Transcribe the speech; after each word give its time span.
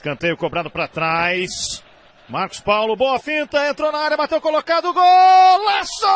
Canteio 0.00 0.36
cobrado 0.36 0.70
para 0.70 0.88
trás. 0.88 1.82
Marcos 2.28 2.60
Paulo, 2.60 2.94
boa 2.94 3.18
finta, 3.18 3.68
entrou 3.68 3.90
na 3.90 3.98
área, 3.98 4.16
bateu 4.16 4.40
colocado, 4.40 4.92
golaço! 4.92 6.06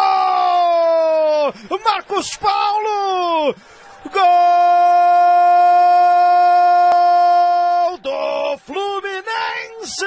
Marcos 1.83 2.37
Paulo! 2.37 3.55
Gol 4.05 4.23
do 7.99 8.59
Fluminense! 8.59 10.05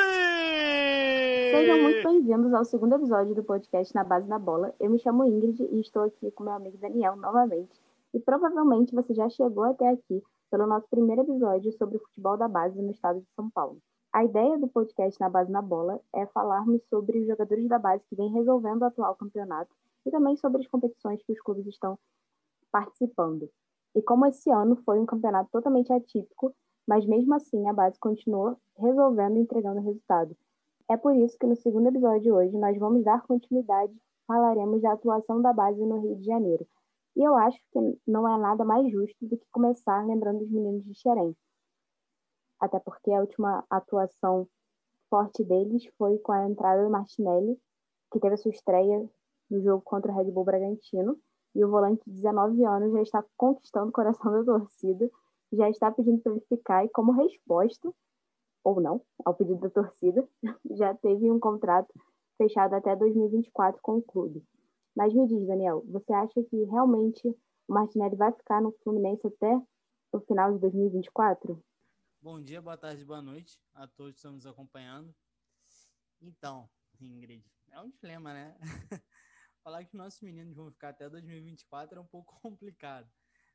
Sejam 1.52 1.82
muito 1.82 2.08
bem-vindos 2.08 2.54
ao 2.54 2.66
segundo 2.66 2.96
episódio 2.96 3.34
do 3.34 3.44
podcast 3.44 3.96
Na 3.96 4.04
Base 4.04 4.28
da 4.28 4.38
Bola. 4.38 4.76
Eu 4.80 4.92
me 4.92 5.00
chamo 5.00 5.26
Ingrid 5.26 5.68
e 5.72 5.80
estou 5.82 6.04
aqui 6.04 6.30
com 6.32 6.44
meu 6.44 6.54
amigo 6.54 6.78
Daniel 6.78 7.16
novamente. 7.16 7.82
E 8.14 8.20
provavelmente 8.20 8.94
você 8.94 9.16
já 9.16 9.28
chegou 9.28 9.64
até 9.64 9.90
aqui 9.90 10.22
pelo 10.56 10.68
nosso 10.68 10.88
primeiro 10.90 11.24
episódio 11.24 11.70
sobre 11.74 11.98
o 11.98 12.00
futebol 12.00 12.38
da 12.38 12.48
base 12.48 12.82
no 12.82 12.90
estado 12.90 13.20
de 13.20 13.28
São 13.36 13.50
Paulo. 13.50 13.78
A 14.14 14.24
ideia 14.24 14.58
do 14.58 14.70
podcast 14.70 15.20
Na 15.20 15.30
Base 15.30 15.52
na 15.52 15.62
Bola 15.62 16.00
é 16.16 16.26
falarmos 16.28 16.82
sobre 16.88 17.20
os 17.20 17.28
jogadores 17.28 17.68
da 17.68 17.78
base 17.78 18.06
que 18.08 18.16
vêm 18.16 18.32
resolvendo 18.32 18.84
o 18.84 18.86
atual 18.86 19.18
campeonato 19.18 19.70
e 20.06 20.12
também 20.12 20.38
sobre 20.38 20.62
as 20.62 20.68
competições 20.68 21.22
que 21.24 21.34
os 21.34 21.42
clubes 21.42 21.68
estão 21.68 22.00
participando. 22.72 23.50
E 23.94 24.02
como 24.02 24.26
esse 24.28 24.50
ano 24.50 24.78
foi 24.86 24.98
um 24.98 25.06
campeonato 25.06 25.50
totalmente 25.52 25.92
atípico, 25.92 26.56
mas 26.88 27.06
mesmo 27.06 27.34
assim 27.34 27.68
a 27.68 27.74
base 27.74 28.00
continuou 28.00 28.56
resolvendo 28.78 29.36
e 29.36 29.42
entregando 29.42 29.82
resultado. 29.82 30.38
É 30.90 30.96
por 30.96 31.14
isso 31.18 31.38
que 31.38 31.48
no 31.48 31.58
segundo 31.58 31.88
episódio 31.90 32.22
de 32.22 32.32
hoje 32.32 32.58
nós 32.58 32.78
vamos 32.78 33.04
dar 33.04 33.24
continuidade, 33.24 33.94
falaremos 34.26 34.82
da 34.82 34.94
atuação 34.94 35.42
da 35.42 35.52
base 35.52 35.86
no 35.86 36.00
Rio 36.00 36.16
de 36.16 36.24
Janeiro. 36.24 36.66
E 37.16 37.24
eu 37.24 37.36
acho 37.36 37.58
que 37.72 37.80
não 38.06 38.28
é 38.28 38.38
nada 38.38 38.66
mais 38.66 38.92
justo 38.92 39.26
do 39.26 39.38
que 39.38 39.46
começar 39.52 40.06
lembrando 40.06 40.44
os 40.44 40.52
meninos 40.52 40.84
de 40.84 40.94
Xerém 40.96 41.36
até 42.60 42.80
porque 42.80 43.12
a 43.12 43.22
última 43.22 43.64
atuação 43.70 44.48
forte 45.10 45.44
deles 45.44 45.86
foi 45.98 46.18
com 46.20 46.32
a 46.32 46.48
entrada 46.50 46.84
do 46.84 46.90
Martinelli, 46.90 47.60
que 48.12 48.20
teve 48.20 48.36
a 48.36 48.38
sua 48.38 48.52
estreia 48.52 49.08
no 49.50 49.62
jogo 49.62 49.82
contra 49.84 50.12
o 50.12 50.16
Red 50.16 50.32
Bull 50.32 50.44
Bragantino, 50.44 51.18
e 51.54 51.64
o 51.64 51.70
volante 51.70 52.04
de 52.06 52.16
19 52.16 52.66
anos 52.66 52.92
já 52.92 53.02
está 53.02 53.26
conquistando 53.38 53.90
o 53.90 53.94
coração 53.94 54.32
da 54.32 54.44
torcida, 54.44 55.10
já 55.54 55.70
está 55.70 55.92
pedindo 55.92 56.20
para 56.22 56.34
ele 56.34 56.42
ficar, 56.50 56.86
e 56.86 56.90
como 56.90 57.12
resposta, 57.12 57.94
ou 58.64 58.82
não, 58.82 59.02
ao 59.24 59.36
pedido 59.36 59.60
da 59.60 59.70
torcida, 59.70 60.28
já 60.72 60.94
teve 60.96 61.32
um 61.32 61.40
contrato 61.40 61.94
fechado 62.38 62.74
até 62.74 62.96
2024 62.96 63.80
com 63.82 63.98
o 63.98 64.02
clube. 64.02 64.44
Mas 64.96 65.14
me 65.14 65.28
diz, 65.28 65.46
Daniel, 65.46 65.84
você 65.88 66.14
acha 66.14 66.42
que 66.46 66.64
realmente 66.64 67.28
o 67.68 67.74
Martinelli 67.74 68.16
vai 68.16 68.32
ficar 68.32 68.62
no 68.62 68.72
Fluminense 68.82 69.28
até 69.28 69.62
o 70.14 70.22
final 70.22 70.54
de 70.54 70.60
2024? 70.60 71.62
Bom 72.22 72.42
dia, 72.42 72.62
boa 72.62 72.78
tarde, 72.78 73.04
boa 73.04 73.22
noite 73.22 73.60
a 73.74 73.88
todos 73.88 74.14
que 74.14 74.20
estão 74.20 74.32
nos 74.32 74.46
acompanhando. 74.46 75.14
Então, 76.22 76.70
Ingrid, 77.02 77.46
é 77.72 77.82
um 77.82 77.90
dilema, 77.90 78.34
né? 78.34 78.58
Falar 79.62 79.84
que 79.84 79.98
nossos 79.98 80.22
meninos 80.22 80.56
vão 80.56 80.72
ficar 80.72 80.90
até 80.90 81.10
2024 81.10 82.00
é 82.00 82.02
um 82.02 82.08
pouco 82.08 82.40
complicado. 82.42 83.12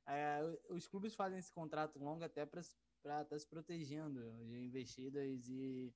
É, 0.07 0.41
os 0.69 0.87
clubes 0.87 1.15
fazem 1.15 1.39
esse 1.39 1.53
contrato 1.53 1.99
longo 1.99 2.23
até 2.23 2.45
para 2.45 2.61
estar 2.61 3.25
tá 3.25 3.39
se 3.39 3.49
protegendo 3.49 4.21
de 4.45 4.59
investidas 4.59 5.49
e, 5.49 5.95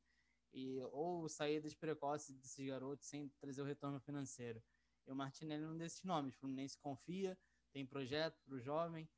e 0.54 0.80
ou 0.90 1.28
saídas 1.28 1.74
precoces 1.74 2.34
desses 2.34 2.66
garotos 2.66 3.06
sem 3.06 3.28
trazer 3.40 3.60
o 3.60 3.66
retorno 3.66 4.00
financeiro. 4.00 4.62
E 5.06 5.12
o 5.12 5.16
Martinelli 5.16 5.64
é 5.64 5.68
um 5.68 5.76
desses 5.76 6.02
nomes. 6.02 6.34
O 6.34 6.38
Fluminense 6.38 6.78
confia, 6.78 7.38
tem 7.72 7.86
projeto 7.86 8.40
para 8.44 8.54
o 8.54 8.60
jovem, 8.60 9.08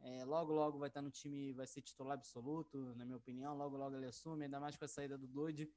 é, 0.00 0.24
logo, 0.24 0.52
logo 0.52 0.78
vai 0.78 0.88
estar 0.88 1.02
no 1.02 1.10
time, 1.10 1.52
vai 1.52 1.66
ser 1.66 1.82
titular 1.82 2.14
absoluto, 2.14 2.94
na 2.96 3.04
minha 3.04 3.16
opinião. 3.16 3.56
Logo, 3.56 3.76
logo 3.76 3.96
ele 3.96 4.06
assume, 4.06 4.44
ainda 4.44 4.60
mais 4.60 4.76
com 4.76 4.84
a 4.84 4.88
saída 4.88 5.16
do 5.16 5.26
Dodge, 5.26 5.70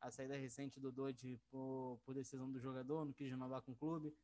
a 0.00 0.10
saída 0.10 0.36
recente 0.36 0.80
do 0.80 0.90
Dodge 0.92 1.40
por, 1.50 2.00
por 2.04 2.14
decisão 2.14 2.50
do 2.50 2.58
jogador, 2.58 3.04
não 3.04 3.12
quis 3.12 3.30
renovar 3.30 3.62
com 3.62 3.72
o 3.72 3.76
clube. 3.76 4.14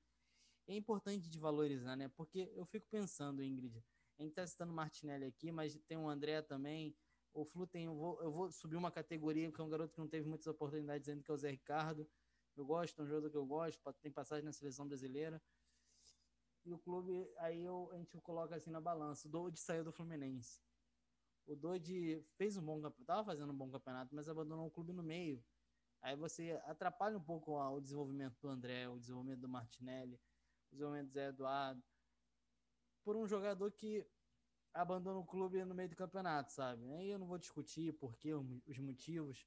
É 0.66 0.74
importante 0.74 1.28
de 1.28 1.38
valorizar, 1.38 1.96
né? 1.96 2.08
Porque 2.08 2.52
eu 2.54 2.64
fico 2.66 2.86
pensando, 2.90 3.42
Ingrid, 3.42 3.76
a 4.18 4.22
gente 4.22 4.30
está 4.30 4.46
citando 4.46 4.72
o 4.72 4.76
Martinelli 4.76 5.24
aqui, 5.24 5.50
mas 5.50 5.76
tem 5.88 5.96
o 5.96 6.08
André 6.08 6.42
também. 6.42 6.94
O 7.34 7.44
Flu 7.44 7.66
tem, 7.66 7.86
eu 7.86 7.94
vou, 7.94 8.22
eu 8.22 8.30
vou 8.30 8.50
subir 8.52 8.76
uma 8.76 8.90
categoria, 8.90 9.50
que 9.50 9.60
é 9.60 9.64
um 9.64 9.68
garoto 9.68 9.94
que 9.94 10.00
não 10.00 10.08
teve 10.08 10.28
muitas 10.28 10.46
oportunidades 10.46 11.08
ainda, 11.08 11.22
que 11.22 11.30
é 11.30 11.34
o 11.34 11.36
Zé 11.36 11.50
Ricardo. 11.50 12.08
Eu 12.56 12.64
gosto, 12.66 13.00
é 13.00 13.04
um 13.04 13.06
jogador 13.06 13.30
que 13.30 13.36
eu 13.36 13.46
gosto, 13.46 13.80
tem 14.00 14.12
passagem 14.12 14.44
na 14.44 14.52
seleção 14.52 14.86
brasileira 14.86 15.42
e 16.64 16.72
o 16.72 16.78
clube, 16.78 17.28
aí 17.38 17.64
eu, 17.64 17.90
a 17.92 17.96
gente 17.96 18.16
coloca 18.20 18.54
assim 18.54 18.70
na 18.70 18.80
balança. 18.80 19.26
O 19.26 19.30
Dodge 19.30 19.58
saiu 19.58 19.82
do 19.82 19.92
Fluminense. 19.92 20.60
O 21.44 21.56
Dodge 21.56 22.24
fez 22.36 22.56
um 22.56 22.62
bom 22.62 22.76
campeonato, 22.76 23.00
estava 23.00 23.24
fazendo 23.24 23.52
um 23.52 23.56
bom 23.56 23.68
campeonato, 23.68 24.14
mas 24.14 24.28
abandonou 24.28 24.66
o 24.66 24.70
clube 24.70 24.92
no 24.92 25.02
meio. 25.02 25.44
Aí 26.00 26.16
você 26.16 26.60
atrapalha 26.64 27.18
um 27.18 27.22
pouco 27.22 27.58
o 27.58 27.80
desenvolvimento 27.80 28.36
do 28.40 28.48
André, 28.48 28.88
o 28.88 28.98
desenvolvimento 28.98 29.40
do 29.40 29.48
Martinelli, 29.48 30.14
o 30.70 30.74
desenvolvimento 30.74 31.08
do 31.08 31.12
Zé 31.12 31.28
Eduardo. 31.28 31.82
Por 33.04 33.16
um 33.16 33.26
jogador 33.26 33.70
que 33.72 34.06
abandona 34.72 35.18
o 35.18 35.26
clube 35.26 35.64
no 35.64 35.74
meio 35.74 35.88
do 35.88 35.96
campeonato, 35.96 36.52
sabe? 36.52 36.92
Aí 36.92 37.10
eu 37.10 37.18
não 37.18 37.26
vou 37.26 37.38
discutir 37.38 37.92
por 37.94 38.16
que, 38.16 38.32
os 38.32 38.78
motivos, 38.78 39.44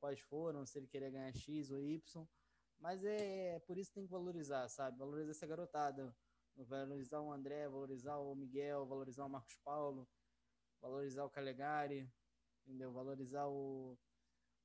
quais 0.00 0.20
foram, 0.20 0.64
se 0.64 0.78
ele 0.78 0.86
queria 0.86 1.10
ganhar 1.10 1.32
X 1.34 1.70
ou 1.70 1.82
Y. 1.82 2.26
Mas 2.84 3.02
é, 3.02 3.54
é 3.54 3.58
por 3.60 3.78
isso 3.78 3.88
que 3.88 3.94
tem 3.94 4.04
que 4.04 4.12
valorizar, 4.12 4.68
sabe? 4.68 4.98
Valorizar 4.98 5.30
essa 5.30 5.46
garotada 5.46 6.14
valorizar 6.54 7.18
o 7.18 7.32
André, 7.32 7.66
valorizar 7.66 8.18
o 8.18 8.34
Miguel, 8.34 8.84
valorizar 8.84 9.24
o 9.24 9.28
Marcos 9.30 9.56
Paulo, 9.64 10.06
valorizar 10.82 11.24
o 11.24 11.30
Calegari, 11.30 12.06
entendeu? 12.60 12.92
Valorizar 12.92 13.48
o, 13.48 13.98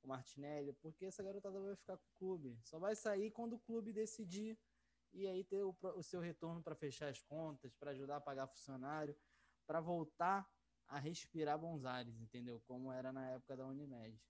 o 0.02 0.08
Martinelli, 0.08 0.74
porque 0.74 1.06
essa 1.06 1.22
garotada 1.22 1.58
vai 1.58 1.74
ficar 1.74 1.96
com 1.96 2.04
o 2.04 2.18
clube. 2.18 2.58
Só 2.62 2.78
vai 2.78 2.94
sair 2.94 3.30
quando 3.30 3.54
o 3.54 3.60
clube 3.60 3.90
decidir 3.90 4.58
e 5.14 5.26
aí 5.26 5.42
ter 5.42 5.62
o, 5.62 5.74
o 5.96 6.02
seu 6.02 6.20
retorno 6.20 6.62
para 6.62 6.76
fechar 6.76 7.08
as 7.08 7.22
contas, 7.22 7.74
para 7.74 7.92
ajudar 7.92 8.16
a 8.16 8.20
pagar 8.20 8.46
funcionário, 8.46 9.16
para 9.66 9.80
voltar 9.80 10.46
a 10.86 10.98
respirar 10.98 11.58
bons 11.58 11.86
ares, 11.86 12.20
entendeu? 12.20 12.60
Como 12.66 12.92
era 12.92 13.12
na 13.12 13.30
época 13.30 13.56
da 13.56 13.66
Unimed. 13.66 14.20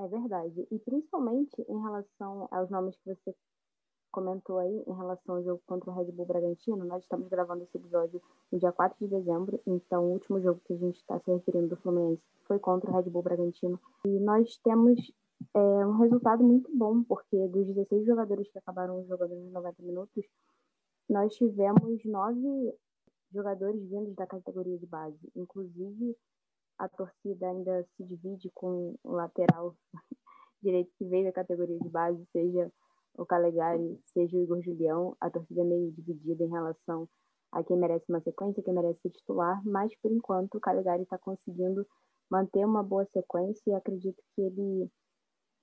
É 0.00 0.08
verdade. 0.08 0.66
E 0.70 0.78
principalmente 0.78 1.60
em 1.68 1.78
relação 1.78 2.48
aos 2.50 2.70
nomes 2.70 2.96
que 2.96 3.14
você 3.14 3.36
comentou 4.10 4.58
aí 4.58 4.82
em 4.86 4.94
relação 4.94 5.36
ao 5.36 5.42
jogo 5.42 5.62
contra 5.66 5.90
o 5.90 5.94
Red 5.94 6.10
Bull 6.10 6.24
Bragantino, 6.24 6.84
nós 6.86 7.02
estamos 7.02 7.28
gravando 7.28 7.64
esse 7.64 7.76
episódio 7.76 8.20
no 8.50 8.58
dia 8.58 8.72
4 8.72 8.98
de 8.98 9.08
dezembro, 9.08 9.60
então 9.66 10.06
o 10.06 10.12
último 10.12 10.40
jogo 10.40 10.60
que 10.64 10.72
a 10.72 10.76
gente 10.76 10.96
está 10.96 11.20
se 11.20 11.30
referindo 11.30 11.68
do 11.68 11.76
Fluminense 11.76 12.22
foi 12.46 12.58
contra 12.58 12.90
o 12.90 12.94
Red 12.94 13.10
Bull 13.10 13.22
Bragantino. 13.22 13.78
E 14.06 14.18
nós 14.20 14.56
temos 14.64 15.12
é, 15.54 15.60
um 15.60 15.98
resultado 15.98 16.42
muito 16.42 16.74
bom, 16.74 17.04
porque 17.04 17.46
dos 17.48 17.66
16 17.66 18.06
jogadores 18.06 18.50
que 18.50 18.58
acabaram 18.58 19.04
jogando 19.04 19.34
nos 19.34 19.52
90 19.52 19.82
minutos, 19.82 20.24
nós 21.10 21.34
tivemos 21.34 22.02
nove 22.06 22.74
jogadores 23.30 23.82
vindos 23.82 24.14
da 24.14 24.26
categoria 24.26 24.78
de 24.78 24.86
base. 24.86 25.30
Inclusive, 25.36 26.16
a 26.80 26.88
torcida 26.88 27.46
ainda 27.46 27.86
se 27.94 28.04
divide 28.04 28.50
com 28.54 28.94
o 29.04 29.12
lateral 29.12 29.76
direito 30.62 30.90
que 30.96 31.04
veio 31.04 31.26
da 31.26 31.32
categoria 31.32 31.78
de 31.78 31.88
base, 31.90 32.26
seja 32.32 32.72
o 33.14 33.26
Calegari, 33.26 34.00
seja 34.06 34.36
o 34.36 34.42
Igor 34.42 34.62
Julião, 34.62 35.14
a 35.20 35.28
torcida 35.28 35.60
é 35.60 35.64
meio 35.64 35.92
dividida 35.92 36.42
em 36.42 36.48
relação 36.48 37.06
a 37.52 37.62
quem 37.62 37.76
merece 37.76 38.06
uma 38.08 38.20
sequência, 38.22 38.62
quem 38.62 38.72
merece 38.72 39.00
ser 39.02 39.10
titular, 39.10 39.60
mas 39.64 39.94
por 40.00 40.10
enquanto 40.10 40.54
o 40.54 40.60
Calegari 40.60 41.02
está 41.02 41.18
conseguindo 41.18 41.86
manter 42.30 42.64
uma 42.64 42.82
boa 42.82 43.04
sequência 43.06 43.62
e 43.70 43.74
acredito 43.74 44.22
que 44.34 44.40
ele 44.40 44.90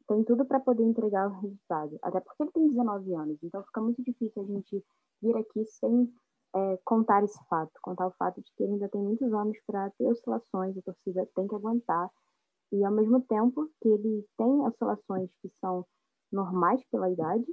tem 0.07 0.23
tudo 0.23 0.45
para 0.45 0.59
poder 0.59 0.83
entregar 0.83 1.27
o 1.27 1.41
resultado, 1.41 1.97
até 2.03 2.19
porque 2.19 2.43
ele 2.43 2.51
tem 2.51 2.67
19 2.67 3.15
anos, 3.15 3.39
então 3.41 3.63
fica 3.63 3.81
muito 3.81 4.03
difícil 4.03 4.43
a 4.43 4.45
gente 4.45 4.85
vir 5.21 5.35
aqui 5.35 5.65
sem 5.65 6.13
é, 6.57 6.79
contar 6.83 7.23
esse 7.23 7.39
fato, 7.47 7.71
contar 7.81 8.07
o 8.07 8.11
fato 8.11 8.41
de 8.41 8.51
que 8.55 8.63
ele 8.63 8.73
ainda 8.73 8.89
tem 8.89 9.01
muitos 9.01 9.31
anos 9.33 9.57
para 9.65 9.89
ter 9.91 10.07
oscilações, 10.07 10.77
a 10.77 10.81
torcida 10.81 11.27
tem 11.35 11.47
que 11.47 11.55
aguentar, 11.55 12.09
e 12.71 12.83
ao 12.83 12.91
mesmo 12.91 13.21
tempo 13.21 13.69
que 13.81 13.87
ele 13.87 14.25
tem 14.37 14.61
oscilações 14.65 15.29
que 15.41 15.49
são 15.61 15.85
normais 16.31 16.83
pela 16.91 17.09
idade, 17.09 17.45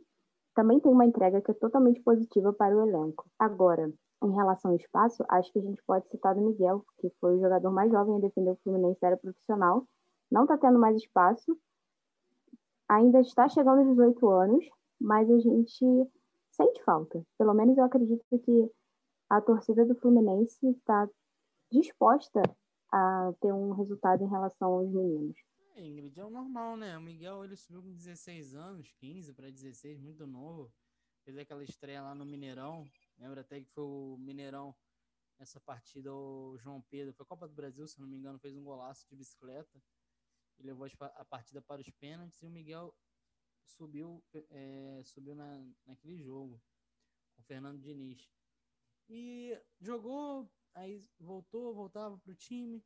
também 0.54 0.80
tem 0.80 0.90
uma 0.90 1.04
entrega 1.04 1.40
que 1.40 1.50
é 1.50 1.54
totalmente 1.54 2.00
positiva 2.02 2.52
para 2.52 2.76
o 2.76 2.88
elenco. 2.88 3.26
Agora, 3.38 3.92
em 4.22 4.32
relação 4.32 4.70
ao 4.70 4.76
espaço, 4.76 5.24
acho 5.28 5.52
que 5.52 5.58
a 5.58 5.62
gente 5.62 5.82
pode 5.86 6.08
citar 6.08 6.36
o 6.36 6.40
Miguel, 6.40 6.84
que 6.98 7.10
foi 7.20 7.36
o 7.36 7.40
jogador 7.40 7.70
mais 7.70 7.90
jovem 7.90 8.16
a 8.16 8.20
defender 8.20 8.50
o 8.50 8.58
Fluminense 8.62 8.98
era 9.02 9.16
profissional, 9.16 9.86
não 10.30 10.42
está 10.42 10.56
tendo 10.56 10.78
mais 10.78 10.96
espaço, 10.96 11.56
ainda 12.88 13.20
está 13.20 13.48
chegando 13.48 13.80
aos 13.80 13.88
18 13.88 14.28
anos, 14.30 14.64
mas 15.00 15.30
a 15.30 15.38
gente 15.38 16.10
sente 16.50 16.82
falta. 16.84 17.22
Pelo 17.38 17.54
menos 17.54 17.76
eu 17.76 17.84
acredito 17.84 18.24
que 18.30 18.70
a 19.36 19.40
torcida 19.40 19.84
do 19.84 19.96
Fluminense 19.96 20.64
está 20.68 21.08
disposta 21.70 22.40
a 22.92 23.32
ter 23.40 23.52
um 23.52 23.72
resultado 23.72 24.22
em 24.22 24.28
relação 24.28 24.72
aos 24.72 24.88
meninos. 24.88 25.36
É, 25.74 25.84
Ingrid, 25.84 26.20
é 26.20 26.24
o 26.24 26.30
normal, 26.30 26.76
né? 26.76 26.96
O 26.96 27.02
Miguel 27.02 27.44
ele 27.44 27.56
subiu 27.56 27.82
com 27.82 27.92
16 27.92 28.54
anos, 28.54 28.92
15 29.00 29.32
para 29.32 29.50
16, 29.50 29.98
muito 29.98 30.24
novo. 30.24 30.72
Fez 31.24 31.36
aquela 31.36 31.64
estreia 31.64 32.00
lá 32.00 32.14
no 32.14 32.24
Mineirão. 32.24 32.88
Lembra 33.18 33.40
até 33.40 33.60
que 33.60 33.68
foi 33.70 33.82
o 33.82 34.16
Mineirão 34.20 34.72
nessa 35.36 35.58
partida, 35.58 36.14
o 36.14 36.56
João 36.58 36.80
Pedro, 36.82 37.12
foi 37.12 37.26
Copa 37.26 37.48
do 37.48 37.54
Brasil, 37.54 37.88
se 37.88 38.00
não 38.00 38.06
me 38.06 38.16
engano, 38.16 38.38
fez 38.38 38.56
um 38.56 38.62
golaço 38.62 39.04
de 39.08 39.16
bicicleta. 39.16 39.82
e 40.60 40.62
levou 40.62 40.86
a 41.00 41.24
partida 41.24 41.60
para 41.60 41.80
os 41.80 41.90
pênaltis 41.90 42.40
e 42.40 42.46
o 42.46 42.50
Miguel 42.50 42.94
subiu, 43.64 44.22
é, 44.50 45.02
subiu 45.04 45.34
na, 45.34 45.66
naquele 45.84 46.22
jogo 46.22 46.62
com 47.34 47.42
o 47.42 47.44
Fernando 47.44 47.80
Diniz. 47.80 48.30
E 49.08 49.60
jogou, 49.80 50.50
aí 50.74 51.00
voltou, 51.18 51.74
voltava 51.74 52.18
para 52.18 52.32
o 52.32 52.36
time. 52.36 52.84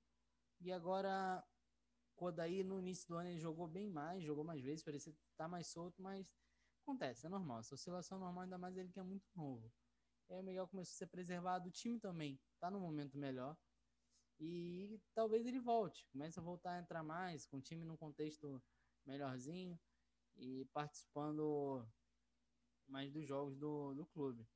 E 0.60 0.72
agora, 0.72 1.44
quando 2.16 2.40
aí 2.40 2.64
no 2.64 2.78
início 2.78 3.06
do 3.08 3.16
ano 3.16 3.30
ele 3.30 3.38
jogou 3.38 3.68
bem 3.68 3.88
mais, 3.88 4.24
jogou 4.24 4.44
mais 4.44 4.62
vezes, 4.62 4.84
parecia 4.84 5.12
estar 5.12 5.44
tá 5.44 5.48
mais 5.48 5.68
solto, 5.68 6.02
mas 6.02 6.26
acontece, 6.82 7.26
é 7.26 7.28
normal. 7.28 7.60
Essa 7.60 7.74
oscilação 7.74 8.18
é 8.18 8.20
normal, 8.20 8.42
ainda 8.44 8.58
mais 8.58 8.76
ele 8.76 8.90
que 8.90 8.98
é 8.98 9.02
muito 9.02 9.26
novo. 9.36 9.72
E 10.28 10.34
aí 10.34 10.40
o 10.40 10.42
Miguel 10.42 10.68
começou 10.68 10.92
a 10.94 10.98
ser 10.98 11.06
preservado, 11.06 11.68
o 11.68 11.72
time 11.72 11.98
também 11.98 12.40
está 12.54 12.70
no 12.70 12.80
momento 12.80 13.16
melhor. 13.16 13.56
E 14.40 15.00
talvez 15.14 15.46
ele 15.46 15.58
volte, 15.58 16.06
comece 16.12 16.38
a 16.38 16.42
voltar 16.42 16.72
a 16.72 16.80
entrar 16.80 17.02
mais, 17.02 17.46
com 17.46 17.56
o 17.56 17.62
time 17.62 17.84
num 17.84 17.96
contexto 17.96 18.62
melhorzinho 19.04 19.78
e 20.36 20.64
participando 20.66 21.86
mais 22.86 23.10
dos 23.12 23.26
jogos 23.26 23.56
do, 23.56 23.94
do 23.94 24.06
clube. 24.06 24.46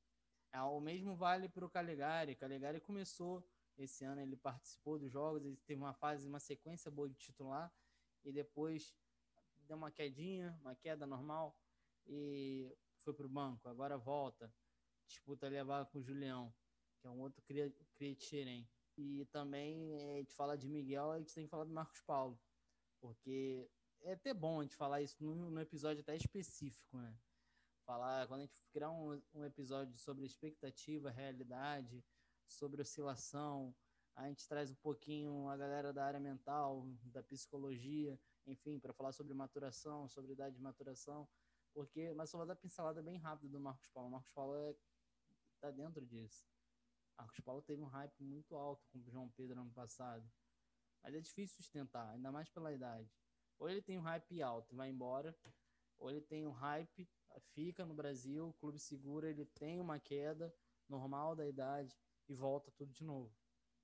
É, 0.53 0.61
o 0.61 0.81
mesmo 0.81 1.17
vale 1.17 1.49
para 1.49 1.65
o 1.65 1.71
Calegari. 1.71 2.37
Calegari 2.37 2.81
começou 2.81 3.47
esse 3.79 4.05
ano, 4.05 4.21
ele 4.21 4.37
participou 4.37 4.99
dos 4.99 5.11
jogos, 5.11 5.45
ele 5.45 5.57
teve 5.67 5.81
uma 5.81 5.95
fase, 5.95 6.29
uma 6.29 6.39
sequência 6.39 6.91
boa 6.91 7.09
de 7.09 7.17
titular 7.17 7.73
e 8.25 8.31
depois 8.31 8.95
deu 9.67 9.77
uma 9.77 9.91
quedinha, 9.91 10.57
uma 10.61 10.75
queda 10.77 11.07
normal 11.07 11.57
e 12.07 12.71
foi 12.99 13.15
para 13.15 13.27
o 13.27 13.29
banco. 13.29 13.69
Agora 13.69 13.97
volta, 13.97 14.53
disputa 15.07 15.49
levar 15.49 15.87
com 15.87 15.99
o 15.99 16.03
Julião, 16.03 16.55
que 17.01 17.07
é 17.07 17.11
um 17.11 17.21
outro 17.21 17.43
Criatirem. 17.95 18.69
E 18.97 19.25
também 19.27 19.95
é, 19.95 20.15
a 20.15 20.19
gente 20.19 20.35
fala 20.35 20.57
de 20.57 20.69
Miguel, 20.69 21.13
a 21.13 21.19
gente 21.19 21.35
tem 21.35 21.45
que 21.45 21.51
falar 21.51 21.65
do 21.65 21.73
Marcos 21.73 22.03
Paulo, 22.03 22.39
porque 23.01 23.71
é 24.03 24.13
até 24.13 24.35
bom 24.35 24.61
a 24.61 24.63
gente 24.63 24.77
falar 24.77 25.01
isso 25.01 25.17
num, 25.25 25.59
episódio 25.59 26.03
até 26.03 26.15
específico, 26.15 26.99
né? 26.99 27.17
Falar, 27.84 28.26
quando 28.29 28.40
a 28.40 28.44
gente 28.44 28.62
criar 28.73 28.90
um, 28.90 29.20
um 29.34 29.44
episódio 29.44 29.99
sobre 29.99 30.25
expectativa, 30.25 31.11
realidade, 31.11 32.05
sobre 32.46 32.81
oscilação, 32.81 33.75
a 34.14 34.29
gente 34.29 34.46
traz 34.46 34.70
um 34.70 34.75
pouquinho 34.76 35.49
a 35.49 35.56
galera 35.56 35.93
da 35.93 36.05
área 36.05 36.20
mental, 36.20 36.87
da 37.05 37.23
psicologia, 37.23 38.19
enfim, 38.46 38.79
para 38.79 38.93
falar 38.93 39.12
sobre 39.12 39.34
maturação, 39.34 40.08
sobre 40.08 40.32
idade 40.32 40.56
de 40.56 40.62
maturação, 40.62 41.29
porque, 41.73 42.12
mas 42.14 42.31
só 42.31 42.37
vou 42.37 42.46
dar 42.46 42.56
pincelada 42.56 43.02
bem 43.02 43.17
rápida 43.19 43.49
do 43.49 43.61
Marcos 43.61 43.88
Paulo. 43.88 44.08
O 44.08 44.12
Marcos 44.12 44.31
Paulo 44.31 44.55
é, 44.55 44.76
tá 45.61 45.70
dentro 45.70 46.05
disso. 46.05 46.46
Marcos 47.17 47.40
Paulo 47.40 47.62
teve 47.62 47.82
um 47.82 47.87
hype 47.87 48.23
muito 48.23 48.55
alto 48.55 48.87
com 48.93 48.99
o 48.99 49.11
João 49.11 49.29
Pedro 49.31 49.61
ano 49.61 49.73
passado, 49.73 50.29
mas 51.02 51.14
é 51.14 51.20
difícil 51.20 51.56
sustentar, 51.56 52.11
ainda 52.11 52.31
mais 52.31 52.49
pela 52.50 52.73
idade. 52.73 53.11
Ou 53.58 53.69
ele 53.69 53.81
tem 53.81 53.99
um 53.99 54.02
hype 54.02 54.43
alto 54.43 54.73
e 54.73 54.76
vai 54.76 54.90
embora, 54.90 55.34
ou 55.99 56.11
ele 56.11 56.20
tem 56.20 56.46
um 56.46 56.52
hype, 56.52 57.08
fica 57.40 57.84
no 57.84 57.94
Brasil, 57.94 58.49
o 58.49 58.52
clube 58.55 58.79
segura, 58.79 59.29
ele 59.29 59.44
tem 59.44 59.81
uma 59.81 59.99
queda 59.99 60.55
normal 60.88 61.34
da 61.34 61.46
idade 61.46 61.96
e 62.29 62.34
volta 62.34 62.70
tudo 62.73 62.93
de 62.93 63.05
novo. 63.05 63.34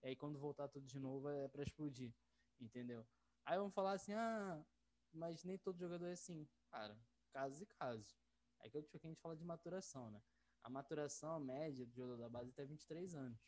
E 0.02 0.08
aí 0.08 0.16
quando 0.16 0.38
voltar 0.38 0.68
tudo 0.68 0.86
de 0.86 0.98
novo 0.98 1.28
é 1.28 1.48
para 1.48 1.62
explodir, 1.62 2.14
entendeu? 2.60 3.06
Aí 3.44 3.56
vamos 3.58 3.74
falar 3.74 3.92
assim, 3.92 4.12
ah, 4.12 4.64
mas 5.12 5.44
nem 5.44 5.58
todo 5.58 5.78
jogador 5.78 6.06
é 6.06 6.12
assim. 6.12 6.46
Cara, 6.70 6.98
casos 7.32 7.60
e 7.60 7.66
casos. 7.66 8.18
Aí 8.60 8.70
que 8.70 8.78
é 8.78 8.80
a 8.80 8.98
gente 8.98 9.20
fala 9.20 9.36
de 9.36 9.44
maturação, 9.44 10.10
né? 10.10 10.22
A 10.62 10.68
maturação 10.68 11.38
média 11.40 11.86
do 11.86 11.94
jogador 11.94 12.18
da 12.18 12.28
base 12.28 12.50
é 12.50 12.52
até 12.52 12.64
23 12.64 13.14
anos. 13.14 13.40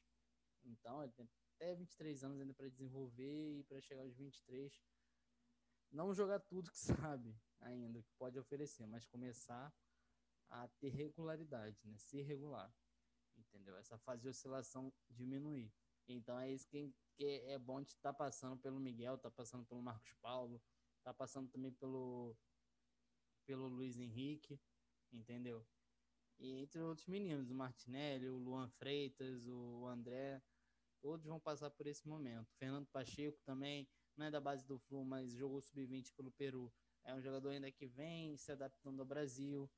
Então, 0.65 1.03
ele 1.03 1.13
tem 1.13 1.29
até 1.57 1.75
23 1.75 2.25
anos 2.25 2.41
ainda 2.41 2.55
para 2.55 2.69
desenvolver 2.69 3.59
e 3.59 3.65
para 3.65 3.81
chegar 3.81 4.03
aos 4.03 4.17
23 4.17 4.81
não 5.91 6.15
jogar 6.15 6.41
tudo 6.41 6.71
que 6.71 6.79
sabe 7.19 7.37
ainda, 7.61 8.03
que 8.03 8.13
pode 8.15 8.39
oferecer, 8.39 8.87
mas 8.87 9.05
começar 9.07 9.73
a 10.51 10.69
ter 10.81 10.91
regularidade, 10.91 11.79
né? 11.85 11.97
Ser 11.99 12.23
regular. 12.23 12.73
Entendeu? 13.37 13.77
Essa 13.77 13.99
fase 13.99 14.23
de 14.23 14.29
oscilação 14.29 14.93
diminuir. 15.09 15.73
Então 16.09 16.39
é 16.39 16.51
isso 16.51 16.69
que, 16.69 16.93
que 17.15 17.25
é 17.25 17.59
bom 17.59 17.81
de 17.81 17.91
estar 17.91 18.13
tá 18.13 18.19
passando 18.19 18.59
pelo 18.59 18.81
Miguel, 18.81 19.17
tá 19.17 19.31
passando 19.31 19.65
pelo 19.65 19.83
Marcos 19.83 20.13
Paulo, 20.21 20.61
tá 21.03 21.15
passando 21.15 21.49
também 21.49 21.73
pelo 21.73 22.37
pelo 23.47 23.67
Luiz 23.67 23.99
Henrique, 23.99 24.61
entendeu? 25.13 25.67
E 26.39 26.59
entre 26.59 26.81
outros 26.81 27.07
meninos, 27.07 27.51
o 27.51 27.55
Martinelli, 27.55 28.29
o 28.29 28.39
Luan 28.39 28.69
Freitas, 28.69 29.47
o 29.47 29.87
André, 29.87 30.41
todos 31.01 31.27
vão 31.27 31.41
passar 31.41 31.71
por 31.71 31.87
esse 31.87 32.07
momento. 32.07 32.55
Fernando 32.55 32.87
Pacheco 32.87 33.41
também, 33.45 33.89
não 34.17 34.27
é 34.27 34.31
da 34.31 34.41
base 34.41 34.67
do 34.67 34.79
Flu, 34.79 35.05
mas 35.05 35.33
jogou 35.33 35.61
sub-20 35.61 36.15
pelo 36.15 36.31
Peru. 36.31 36.73
É 37.05 37.15
um 37.15 37.21
jogador 37.21 37.51
ainda 37.51 37.71
que 37.71 37.87
vem 37.87 38.37
se 38.37 38.53
adaptando 38.53 39.01
ao 39.01 39.07
Brasil. 39.07 39.71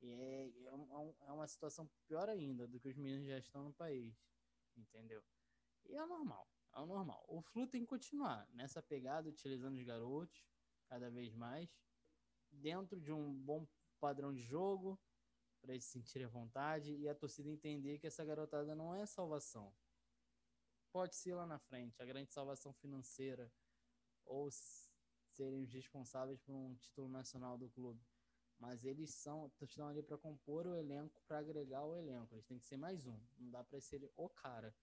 E 0.00 0.10
é, 0.10 0.52
é, 0.66 0.74
um, 0.74 1.14
é 1.26 1.32
uma 1.32 1.46
situação 1.46 1.88
pior 2.06 2.28
ainda 2.28 2.66
do 2.66 2.78
que 2.78 2.88
os 2.88 2.96
meninos 2.96 3.26
já 3.26 3.38
estão 3.38 3.64
no 3.64 3.72
país. 3.72 4.14
Entendeu? 4.76 5.22
E 5.84 5.94
é 5.94 6.06
normal. 6.06 6.48
É 6.74 6.80
o 6.80 6.86
normal. 6.86 7.24
O 7.28 7.40
Flu 7.40 7.66
tem 7.66 7.82
que 7.82 7.86
continuar 7.86 8.46
nessa 8.52 8.82
pegada, 8.82 9.28
utilizando 9.28 9.76
os 9.76 9.82
garotos 9.82 10.46
cada 10.88 11.10
vez 11.10 11.34
mais, 11.34 11.70
dentro 12.50 13.00
de 13.00 13.12
um 13.12 13.34
bom 13.34 13.66
padrão 13.98 14.32
de 14.32 14.42
jogo, 14.42 15.00
para 15.60 15.72
eles 15.72 15.84
se 15.84 15.92
sentirem 15.92 16.26
à 16.26 16.30
vontade 16.30 16.94
e 16.94 17.08
a 17.08 17.14
torcida 17.14 17.48
entender 17.48 17.98
que 17.98 18.06
essa 18.06 18.24
garotada 18.24 18.74
não 18.74 18.94
é 18.94 19.06
salvação 19.06 19.74
pode 20.96 21.14
ser 21.14 21.34
lá 21.34 21.44
na 21.46 21.58
frente, 21.58 22.00
a 22.00 22.06
grande 22.06 22.32
salvação 22.32 22.72
financeira, 22.72 23.52
ou 24.24 24.48
serem 24.50 25.62
os 25.62 25.70
responsáveis 25.70 26.40
por 26.40 26.54
um 26.54 26.74
título 26.76 27.06
nacional 27.06 27.58
do 27.58 27.68
clube. 27.68 28.02
Mas 28.58 28.84
eles 28.84 29.10
são, 29.10 29.50
estão 29.60 29.88
ali 29.88 30.02
para 30.02 30.16
compor 30.16 30.66
o 30.66 30.74
elenco, 30.74 31.20
para 31.26 31.38
agregar 31.38 31.84
o 31.84 31.96
elenco. 31.96 32.34
Eles 32.34 32.46
têm 32.46 32.58
que 32.58 32.66
ser 32.66 32.76
mais 32.76 33.06
um. 33.06 33.18
Não 33.38 33.50
dá 33.50 33.62
para 33.62 33.80
ser 33.80 34.10
o 34.16 34.28
cara. 34.28 34.74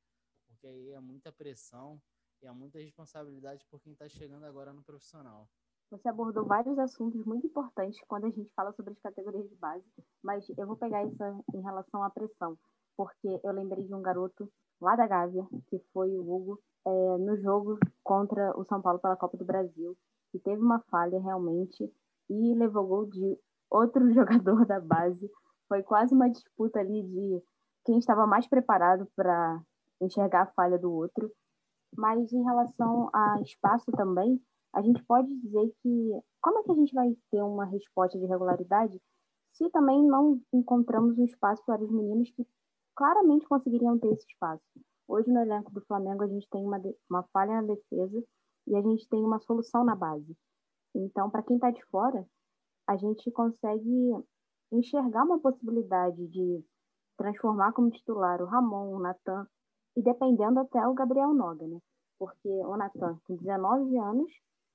Porque 0.48 0.68
aí 0.68 0.92
é 0.92 1.00
muita 1.00 1.32
pressão 1.32 2.02
e 2.42 2.46
é 2.46 2.52
muita 2.52 2.80
responsabilidade 2.80 3.66
por 3.70 3.82
quem 3.82 3.94
está 3.94 4.08
chegando 4.08 4.46
agora 4.46 4.74
no 4.74 4.84
profissional. 4.84 5.50
Você 5.90 6.10
abordou 6.10 6.46
vários 6.46 6.78
assuntos 6.80 7.24
muito 7.26 7.46
importantes 7.46 8.00
quando 8.08 8.26
a 8.26 8.30
gente 8.30 8.52
fala 8.56 8.74
sobre 8.74 8.94
as 8.94 9.00
categorias 9.00 9.48
de 9.48 9.56
base, 9.56 9.86
mas 10.24 10.44
eu 10.58 10.66
vou 10.66 10.76
pegar 10.76 11.06
isso 11.06 11.24
em 11.54 11.62
relação 11.62 12.04
à 12.04 12.10
pressão, 12.10 12.58
porque 12.98 13.40
eu 13.44 13.52
lembrei 13.52 13.86
de 13.86 13.94
um 13.94 14.02
garoto 14.02 14.52
lá 14.82 14.96
da 14.96 15.06
Gávea, 15.06 15.48
que 15.68 15.80
foi 15.94 16.10
o 16.18 16.22
Hugo, 16.22 16.60
é, 16.86 17.18
no 17.20 17.38
jogo 17.38 17.78
contra 18.04 18.58
o 18.58 18.66
São 18.66 18.82
Paulo 18.82 19.00
pela 19.00 19.16
Copa 19.16 19.38
do 19.38 19.46
Brasil, 19.46 19.96
que 20.32 20.40
teve 20.40 20.62
uma 20.62 20.80
falha 20.90 21.20
realmente 21.20 21.94
e 22.30 22.56
levou 22.56 22.88
gol 22.88 23.06
de 23.06 23.40
outro 23.74 24.10
jogador 24.14 24.66
da 24.66 24.80
base. 24.80 25.30
Foi 25.68 25.82
quase 25.82 26.14
uma 26.14 26.30
disputa 26.30 26.80
ali 26.80 27.04
de 27.04 27.44
quem 27.86 27.98
estava 27.98 28.28
mais 28.28 28.48
preparado 28.48 29.08
para 29.16 29.62
enxergar 30.00 30.44
a 30.44 30.54
falha 30.54 30.78
do 30.78 30.92
outro. 30.92 31.32
Mas 31.98 32.32
em 32.32 32.44
relação 32.44 33.10
a 33.14 33.42
espaço 33.42 33.92
também, 33.92 34.40
a 34.74 34.82
gente 34.82 35.04
pode 35.04 35.28
dizer 35.42 35.72
que 35.82 36.20
como 36.42 36.60
é 36.60 36.64
que 36.64 36.72
a 36.72 36.76
gente 36.76 36.94
vai 36.94 37.16
ter 37.32 37.42
uma 37.42 37.66
resposta 37.66 38.18
de 38.18 38.26
regularidade 38.26 39.00
se 39.54 39.70
também 39.70 40.04
não 40.04 40.42
encontramos 40.52 41.18
um 41.18 41.26
espaço 41.26 41.64
para 41.66 41.84
os 41.84 41.92
meninos 41.92 42.32
que 42.32 42.46
claramente 42.96 43.48
conseguiriam 43.48 44.00
ter 44.00 44.12
esse 44.14 44.26
espaço. 44.28 44.64
Hoje, 45.08 45.30
no 45.32 45.40
elenco 45.42 45.72
do 45.72 45.82
Flamengo, 45.86 46.24
a 46.24 46.28
gente 46.28 46.48
tem 46.50 46.66
uma, 46.66 46.82
uma 47.10 47.24
falha 47.32 47.62
na 47.62 47.68
defesa 47.68 48.24
e 48.68 48.76
a 48.76 48.82
gente 48.82 49.08
tem 49.10 49.24
uma 49.24 49.40
solução 49.40 49.84
na 49.84 49.96
base. 49.96 50.36
Então, 50.96 51.30
para 51.30 51.44
quem 51.44 51.58
está 51.58 51.70
de 51.70 51.84
fora, 51.86 52.26
a 52.94 52.98
gente 52.98 53.32
consegue 53.32 54.12
enxergar 54.72 55.24
uma 55.24 55.40
possibilidade 55.40 56.28
de 56.28 56.64
transformar 57.18 57.74
como 57.74 57.90
titular 57.90 58.42
o 58.42 58.46
Ramon, 58.46 58.96
o 58.96 59.00
Natan, 59.00 59.48
e 59.96 60.02
dependendo 60.02 60.60
até 60.60 60.88
o 60.88 60.94
Gabriel 60.94 61.34
Noga, 61.34 61.68
né? 61.68 61.80
Porque 62.20 62.50
o 62.50 62.78
Natan, 62.78 63.20
com 63.26 63.36
19 63.36 63.98
anos, 63.98 64.32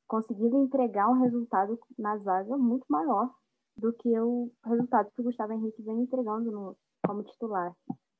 conseguiu 0.06 0.48
entregar 0.62 1.08
um 1.08 1.20
resultado 1.20 1.78
na 1.96 2.16
zaga 2.18 2.56
muito 2.56 2.84
maior 2.88 3.30
do 3.76 3.92
que 3.92 4.18
o 4.18 4.50
resultado 4.64 5.10
que 5.14 5.20
o 5.20 5.24
Gustavo 5.24 5.52
Henrique 5.52 5.82
vem 5.82 6.00
entregando 6.00 6.50
no, 6.50 6.76
como 7.06 7.22
titular. 7.22 7.72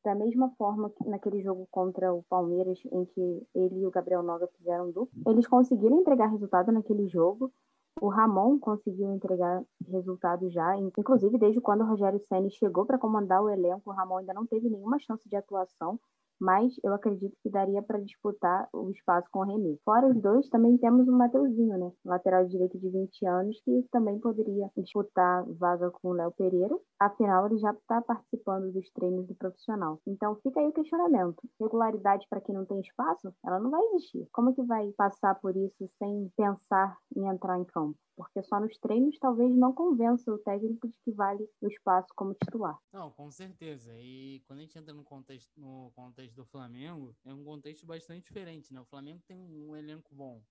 Da 0.05 0.15
mesma 0.15 0.51
forma 0.57 0.91
que 0.91 1.05
naquele 1.09 1.43
jogo 1.43 1.67
contra 1.71 2.15
o 2.15 2.23
Palmeiras, 2.29 2.79
em 2.93 3.05
que 3.05 3.47
ele 3.55 3.81
e 3.81 3.87
o 3.87 3.91
Gabriel 3.91 4.23
Noga 4.23 4.49
fizeram 4.57 4.93
duplo, 4.93 5.11
eles 5.27 5.47
conseguiram 5.47 6.01
entregar 6.01 6.29
resultado 6.29 6.71
naquele 6.71 7.09
jogo. 7.09 7.53
O 8.01 8.09
Ramon 8.09 8.59
conseguiu 8.59 9.13
entregar 9.13 9.63
resultado 9.89 10.49
já, 10.51 10.77
inclusive 10.77 11.37
desde 11.37 11.61
quando 11.61 11.83
o 11.83 11.87
Rogério 11.87 12.21
Ceni 12.29 12.51
chegou 12.51 12.87
para 12.87 12.99
comandar 12.99 13.43
o 13.43 13.51
elenco, 13.51 13.91
o 13.91 13.93
Ramon 13.93 14.19
ainda 14.19 14.33
não 14.33 14.47
teve 14.47 14.69
nenhuma 14.69 14.99
chance 14.99 15.29
de 15.29 15.35
atuação 15.35 15.99
mas 16.41 16.75
eu 16.83 16.93
acredito 16.93 17.37
que 17.43 17.51
daria 17.51 17.83
para 17.83 18.01
disputar 18.01 18.69
o 18.73 18.91
espaço 18.91 19.29
com 19.31 19.41
o 19.41 19.45
Remy. 19.45 19.79
Fora 19.85 20.09
os 20.09 20.21
dois, 20.21 20.49
também 20.49 20.77
temos 20.79 21.09
o 21.09 21.13
Mateuzinho, 21.13 21.79
né? 21.79 21.93
Lateral 22.05 22.47
direito 22.47 22.79
de 22.79 22.89
20 22.89 23.27
anos, 23.27 23.61
que 23.65 23.87
também 23.91 24.19
poderia 24.19 24.71
disputar 24.77 25.45
vaga 25.55 25.91
com 25.91 26.09
o 26.09 26.13
Léo 26.13 26.33
Pereira. 26.33 26.79
Afinal, 27.01 27.47
ele 27.47 27.59
já 27.59 27.73
está 27.73 28.01
participando 28.03 28.73
dos 28.73 28.91
treinos 28.91 29.27
do 29.27 29.35
profissional. 29.35 30.01
Então, 30.07 30.37
fica 30.43 30.61
aí 30.61 30.69
o 30.69 30.73
questionamento. 30.73 31.43
Regularidade 31.61 32.27
para 32.29 32.41
quem 32.41 32.55
não 32.55 32.65
tem 32.65 32.81
espaço, 32.81 33.33
ela 33.45 33.59
não 33.59 33.71
vai 33.71 33.83
existir. 33.87 34.29
Como 34.33 34.55
que 34.55 34.63
vai 34.63 34.91
passar 34.97 35.35
por 35.37 35.57
isso 35.57 35.89
sem 35.99 36.31
pensar 36.37 36.97
em 37.17 37.27
entrar 37.27 37.59
em 37.59 37.65
campo? 37.65 37.97
porque 38.19 38.43
só 38.43 38.59
nos 38.59 38.77
treinos 38.79 39.17
talvez 39.21 39.55
não 39.55 39.73
convença 39.73 40.33
o 40.33 40.39
técnico 40.39 40.89
de 40.89 40.95
que 41.05 41.13
vale 41.13 41.49
o 41.63 41.69
espaço 41.69 42.09
como 42.17 42.35
titular. 42.35 42.77
Não, 42.93 43.13
com 43.13 43.31
certeza. 43.31 43.97
E 43.97 44.43
quando 44.45 44.59
a 44.59 44.63
gente 44.63 44.77
entra 44.77 44.93
no 44.93 45.05
contexto, 45.05 45.49
no 45.57 45.93
contexto 45.95 46.28
do 46.35 46.45
Flamengo, 46.45 47.17
é 47.25 47.33
um 47.33 47.45
contexto 47.45 47.87
bastante 47.87 48.25
diferente, 48.25 48.73
né? 48.73 48.81
O 48.81 48.85
Flamengo 48.85 49.23
tem 49.27 49.39
um 49.39 49.77
elenco 49.77 50.15
bom, 50.15 50.43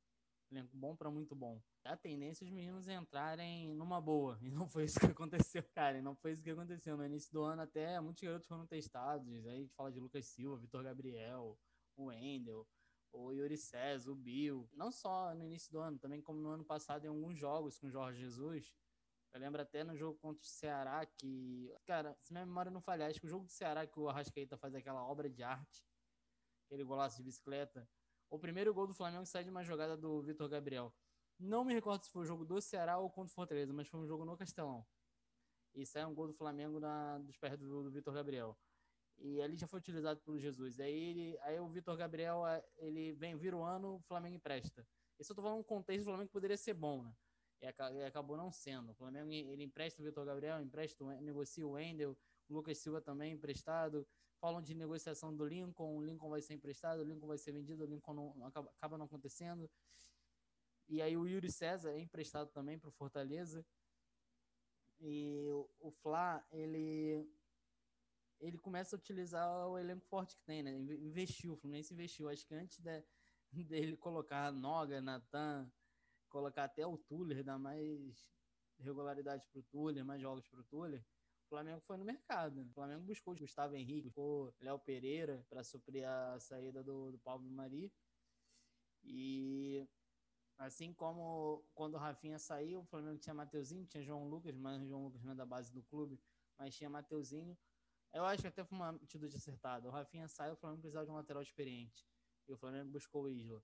elenco 0.52 0.76
bom 0.76 0.96
para 0.96 1.10
muito 1.10 1.36
bom. 1.36 1.62
A 1.84 1.96
tendência 1.96 2.44
é 2.44 2.48
os 2.48 2.52
meninos 2.52 2.88
entrarem 2.88 3.74
numa 3.74 4.02
boa. 4.02 4.38
E 4.44 4.52
não 4.52 4.68
foi 4.68 4.86
isso 4.86 5.00
que 5.00 5.06
aconteceu, 5.06 5.64
cara. 5.74 5.98
E 5.98 6.02
não 6.02 6.16
foi 6.16 6.34
isso 6.34 6.44
que 6.44 6.50
aconteceu. 6.50 6.98
No 6.98 7.06
início 7.06 7.32
do 7.32 7.44
ano, 7.44 7.62
até 7.62 8.00
muitos 8.02 8.22
garotos 8.24 8.48
foram 8.48 8.66
testados. 8.66 9.46
Aí 9.46 9.56
a 9.56 9.58
gente 9.58 9.74
fala 9.74 9.92
de 9.92 10.00
Lucas 10.00 10.26
Silva, 10.26 10.58
Vitor 10.58 10.84
Gabriel, 10.84 11.58
o 11.96 12.06
Wendel, 12.06 12.68
o 13.12 13.32
Yuri 13.32 13.58
César, 13.58 14.12
o 14.12 14.16
Bill, 14.16 14.70
não 14.74 14.92
só 14.92 15.34
no 15.34 15.46
início 15.46 15.72
do 15.72 15.80
ano, 15.80 15.98
também 15.98 16.22
como 16.22 16.40
no 16.40 16.50
ano 16.50 16.64
passado 16.64 17.06
em 17.06 17.08
alguns 17.08 17.38
jogos 17.38 17.80
com 17.80 17.88
o 17.88 17.92
Jorge 17.92 18.20
Jesus. 18.20 18.74
Eu 19.34 19.40
lembro 19.40 19.62
até 19.62 19.84
no 19.84 19.96
jogo 19.96 20.18
contra 20.20 20.42
o 20.44 20.48
Ceará 20.48 21.06
que, 21.06 21.74
cara, 21.86 22.16
se 22.22 22.32
minha 22.34 22.46
memória 22.46 22.72
não 22.72 22.82
falhar, 22.82 23.10
acho 23.10 23.20
que 23.20 23.26
o 23.26 23.30
jogo 23.30 23.46
do 23.46 23.52
Ceará 23.52 23.86
que 23.86 24.00
o 24.00 24.10
Arrascaeta 24.10 24.58
faz 24.58 24.74
aquela 24.74 25.04
obra 25.04 25.30
de 25.30 25.44
arte, 25.44 25.86
aquele 26.66 26.84
golaço 26.84 27.18
de 27.18 27.24
bicicleta, 27.24 27.88
o 28.30 28.40
primeiro 28.40 28.74
gol 28.74 28.88
do 28.88 28.94
Flamengo 28.94 29.26
sai 29.26 29.44
de 29.44 29.50
uma 29.50 29.64
jogada 29.64 29.96
do 29.96 30.22
Vitor 30.22 30.50
Gabriel. 30.50 30.94
Não 31.40 31.64
me 31.64 31.74
recordo 31.74 32.04
se 32.04 32.12
foi 32.12 32.24
o 32.24 32.26
jogo 32.26 32.44
do 32.44 32.60
Ceará 32.60 32.98
ou 32.98 33.10
contra 33.10 33.32
o 33.32 33.36
Fortaleza, 33.36 33.72
mas 33.74 33.88
foi 33.88 34.00
um 34.00 34.08
jogo 34.08 34.26
no 34.26 34.36
Castelão. 34.36 34.86
E 35.74 35.86
sai 35.86 36.04
um 36.06 36.14
gol 36.14 36.28
do 36.28 36.34
Flamengo 36.34 36.80
na, 36.80 37.20
dos 37.20 37.38
pés 37.38 37.58
do, 37.58 37.84
do 37.84 37.92
Vitor 37.92 38.14
Gabriel. 38.14 38.58
E 39.20 39.42
ali 39.42 39.56
já 39.56 39.68
foi 39.68 39.80
utilizado 39.80 40.20
pelo 40.22 40.40
Jesus. 40.40 40.80
Aí, 40.80 40.94
ele, 40.94 41.40
aí 41.42 41.60
o 41.60 41.68
Vitor 41.70 41.96
Gabriel, 41.96 42.44
ele 42.78 43.14
vem, 43.14 43.36
vira 43.38 43.56
o 43.56 43.64
ano, 43.64 43.96
o 43.96 44.02
Flamengo 44.02 44.36
empresta. 44.36 44.86
Isso 45.20 45.32
eu 45.32 45.36
tô 45.36 45.42
falando 45.42 45.60
um 45.60 45.64
contexto 45.64 46.02
do 46.02 46.06
Flamengo 46.06 46.28
que 46.28 46.34
poderia 46.34 46.58
ser 46.58 46.74
bom, 46.74 47.04
né? 47.04 47.16
E 47.62 47.68
acabou 48.04 48.38
não 48.38 48.52
sendo. 48.52 48.92
O 48.92 48.94
Flamengo, 48.94 49.32
ele 49.32 49.64
empresta 49.64 50.02
o 50.02 50.06
Vitor 50.06 50.26
Gabriel, 50.26 50.62
empresta, 50.62 51.04
negocia 51.22 51.66
o 51.66 51.72
Wendel, 51.72 52.16
o 52.48 52.54
Lucas 52.54 52.78
Silva 52.78 53.02
também 53.02 53.34
emprestado. 53.34 54.08
Falam 54.40 54.62
de 54.62 54.76
negociação 54.76 55.36
do 55.36 55.44
Lincoln, 55.44 55.96
o 55.96 56.02
Lincoln 56.02 56.30
vai 56.30 56.42
ser 56.42 56.54
emprestado, 56.54 57.00
o 57.00 57.04
Lincoln 57.04 57.28
vai 57.28 57.38
ser 57.40 57.52
vendido, 57.52 57.84
o 57.84 57.88
Lincoln 57.88 58.14
não, 58.14 58.46
acaba, 58.46 58.70
acaba 58.78 58.98
não 58.98 59.06
acontecendo. 59.06 59.70
E 60.88 61.02
aí 61.02 61.18
o 61.18 61.28
Yuri 61.28 61.52
César 61.52 61.92
é 61.92 62.00
emprestado 62.00 62.50
também 62.52 62.78
para 62.78 62.90
o 62.90 62.92
Fortaleza. 62.92 63.66
E 65.00 65.48
o, 65.50 65.70
o 65.80 65.92
Fla, 65.92 66.46
ele 66.52 67.28
ele 68.40 68.58
começa 68.58 68.96
a 68.96 69.00
utilizar 69.00 69.68
o 69.68 69.78
elenco 69.78 70.06
forte 70.06 70.36
que 70.36 70.44
tem, 70.44 70.62
né? 70.62 70.72
Investiu, 70.72 71.54
o 71.54 71.58
Fluminense 71.58 71.94
investiu. 71.94 72.30
Acho 72.30 72.46
que 72.46 72.54
antes 72.54 72.80
de, 72.80 73.04
dele 73.66 73.98
colocar 73.98 74.52
Noga, 74.52 75.02
Natan, 75.02 75.72
colocar 76.30 76.66
até 76.66 76.86
o 76.86 76.98
Tuller, 76.98 77.44
dar 77.44 77.58
mais 77.58 78.28
regularidade 78.80 79.48
pro 79.48 79.64
Tuller, 79.64 80.06
mais 80.06 80.22
jogos 80.22 80.48
pro 80.48 80.64
Tuller, 80.64 81.04
o 81.46 81.50
Flamengo 81.50 81.80
foi 81.82 81.98
no 81.98 82.04
mercado. 82.04 82.62
O 82.62 82.74
Flamengo 82.74 83.06
buscou 83.06 83.34
Gustavo 83.34 83.76
Henrique, 83.76 84.10
buscou 84.10 84.54
Léo 84.60 84.78
Pereira 84.80 85.46
para 85.50 85.64
suprir 85.64 86.06
a 86.06 86.38
saída 86.40 86.84
do, 86.84 87.12
do 87.12 87.20
Pablo 87.20 87.50
Mari. 87.50 87.92
E 89.04 89.88
assim 90.58 90.94
como 90.94 91.64
quando 91.74 91.94
o 91.94 91.98
Rafinha 91.98 92.38
saiu, 92.38 92.82
o 92.82 92.86
Flamengo 92.86 93.18
tinha 93.18 93.34
Mateuzinho, 93.34 93.86
tinha 93.86 94.04
João 94.04 94.28
Lucas, 94.28 94.56
mas 94.58 94.86
João 94.88 95.06
Lucas 95.06 95.24
não 95.24 95.32
é 95.32 95.36
da 95.36 95.46
base 95.46 95.72
do 95.72 95.82
clube, 95.84 96.20
mas 96.58 96.76
tinha 96.76 96.90
Mateuzinho. 96.90 97.58
Eu 98.14 98.26
acho 98.26 98.42
que 98.42 98.48
até 98.48 98.66
foi 98.66 98.78
uma 98.78 98.90
atitude 98.90 99.36
acertada. 99.36 99.88
O 99.88 99.92
Rafinha 99.92 100.28
saiu, 100.28 100.54
o 100.54 100.58
Flamengo 100.58 100.82
precisava 100.82 101.06
de 101.06 101.12
um 101.12 101.16
lateral 101.16 101.42
experiente. 101.42 102.06
E 102.46 102.54
o 102.54 102.58
Flamengo 102.58 102.90
buscou 102.92 103.24
o 103.24 103.30
Isla. 103.30 103.64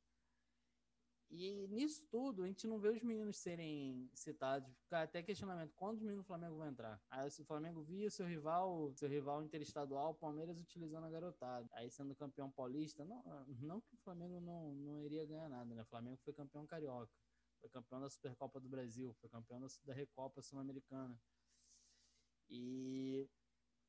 E 1.29 1.67
nisso 1.67 2.05
tudo, 2.11 2.43
a 2.43 2.47
gente 2.47 2.67
não 2.67 2.79
vê 2.79 2.89
os 2.89 3.01
meninos 3.01 3.37
serem 3.37 4.09
citados. 4.13 4.71
Fica 4.83 5.01
até 5.01 5.23
questionamento: 5.23 5.73
quantos 5.75 6.01
meninos 6.01 6.23
o 6.23 6.27
Flamengo 6.27 6.57
vai 6.57 6.69
entrar? 6.69 7.01
Aí 7.09 7.27
o 7.27 7.45
Flamengo 7.45 7.81
via 7.81 8.09
seu 8.09 8.27
rival, 8.27 8.93
seu 8.95 9.09
rival 9.09 9.43
interestadual, 9.43 10.11
o 10.11 10.15
Palmeiras 10.15 10.59
utilizando 10.59 11.05
a 11.05 11.09
garotada. 11.09 11.67
Aí 11.73 11.89
sendo 11.89 12.15
campeão 12.15 12.51
paulista, 12.51 13.03
não, 13.03 13.23
não 13.59 13.81
que 13.81 13.95
o 13.95 13.97
Flamengo 13.97 14.39
não, 14.39 14.75
não 14.75 15.01
iria 15.01 15.25
ganhar 15.25 15.49
nada, 15.49 15.73
né? 15.73 15.81
O 15.81 15.85
Flamengo 15.85 16.17
foi 16.23 16.33
campeão 16.33 16.67
carioca, 16.67 17.11
foi 17.59 17.69
campeão 17.69 17.99
da 17.99 18.09
Supercopa 18.09 18.59
do 18.59 18.69
Brasil, 18.69 19.13
foi 19.13 19.29
campeão 19.29 19.59
da, 19.59 19.67
da 19.85 19.93
Recopa 19.93 20.41
Sul-Americana. 20.41 21.19
E 22.49 23.27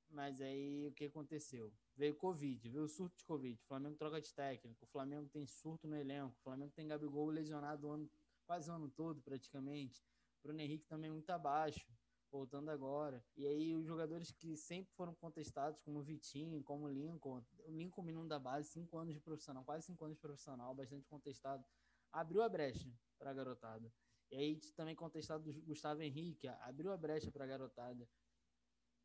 mas 0.09 0.41
aí 0.41 0.87
o 0.87 0.93
que 0.93 1.07
aconteceu? 1.07 1.73
Veio 1.97 2.15
Covid, 2.17 2.69
veio 2.69 2.89
surto 2.89 3.17
de 3.17 3.25
Covid. 3.25 3.61
O 3.63 3.67
Flamengo 3.67 3.97
troca 3.97 4.21
de 4.21 4.33
técnico, 4.35 4.85
o 4.85 4.89
Flamengo 4.89 5.29
tem 5.29 5.47
surto 5.47 5.87
no 5.87 5.97
elenco, 5.97 6.35
o 6.41 6.43
Flamengo 6.43 6.73
tem 6.73 6.89
Gabigol 6.89 7.29
lesionado 7.29 7.87
o 7.87 7.91
ano, 7.93 8.11
quase 8.47 8.69
o 8.69 8.75
ano 8.75 8.91
todo 8.91 9.23
praticamente. 9.23 10.05
Bruno 10.43 10.61
Henrique 10.61 10.87
também 10.87 11.11
muito 11.11 11.31
abaixo, 11.31 11.87
voltando 12.31 12.69
agora. 12.69 13.25
E 13.37 13.47
aí 13.47 13.75
os 13.77 13.87
jogadores 13.87 14.33
que 14.33 14.57
sempre 14.57 14.93
foram 14.95 15.15
contestados, 15.15 15.81
como 15.83 16.01
o 16.01 16.03
Vitinho, 16.03 16.63
como 16.65 16.87
o 16.87 16.89
Lincoln, 16.89 17.45
o 17.65 17.71
Lincoln 17.71 18.03
menino 18.03 18.27
da 18.27 18.41
base, 18.41 18.71
cinco 18.71 18.99
anos 18.99 19.15
de 19.15 19.21
profissional, 19.21 19.65
quase 19.65 19.87
cinco 19.87 20.05
anos 20.05 20.17
de 20.17 20.21
profissional, 20.21 20.75
bastante 20.75 21.07
contestado, 21.07 21.65
abriu 22.13 22.43
a 22.43 22.49
brecha 22.49 22.93
para 23.17 23.31
a 23.31 23.35
garotada. 23.35 23.93
E 24.33 24.37
aí 24.37 24.57
também 24.75 24.97
contestado 24.97 25.45
do 25.45 25.63
Gustavo 25.63 26.03
Henrique, 26.03 26.49
abriu 26.49 26.93
a 26.93 26.97
brecha 26.97 27.31
para 27.31 27.45
a 27.45 27.47
garotada. 27.47 28.09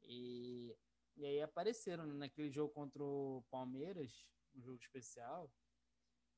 E 0.03 0.75
e 1.15 1.25
aí 1.25 1.41
apareceram 1.41 2.05
né, 2.05 2.13
naquele 2.13 2.49
jogo 2.49 2.73
contra 2.73 3.03
o 3.03 3.43
Palmeiras, 3.49 4.27
um 4.55 4.61
jogo 4.61 4.77
especial, 4.77 5.51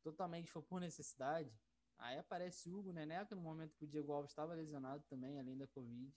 totalmente 0.04 0.52
foi 0.52 0.62
por 0.62 0.82
necessidade. 0.82 1.54
Aí 1.98 2.18
aparece 2.18 2.70
o 2.70 2.80
Hugo 2.80 2.92
Neneca 2.92 3.36
no 3.36 3.42
momento 3.42 3.76
que 3.76 3.86
o 3.86 3.88
Diego 3.88 4.12
Alves 4.12 4.32
estava 4.32 4.54
lesionado 4.54 5.04
também, 5.08 5.40
além 5.40 5.56
da 5.56 5.68
Covid. 5.68 6.12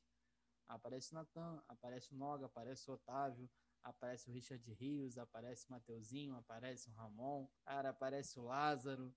Aparece 0.66 1.12
o 1.12 1.14
Natan, 1.14 1.62
aparece 1.68 2.14
o 2.14 2.16
Noga, 2.16 2.46
aparece 2.46 2.90
o 2.90 2.94
Otávio, 2.94 3.50
aparece 3.82 4.30
o 4.30 4.32
Richard 4.32 4.72
Rios, 4.72 5.18
aparece 5.18 5.66
o 5.68 5.72
Mateuzinho, 5.72 6.36
aparece 6.36 6.88
o 6.88 6.92
Ramon, 6.92 7.46
cara, 7.66 7.90
aparece 7.90 8.38
o 8.40 8.44
Lázaro. 8.44 9.14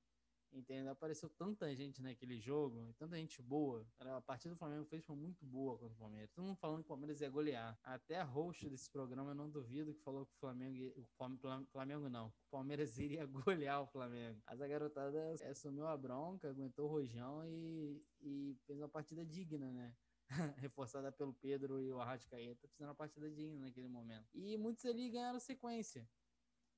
Entendeu? 0.51 0.91
Apareceu 0.91 1.29
tanta 1.29 1.73
gente 1.75 2.01
naquele 2.01 2.39
jogo, 2.39 2.93
tanta 2.97 3.17
gente 3.17 3.41
boa. 3.41 3.85
A 3.99 4.21
partida 4.21 4.53
do 4.53 4.57
Flamengo 4.57 4.85
fez 4.85 5.03
foi 5.03 5.15
muito 5.15 5.45
boa 5.45 5.77
contra 5.77 5.93
o 5.93 5.97
Palmeiras. 5.97 6.31
Todo 6.31 6.45
mundo 6.45 6.57
falando 6.57 6.79
que 6.79 6.85
o 6.85 6.87
Palmeiras 6.87 7.21
ia 7.21 7.29
golear. 7.29 7.77
Até 7.83 8.19
a 8.19 8.23
host 8.23 8.69
desse 8.69 8.89
programa, 8.89 9.31
eu 9.31 9.35
não 9.35 9.49
duvido, 9.49 9.93
que 9.93 10.01
falou 10.01 10.25
que 10.25 10.33
o 10.33 10.37
Flamengo. 10.37 10.93
O 10.97 11.65
Flamengo 11.71 12.09
não. 12.09 12.27
O 12.27 12.49
Palmeiras 12.49 12.97
iria 12.99 13.25
golear 13.25 13.81
o 13.81 13.87
Flamengo. 13.87 14.41
Mas 14.45 14.61
a 14.61 14.67
garotada 14.67 15.35
assumiu 15.49 15.85
a 15.85 15.97
bronca, 15.97 16.49
aguentou 16.49 16.85
o 16.85 16.91
rojão 16.91 17.45
e, 17.45 18.01
e 18.21 18.57
fez 18.65 18.79
uma 18.79 18.89
partida 18.89 19.25
digna, 19.25 19.71
né? 19.71 19.95
reforçada 20.57 21.11
pelo 21.11 21.33
Pedro 21.33 21.81
e 21.81 21.91
o 21.91 22.01
Arrascaeta, 22.01 22.67
fizeram 22.67 22.89
uma 22.89 22.95
partida 22.95 23.29
digna 23.29 23.59
naquele 23.59 23.87
momento. 23.87 24.27
E 24.33 24.57
muitos 24.57 24.85
ali 24.85 25.09
ganharam 25.09 25.39
sequência. 25.39 26.07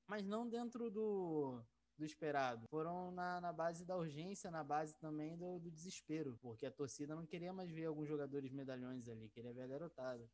Mas 0.06 0.24
não 0.24 0.48
dentro 0.48 0.90
do, 0.90 1.62
do 2.00 2.06
esperado. 2.06 2.66
Foram 2.68 3.12
na, 3.12 3.40
na 3.40 3.52
base 3.52 3.84
da 3.84 3.96
urgência, 3.96 4.50
na 4.50 4.64
base 4.64 4.96
também 4.96 5.36
do, 5.36 5.58
do, 5.58 5.70
desespero, 5.70 6.38
porque 6.40 6.64
a 6.64 6.70
torcida 6.70 7.14
não 7.14 7.26
queria 7.26 7.52
mais 7.52 7.70
ver 7.70 7.84
alguns 7.84 8.08
jogadores 8.08 8.50
medalhões 8.50 9.06
ali, 9.06 9.28
queria 9.28 9.52
ver 9.52 9.62
a 9.62 9.66
garotada. 9.66 10.28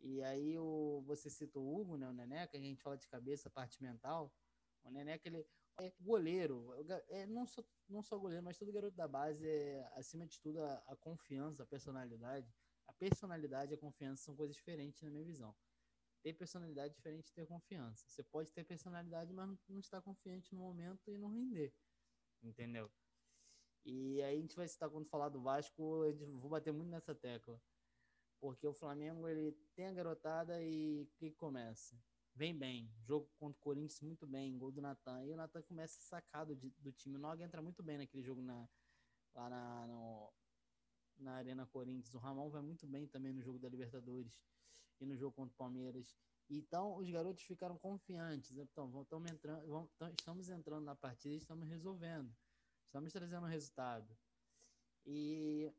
E 0.00 0.22
aí 0.22 0.58
o, 0.58 1.02
você 1.06 1.28
citou 1.28 1.62
o 1.62 1.78
Hugo, 1.78 1.96
né, 1.98 2.08
o 2.08 2.12
Neneca, 2.12 2.56
a 2.56 2.60
gente 2.60 2.82
fala 2.82 2.96
de 2.96 3.06
cabeça, 3.08 3.50
parte 3.50 3.82
mental. 3.82 4.32
O 4.82 4.90
Neneca, 4.90 5.28
ele 5.28 5.46
é 5.78 5.92
goleiro, 6.00 6.72
é, 7.08 7.26
não, 7.26 7.46
só, 7.46 7.62
não 7.88 8.02
só 8.02 8.18
goleiro, 8.18 8.42
mas 8.42 8.56
todo 8.56 8.72
garoto 8.72 8.96
da 8.96 9.06
base 9.06 9.46
é, 9.46 9.86
acima 9.96 10.26
de 10.26 10.40
tudo, 10.40 10.62
a, 10.62 10.82
a 10.86 10.96
confiança, 10.96 11.62
a 11.62 11.66
personalidade. 11.66 12.50
A 12.86 12.92
personalidade 12.94 13.72
e 13.72 13.74
a 13.74 13.78
confiança 13.78 14.24
são 14.24 14.34
coisas 14.34 14.56
diferentes 14.56 15.02
na 15.02 15.10
minha 15.10 15.24
visão 15.24 15.54
ter 16.26 16.32
personalidade 16.32 16.92
diferente 16.92 17.26
de 17.26 17.32
ter 17.32 17.46
confiança. 17.46 18.04
Você 18.08 18.20
pode 18.24 18.52
ter 18.52 18.64
personalidade, 18.64 19.32
mas 19.32 19.48
não 19.68 19.78
estar 19.78 20.02
confiante 20.02 20.52
no 20.52 20.60
momento 20.60 21.08
e 21.08 21.16
não 21.16 21.28
render. 21.28 21.72
Entendeu? 22.42 22.90
E 23.84 24.20
aí 24.22 24.36
a 24.36 24.40
gente 24.40 24.56
vai 24.56 24.66
citar 24.66 24.90
quando 24.90 25.06
falar 25.06 25.28
do 25.28 25.40
Vasco, 25.40 26.04
eu 26.04 26.16
vou 26.40 26.50
bater 26.50 26.72
muito 26.72 26.90
nessa 26.90 27.14
tecla. 27.14 27.62
Porque 28.40 28.66
o 28.66 28.74
Flamengo 28.74 29.28
ele 29.28 29.52
tem 29.76 29.86
a 29.86 29.92
garotada 29.92 30.60
e 30.60 31.02
o 31.02 31.06
que 31.14 31.30
começa? 31.30 31.96
Vem 32.34 32.58
bem. 32.58 32.92
Jogo 33.04 33.30
contra 33.38 33.56
o 33.60 33.62
Corinthians 33.62 34.00
muito 34.00 34.26
bem, 34.26 34.58
gol 34.58 34.72
do 34.72 34.80
Natan. 34.80 35.24
E 35.24 35.32
o 35.32 35.36
Natan 35.36 35.62
começa 35.62 36.00
sacado 36.00 36.56
de, 36.56 36.70
do 36.70 36.90
time. 36.90 37.14
O 37.14 37.20
Nog 37.20 37.40
entra 37.40 37.62
muito 37.62 37.84
bem 37.84 37.98
naquele 37.98 38.24
jogo 38.24 38.42
na, 38.42 38.68
lá 39.32 39.48
na, 39.48 39.86
no, 39.86 40.32
na 41.18 41.34
Arena 41.34 41.64
Corinthians. 41.66 42.12
O 42.14 42.18
Ramon 42.18 42.50
vai 42.50 42.62
muito 42.62 42.84
bem 42.84 43.06
também 43.06 43.32
no 43.32 43.40
jogo 43.40 43.60
da 43.60 43.68
Libertadores 43.68 44.36
e 45.00 45.06
no 45.06 45.16
jogo 45.16 45.34
contra 45.34 45.52
o 45.52 45.56
Palmeiras. 45.56 46.14
Então, 46.48 46.96
os 46.96 47.10
garotos 47.10 47.42
ficaram 47.42 47.76
confiantes. 47.78 48.56
Então, 48.56 48.88
vamos 48.88 49.30
entrando, 49.30 49.66
vamos, 49.66 49.90
estamos 50.16 50.48
entrando 50.48 50.84
na 50.84 50.94
partida 50.94 51.34
e 51.34 51.38
estamos 51.38 51.68
resolvendo. 51.68 52.34
Estamos 52.84 53.12
trazendo 53.12 53.46
resultado. 53.46 54.16
E 55.04 55.72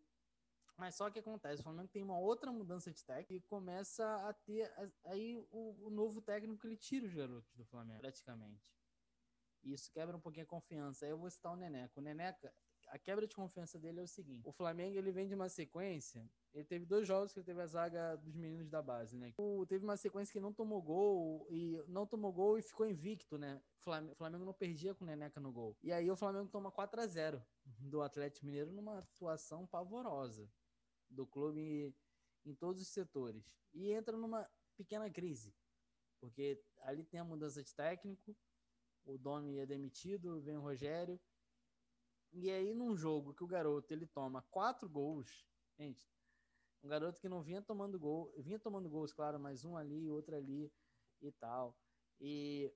mas 0.78 0.94
só 0.94 1.10
que 1.10 1.18
acontece, 1.18 1.62
o 1.62 1.64
Flamengo 1.64 1.88
tem 1.88 2.04
uma 2.04 2.20
outra 2.20 2.52
mudança 2.52 2.92
de 2.92 3.04
técnico 3.04 3.34
e 3.34 3.50
começa 3.50 4.06
a 4.28 4.32
ter 4.32 4.72
aí 5.06 5.36
o, 5.50 5.88
o, 5.88 5.90
novo 5.90 6.22
técnico 6.22 6.68
ele 6.68 6.78
tira 6.78 7.08
os 7.08 7.14
garotos 7.16 7.52
do 7.56 7.66
Flamengo, 7.66 8.00
praticamente. 8.00 8.72
Isso 9.64 9.92
quebra 9.92 10.16
um 10.16 10.20
pouquinho 10.20 10.46
a 10.46 10.48
confiança. 10.48 11.04
Aí 11.04 11.12
eu 11.12 11.18
vou 11.18 11.32
citar 11.32 11.52
o 11.52 11.56
Neneca. 11.56 12.00
O 12.00 12.04
Neneca, 12.04 12.54
a 12.88 12.98
quebra 12.98 13.28
de 13.28 13.36
confiança 13.36 13.78
dele 13.80 14.00
é 14.00 14.04
o 14.04 14.08
seguinte: 14.08 14.48
o 14.48 14.52
Flamengo 14.52 14.98
ele 14.98 15.12
vem 15.12 15.28
de 15.28 15.36
uma 15.36 15.50
sequência. 15.50 16.30
Ele 16.54 16.66
teve 16.66 16.86
dois 16.86 17.08
jogos 17.08 17.32
que 17.32 17.40
ele 17.40 17.46
teve 17.46 17.62
a 17.62 17.68
zaga 17.68 18.16
dos 18.18 18.36
meninos 18.36 18.70
da 18.70 18.82
base, 18.82 19.16
né? 19.16 19.34
O, 19.38 19.66
teve 19.66 19.84
uma 19.84 19.98
sequência 19.98 20.32
que 20.32 20.40
não 20.40 20.54
tomou 20.54 20.82
gol 20.82 21.46
e 21.50 21.84
não 21.88 22.08
tomou 22.08 22.32
gol 22.34 22.58
e 22.58 22.62
ficou 22.62 22.88
invicto, 22.88 23.38
né? 23.38 23.62
O 23.86 24.16
Flamengo 24.16 24.46
não 24.46 24.54
perdia 24.54 24.96
com 24.96 25.04
o 25.04 25.08
Neneca 25.08 25.40
no 25.40 25.52
gol. 25.52 25.78
E 25.84 25.92
aí 25.92 26.10
o 26.10 26.16
Flamengo 26.16 26.50
toma 26.50 26.72
4 26.72 27.02
a 27.02 27.08
0 27.08 27.46
do 27.66 28.02
Atlético 28.02 28.46
Mineiro 28.46 28.72
numa 28.72 29.00
atuação 29.00 29.68
pavorosa 29.68 30.50
do 31.10 31.28
clube 31.28 31.94
em 32.46 32.56
todos 32.56 32.82
os 32.82 32.88
setores. 32.88 33.54
E 33.74 33.92
entra 33.92 34.18
numa 34.18 34.50
pequena 34.76 35.10
crise, 35.10 35.54
porque 36.20 36.62
ali 36.82 37.04
tem 37.04 37.20
a 37.20 37.24
mudança 37.24 37.64
de 37.64 37.74
técnico, 37.76 38.36
o 39.06 39.18
Domi 39.18 39.58
é 39.58 39.66
demitido, 39.66 40.42
vem 40.42 40.58
o 40.58 40.62
Rogério, 40.62 41.20
e 42.40 42.52
aí, 42.52 42.74
num 42.74 42.96
jogo 42.96 43.34
que 43.34 43.44
o 43.44 43.48
garoto 43.48 43.92
ele 43.94 44.06
toma 44.06 44.42
quatro 44.52 44.88
gols, 44.88 45.46
gente, 45.78 46.08
um 46.84 46.88
garoto 46.88 47.20
que 47.20 47.28
não 47.28 47.42
vinha 47.42 47.62
tomando 47.62 48.00
gol, 48.00 48.32
vinha 48.38 48.60
tomando 48.60 48.90
gols, 48.90 49.12
claro, 49.12 49.40
mas 49.40 49.66
um 49.66 49.76
ali, 49.76 50.10
outro 50.10 50.36
ali 50.36 50.72
e 51.22 51.32
tal. 51.32 51.76
E, 52.22 52.72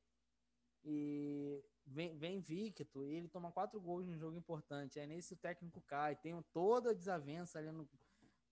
e 0.84 1.64
vem, 1.86 2.16
vem 2.18 2.38
invicto, 2.38 3.06
e 3.06 3.16
ele 3.16 3.28
toma 3.28 3.52
quatro 3.52 3.80
gols 3.80 4.06
num 4.06 4.18
jogo 4.18 4.36
importante. 4.36 5.00
Aí 5.00 5.06
nesse 5.06 5.34
o 5.34 5.38
técnico 5.38 5.82
cai, 5.82 6.16
tem 6.16 6.42
toda 6.52 6.92
a 6.92 6.94
desavença 6.94 7.60
ali 7.60 7.72
no, 7.72 7.88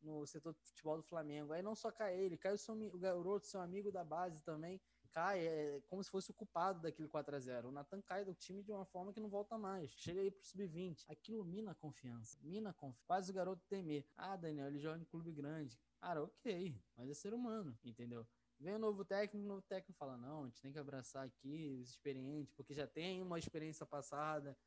no 0.02 0.26
setor 0.26 0.54
de 0.54 0.62
futebol 0.62 0.98
do 0.98 1.04
Flamengo. 1.04 1.54
Aí 1.54 1.62
não 1.62 1.76
só 1.76 1.92
cai 1.92 2.18
ele, 2.18 2.38
cai 2.38 2.54
o, 2.54 2.58
seu, 2.58 2.76
o 2.76 2.98
garoto, 2.98 3.48
seu 3.48 3.62
amigo 3.62 3.92
da 3.92 4.04
base 4.04 4.44
também, 4.44 4.80
cai, 5.12 5.46
é 5.46 5.82
como 5.88 6.04
se 6.04 6.10
fosse 6.10 6.32
o 6.32 6.34
culpado 6.34 6.82
daquele 6.82 7.08
4 7.08 7.36
a 7.36 7.40
0 7.40 7.70
O 7.70 7.72
Natan 7.72 8.02
cai 8.02 8.24
do 8.24 8.34
time 8.34 8.64
de 8.64 8.72
uma 8.72 8.86
forma 8.86 9.14
que 9.14 9.20
não 9.20 9.30
volta 9.30 9.58
mais. 9.58 9.92
Chega 9.92 10.22
aí 10.22 10.32
pro 10.32 10.46
sub-20. 10.46 11.06
Aquilo 11.08 11.44
mina 11.44 11.72
a 11.72 11.76
confiança. 11.76 12.38
Mina 12.42 12.70
a 12.70 12.74
confiança. 12.74 13.06
Faz 13.08 13.30
o 13.30 13.34
garoto 13.34 13.64
temer. 13.68 14.06
Ah, 14.16 14.36
Daniel, 14.36 14.68
ele 14.68 14.80
joga 14.80 15.00
em 15.00 15.06
clube 15.06 15.32
grande. 15.32 15.80
Cara, 16.00 16.24
ok, 16.24 16.82
mas 16.96 17.10
é 17.10 17.14
ser 17.14 17.34
humano, 17.34 17.78
entendeu? 17.84 18.26
Vem 18.60 18.76
um 18.76 18.80
novo 18.80 19.06
técnico, 19.06 19.46
o 19.46 19.50
novo 19.50 19.62
técnico 19.62 19.98
fala: 19.98 20.18
não, 20.18 20.44
a 20.44 20.46
gente 20.46 20.62
tem 20.62 20.72
que 20.72 20.80
abraçar 20.80 21.26
aqui 21.26 21.78
os 21.80 21.90
experientes, 21.90 22.54
porque 22.54 22.74
já 22.74 22.88
tem 22.88 23.22
uma 23.22 23.40
experiência 23.40 23.86
passada, 23.86 24.58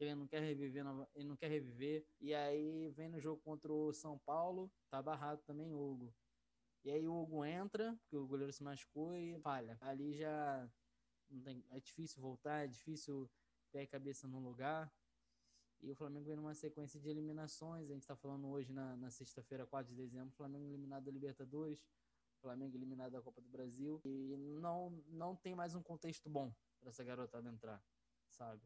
que 0.00 0.04
ele 0.04 0.14
não 0.14 0.26
quer 0.26 0.40
reviver, 0.40 0.82
ele 1.14 1.28
não 1.28 1.36
quer 1.36 1.48
reviver. 1.48 2.06
E 2.18 2.34
aí 2.34 2.88
vem 2.90 3.08
no 3.10 3.20
jogo 3.20 3.42
contra 3.42 3.70
o 3.70 3.92
São 3.92 4.18
Paulo, 4.18 4.72
tá 4.90 5.02
barrado 5.02 5.42
também, 5.46 5.74
Hugo. 5.74 6.14
E 6.84 6.90
aí 6.90 7.06
o 7.06 7.14
Hugo 7.14 7.44
entra, 7.44 7.94
porque 8.02 8.16
o 8.16 8.26
goleiro 8.26 8.52
se 8.52 8.62
machucou 8.62 9.14
e 9.14 9.38
falha. 9.40 9.76
Ali 9.80 10.14
já 10.14 10.68
tem, 11.44 11.64
é 11.70 11.78
difícil 11.78 12.22
voltar, 12.22 12.64
é 12.64 12.66
difícil 12.66 13.30
ter 13.70 13.80
a 13.80 13.86
cabeça 13.86 14.26
no 14.26 14.38
lugar. 14.38 14.92
E 15.82 15.90
o 15.90 15.94
Flamengo 15.94 16.26
vem 16.26 16.36
numa 16.36 16.54
sequência 16.54 16.98
de 17.00 17.08
eliminações. 17.08 17.90
A 17.90 17.92
gente 17.92 18.02
está 18.02 18.16
falando 18.16 18.48
hoje 18.48 18.72
na, 18.72 18.96
na 18.96 19.10
sexta-feira, 19.10 19.66
4 19.66 19.94
de 19.94 19.96
dezembro, 19.96 20.34
Flamengo 20.34 20.66
eliminado 20.66 21.04
da 21.04 21.10
Libertadores, 21.10 21.86
Flamengo 22.40 22.76
eliminado 22.76 23.12
da 23.12 23.22
Copa 23.22 23.40
do 23.40 23.48
Brasil. 23.48 24.00
E 24.04 24.36
não, 24.36 24.90
não 25.08 25.36
tem 25.36 25.54
mais 25.54 25.74
um 25.74 25.82
contexto 25.82 26.28
bom 26.28 26.52
para 26.78 26.90
essa 26.90 27.04
garotada 27.04 27.48
entrar, 27.48 27.82
sabe? 28.30 28.62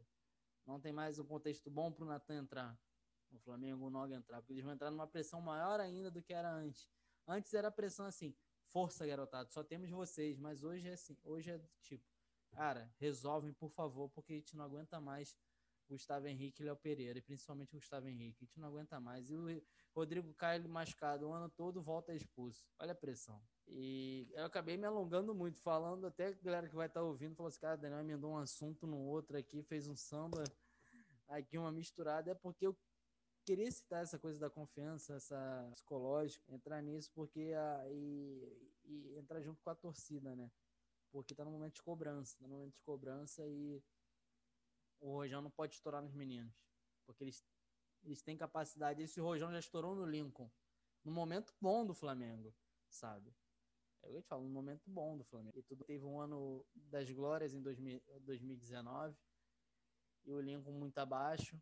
Não 0.66 0.80
tem 0.80 0.92
mais 0.92 1.18
um 1.18 1.24
contexto 1.24 1.70
bom 1.70 1.92
para 1.92 2.04
o 2.04 2.08
Natan 2.08 2.36
entrar, 2.36 2.78
o 3.30 3.38
Flamengo, 3.38 3.86
o 3.86 3.90
Noga 3.90 4.14
entrar, 4.14 4.40
porque 4.40 4.52
eles 4.52 4.64
vão 4.64 4.72
entrar 4.72 4.90
numa 4.90 5.06
pressão 5.06 5.40
maior 5.40 5.78
ainda 5.78 6.10
do 6.10 6.22
que 6.22 6.32
era 6.32 6.50
antes. 6.50 6.88
Antes 7.26 7.54
era 7.54 7.70
pressão 7.70 8.06
assim, 8.06 8.34
força, 8.66 9.06
garotado, 9.06 9.50
só 9.50 9.62
temos 9.62 9.90
vocês, 9.90 10.38
mas 10.38 10.62
hoje 10.62 10.88
é 10.88 10.92
assim, 10.92 11.16
hoje 11.24 11.50
é 11.50 11.60
tipo, 11.82 12.04
cara, 12.50 12.92
resolvem, 12.98 13.52
por 13.52 13.70
favor, 13.70 14.08
porque 14.10 14.32
a 14.32 14.36
gente 14.36 14.56
não 14.56 14.64
aguenta 14.64 15.00
mais 15.00 15.36
Gustavo 15.88 16.26
Henrique 16.26 16.62
e 16.62 16.66
Léo 16.66 16.76
Pereira, 16.76 17.18
e 17.18 17.22
principalmente 17.22 17.74
Gustavo 17.74 18.08
Henrique, 18.08 18.38
a 18.42 18.44
gente 18.46 18.58
não 18.58 18.68
aguenta 18.68 18.98
mais. 18.98 19.30
E 19.30 19.34
o 19.34 19.62
Rodrigo 19.94 20.32
Caio 20.34 20.68
machucado 20.68 21.28
o 21.28 21.32
ano 21.32 21.48
todo, 21.50 21.82
volta 21.82 22.14
expulso. 22.14 22.66
Olha 22.78 22.92
a 22.92 22.94
pressão. 22.94 23.40
E 23.66 24.28
eu 24.32 24.44
acabei 24.44 24.76
me 24.76 24.86
alongando 24.86 25.34
muito, 25.34 25.60
falando 25.60 26.06
até 26.06 26.28
a 26.28 26.32
galera 26.32 26.68
que 26.68 26.74
vai 26.74 26.86
estar 26.86 27.02
ouvindo, 27.02 27.34
falou 27.34 27.48
assim, 27.48 27.60
cara, 27.60 27.76
Daniel 27.76 28.00
emendou 28.00 28.32
um 28.32 28.38
assunto 28.38 28.86
no 28.86 28.98
outro 28.98 29.36
aqui, 29.36 29.62
fez 29.62 29.86
um 29.86 29.96
samba 29.96 30.44
aqui, 31.28 31.56
uma 31.56 31.72
misturada, 31.72 32.30
é 32.30 32.34
porque 32.34 32.66
eu 32.66 32.76
queria 33.44 33.70
citar 33.70 34.02
essa 34.02 34.18
coisa 34.18 34.40
da 34.40 34.50
confiança, 34.50 35.14
essa 35.14 35.68
psicológica, 35.72 36.52
entrar 36.52 36.82
nisso 36.82 37.10
porque 37.14 37.52
a, 37.54 37.84
e, 37.90 38.72
e 38.84 39.18
entrar 39.18 39.40
junto 39.40 39.62
com 39.62 39.70
a 39.70 39.74
torcida, 39.74 40.34
né? 40.34 40.50
Porque 41.12 41.34
tá 41.34 41.44
no 41.44 41.50
momento 41.50 41.74
de 41.74 41.82
cobrança, 41.82 42.36
tá 42.38 42.46
no 42.46 42.54
momento 42.54 42.74
de 42.74 42.80
cobrança 42.82 43.46
e 43.46 43.82
o 45.00 45.12
Rojão 45.12 45.42
não 45.42 45.50
pode 45.50 45.74
estourar 45.74 46.02
nos 46.02 46.14
meninos, 46.14 46.54
porque 47.06 47.24
eles, 47.24 47.44
eles 48.02 48.22
têm 48.22 48.36
capacidade. 48.36 49.02
Esse 49.02 49.20
Rojão 49.20 49.52
já 49.52 49.58
estourou 49.58 49.94
no 49.94 50.06
Lincoln, 50.06 50.50
no 51.04 51.12
momento 51.12 51.54
bom 51.60 51.86
do 51.86 51.94
Flamengo, 51.94 52.54
sabe? 52.88 53.34
É 54.02 54.16
eu 54.16 54.22
te 54.22 54.28
falo, 54.28 54.44
no 54.44 54.50
momento 54.50 54.90
bom 54.90 55.16
do 55.16 55.24
Flamengo. 55.24 55.58
E 55.58 55.62
tudo 55.62 55.84
teve 55.84 56.04
um 56.04 56.20
ano 56.20 56.64
das 56.74 57.10
glórias 57.10 57.54
em 57.54 57.62
2000, 57.62 58.02
2019 58.20 59.16
e 60.24 60.32
o 60.32 60.40
Lincoln 60.40 60.72
muito 60.72 60.98
abaixo. 60.98 61.60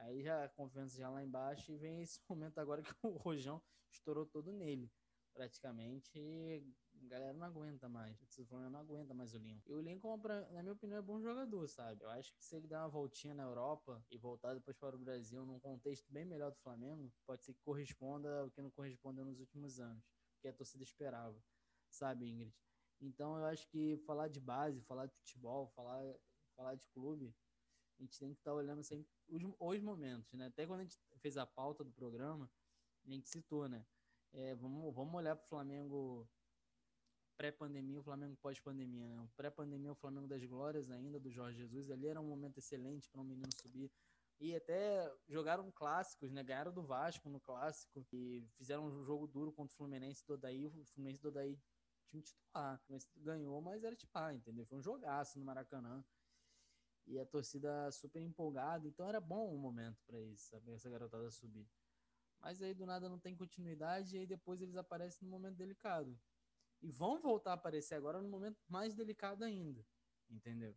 Aí 0.00 0.22
já 0.22 0.44
a 0.44 0.48
confiança 0.48 0.96
já 0.96 1.10
lá 1.10 1.22
embaixo 1.22 1.70
e 1.72 1.76
vem 1.76 2.00
esse 2.00 2.20
momento 2.28 2.58
agora 2.58 2.82
que 2.82 2.94
o 3.02 3.10
Rojão 3.10 3.62
estourou 3.90 4.24
todo 4.24 4.52
nele, 4.52 4.90
praticamente, 5.34 6.10
e 6.14 6.64
a 7.04 7.08
galera 7.08 7.32
não 7.34 7.46
aguenta 7.46 7.88
mais. 7.88 8.20
O 8.38 8.46
Flamengo 8.46 8.70
não 8.70 8.80
aguenta 8.80 9.12
mais 9.12 9.34
o 9.34 9.38
Lincoln. 9.38 9.70
E 9.70 9.74
o 9.74 9.80
Lincoln, 9.80 10.16
na 10.52 10.62
minha 10.62 10.72
opinião, 10.72 10.98
é 10.98 11.02
bom 11.02 11.20
jogador, 11.20 11.68
sabe? 11.68 12.02
Eu 12.02 12.10
acho 12.10 12.32
que 12.34 12.42
se 12.42 12.56
ele 12.56 12.66
der 12.66 12.78
uma 12.78 12.88
voltinha 12.88 13.34
na 13.34 13.42
Europa 13.42 14.02
e 14.10 14.16
voltar 14.16 14.54
depois 14.54 14.76
para 14.76 14.96
o 14.96 14.98
Brasil 14.98 15.44
num 15.44 15.60
contexto 15.60 16.10
bem 16.10 16.24
melhor 16.24 16.50
do 16.50 16.58
Flamengo, 16.58 17.12
pode 17.26 17.44
ser 17.44 17.52
que 17.52 17.60
corresponda 17.60 18.40
ao 18.40 18.50
que 18.50 18.62
não 18.62 18.70
correspondeu 18.70 19.24
nos 19.24 19.38
últimos 19.38 19.78
anos, 19.80 20.02
que 20.40 20.48
a 20.48 20.52
torcida 20.52 20.82
esperava, 20.82 21.38
sabe, 21.90 22.26
Ingrid? 22.26 22.54
Então 23.00 23.36
eu 23.36 23.44
acho 23.46 23.68
que 23.68 23.98
falar 24.06 24.28
de 24.28 24.40
base, 24.40 24.80
falar 24.82 25.06
de 25.06 25.14
futebol, 25.14 25.68
falar, 25.68 26.02
falar 26.56 26.74
de 26.74 26.86
clube, 26.88 27.34
a 28.00 28.02
gente 28.02 28.18
tem 28.18 28.32
que 28.32 28.40
estar 28.40 28.50
tá 28.50 28.56
olhando 28.56 28.82
sempre 28.82 29.06
os, 29.28 29.42
os, 29.58 29.82
momentos, 29.82 30.32
né? 30.32 30.46
Até 30.46 30.66
quando 30.66 30.80
a 30.80 30.84
gente 30.84 30.98
fez 31.18 31.36
a 31.36 31.46
pauta 31.46 31.84
do 31.84 31.92
programa, 31.92 32.50
a 33.06 33.10
gente 33.10 33.28
citou, 33.28 33.68
né? 33.68 33.84
É, 34.32 34.54
vamos, 34.54 34.94
vamos 34.94 35.14
olhar 35.14 35.36
para 35.36 35.44
o 35.44 35.48
Flamengo 35.48 36.28
pré-pandemia 37.36 37.98
o 37.98 38.02
Flamengo 38.02 38.36
pós-pandemia, 38.36 39.08
né? 39.08 39.28
Pré-pandemia, 39.36 39.92
o 39.92 39.94
Flamengo 39.94 40.26
das 40.26 40.44
glórias 40.44 40.90
ainda, 40.90 41.18
do 41.18 41.30
Jorge 41.30 41.58
Jesus, 41.58 41.90
ali 41.90 42.06
era 42.06 42.20
um 42.20 42.28
momento 42.28 42.58
excelente 42.58 43.08
para 43.08 43.20
um 43.20 43.24
menino 43.24 43.48
subir. 43.54 43.90
E 44.38 44.54
até 44.54 45.10
jogaram 45.28 45.70
clássicos, 45.70 46.30
né? 46.30 46.42
Ganharam 46.42 46.72
do 46.72 46.82
Vasco 46.82 47.28
no 47.28 47.40
clássico 47.40 48.04
e 48.12 48.46
fizeram 48.56 48.86
um 48.86 49.04
jogo 49.04 49.26
duro 49.26 49.52
contra 49.52 49.72
o 49.72 49.76
Fluminense 49.76 50.26
do 50.26 50.34
Odaí. 50.34 50.66
O 50.66 50.84
Fluminense 50.86 51.20
do 51.20 51.28
Odaí 51.28 51.58
time 52.08 52.22
titular. 52.22 52.78
Fluminense 52.80 53.08
ganhou, 53.16 53.60
mas 53.60 53.84
era 53.84 53.96
titular, 53.96 54.34
entendeu? 54.34 54.66
Foi 54.66 54.78
um 54.78 54.82
jogaço 54.82 55.38
no 55.38 55.44
Maracanã 55.44 56.04
e 57.10 57.18
a 57.18 57.26
torcida 57.26 57.90
super 57.90 58.22
empolgada. 58.22 58.86
Então 58.86 59.06
era 59.06 59.20
bom 59.20 59.52
o 59.52 59.58
momento 59.58 60.00
para 60.06 60.20
isso, 60.20 60.48
sabe? 60.48 60.70
Essa 60.70 60.88
garotada 60.88 61.28
subir. 61.30 61.68
Mas 62.40 62.62
aí 62.62 62.72
do 62.72 62.86
nada 62.86 63.08
não 63.08 63.18
tem 63.18 63.36
continuidade 63.36 64.16
e 64.16 64.20
aí 64.20 64.26
depois 64.26 64.62
eles 64.62 64.76
aparecem 64.76 65.26
no 65.26 65.30
momento 65.30 65.56
delicado. 65.56 66.18
E 66.80 66.90
vão 66.90 67.20
voltar 67.20 67.50
a 67.50 67.54
aparecer 67.54 67.96
agora 67.96 68.22
no 68.22 68.28
momento 68.28 68.56
mais 68.66 68.94
delicado 68.94 69.44
ainda, 69.44 69.84
entendeu? 70.30 70.74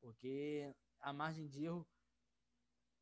Porque 0.00 0.72
a 1.00 1.12
margem 1.12 1.48
de 1.48 1.64
erro 1.64 1.88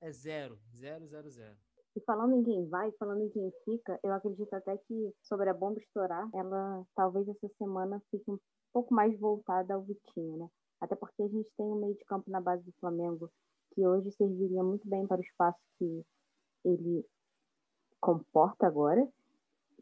é 0.00 0.10
zero, 0.10 0.58
zero, 0.74 1.06
zero, 1.06 1.28
zero. 1.28 1.58
E 1.94 2.00
falando 2.02 2.36
em 2.36 2.44
quem 2.44 2.68
vai, 2.68 2.90
falando 2.92 3.22
em 3.22 3.30
quem 3.30 3.52
fica, 3.64 3.98
eu 4.02 4.12
acredito 4.12 4.54
até 4.54 4.78
que 4.78 5.12
sobre 5.20 5.50
a 5.50 5.54
bomba 5.54 5.80
estourar, 5.80 6.30
ela 6.32 6.86
talvez 6.94 7.28
essa 7.28 7.48
semana 7.58 8.00
fique 8.10 8.30
um 8.30 8.38
pouco 8.72 8.94
mais 8.94 9.18
voltada 9.18 9.74
ao 9.74 9.82
Vitinho, 9.82 10.38
né? 10.38 10.48
Até 10.80 10.94
porque 10.94 11.22
a 11.22 11.28
gente 11.28 11.48
tem 11.56 11.66
um 11.66 11.80
meio 11.80 11.94
de 11.94 12.04
campo 12.04 12.30
na 12.30 12.40
base 12.40 12.64
do 12.64 12.72
Flamengo 12.80 13.30
que 13.72 13.86
hoje 13.86 14.10
serviria 14.12 14.62
muito 14.62 14.88
bem 14.88 15.06
para 15.06 15.18
o 15.18 15.24
espaço 15.24 15.58
que 15.78 16.04
ele 16.64 17.04
comporta 18.00 18.66
agora. 18.66 19.06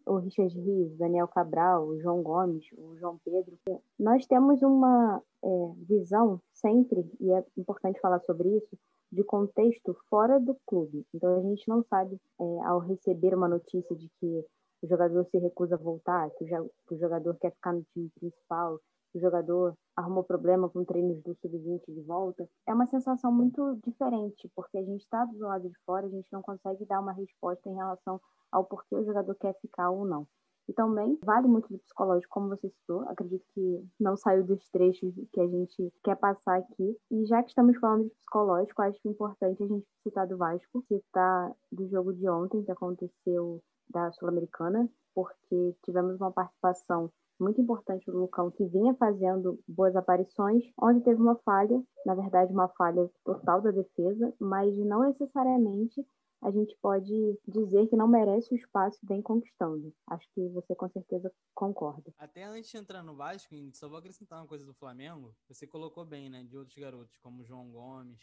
O 0.05 0.17
Richard 0.17 0.59
Rios, 0.59 0.97
Daniel 0.97 1.29
Cabral, 1.29 1.87
o 1.87 2.01
João 2.01 2.23
Gomes, 2.23 2.65
o 2.77 2.97
João 2.97 3.19
Pedro. 3.25 3.59
Nós 3.99 4.27
temos 4.27 4.63
uma 4.63 5.23
é, 5.43 5.49
visão 5.87 6.41
sempre, 6.53 7.11
e 7.21 7.31
é 7.31 7.45
importante 7.57 8.01
falar 8.01 8.21
sobre 8.21 8.57
isso, 8.57 8.79
de 9.11 9.23
contexto 9.25 9.97
fora 10.09 10.39
do 10.39 10.57
clube. 10.67 11.07
Então 11.15 11.37
a 11.37 11.43
gente 11.43 11.67
não 11.69 11.83
sabe, 11.85 12.19
é, 12.41 12.61
ao 12.65 12.79
receber 12.79 13.35
uma 13.35 13.49
notícia 13.49 13.95
de 13.95 14.09
que 14.21 14.45
o 14.83 14.87
jogador 14.87 15.27
se 15.27 15.39
recusa 15.39 15.75
a 15.75 15.79
voltar, 15.79 16.31
que 16.31 16.45
o, 16.45 16.99
jogador 16.99 17.37
quer 17.37 17.53
ficar 17.53 17.73
no 17.73 17.85
time 17.93 18.11
principal, 18.19 18.81
o 19.15 19.21
jogador 19.21 19.75
arrumou 19.97 20.23
problema 20.23 20.69
com 20.69 20.85
treinos 20.85 21.23
do 21.23 21.35
sub-20 21.37 21.93
de 21.93 22.03
volta, 22.03 22.49
é 22.67 22.75
uma 22.75 22.87
sensação 22.87 23.33
muito 23.33 23.79
diferente, 23.85 24.51
porque 24.55 24.79
a 24.79 24.85
gente 24.85 25.03
está 25.03 25.25
do 25.25 25.39
lado 25.39 25.69
de 25.69 25.79
fora, 25.85 26.07
a 26.07 26.11
gente 26.11 26.29
não 26.33 26.43
consegue 26.43 26.85
dar 26.87 27.01
uma 27.01 27.13
resposta 27.13 27.69
em 27.69 27.75
relação 27.75 28.21
ao 28.53 28.65
porquê 28.65 28.95
o 28.95 29.05
jogador 29.05 29.35
quer 29.35 29.55
ficar 29.61 29.91
ou 29.91 30.05
não. 30.05 30.27
E 30.69 30.73
também 30.75 31.19
vale 31.25 31.49
muito 31.49 31.73
do 31.73 31.79
psicológico, 31.79 32.31
como 32.31 32.51
você 32.51 32.69
citou. 32.69 33.01
Acredito 33.09 33.43
que 33.55 33.83
não 33.99 34.17
saiu 34.19 34.45
dos 34.45 34.69
trechos 34.69 35.15
que 35.33 35.41
a 35.41 35.47
gente 35.47 35.91
quer 36.05 36.15
passar 36.17 36.59
aqui. 36.59 36.95
E 37.11 37.25
já 37.25 37.43
que 37.43 37.49
estamos 37.49 37.75
falando 37.79 38.05
de 38.05 38.11
psicológico, 38.11 38.83
acho 38.83 39.01
importante 39.09 39.63
a 39.63 39.67
gente 39.67 39.87
citar 40.03 40.27
do 40.27 40.37
Vasco, 40.37 40.85
citar 40.87 41.53
do 41.73 41.89
jogo 41.89 42.13
de 42.13 42.29
ontem, 42.29 42.63
que 42.63 42.71
aconteceu 42.71 43.63
da 43.89 44.13
Sul-Americana, 44.13 44.87
porque 45.15 45.75
tivemos 45.87 46.21
uma 46.21 46.31
participação 46.31 47.11
muito 47.39 47.61
importante 47.61 48.05
do 48.07 48.19
Lucão, 48.19 48.51
que 48.51 48.65
vinha 48.67 48.95
fazendo 48.95 49.59
boas 49.67 49.95
aparições, 49.97 50.65
onde 50.81 51.05
teve 51.05 51.21
uma 51.21 51.37
falha, 51.37 51.83
na 52.05 52.15
verdade, 52.15 52.53
uma 52.53 52.69
falha 52.69 53.11
total 53.25 53.61
da 53.61 53.71
defesa, 53.71 54.35
mas 54.41 54.77
não 54.79 55.03
necessariamente 55.03 56.05
a 56.41 56.51
gente 56.51 56.77
pode 56.81 57.39
dizer 57.47 57.89
que 57.89 57.97
não 57.97 58.07
merece 58.07 58.53
o 58.55 58.57
espaço 58.57 58.99
que 59.01 59.07
vem 59.07 59.21
conquistando. 59.21 59.93
Acho 60.07 60.27
que 60.35 60.49
você 60.51 60.75
com 60.75 60.89
certeza 60.89 61.33
concorda. 61.55 62.15
Até 62.17 62.45
antes 62.45 62.71
de 62.71 62.77
entrar 62.77 63.03
no 63.03 63.17
Vasco, 63.17 63.55
só 63.73 63.89
vou 63.89 63.99
acrescentar 63.99 64.41
uma 64.41 64.47
coisa 64.47 64.65
do 64.65 64.75
Flamengo. 64.75 65.35
Você 65.49 65.67
colocou 65.67 66.05
bem, 66.05 66.31
né? 66.31 66.45
De 66.45 66.57
outros 66.57 66.79
garotos, 66.79 67.17
como 67.19 67.45
João 67.45 67.69
Gomes, 67.71 68.21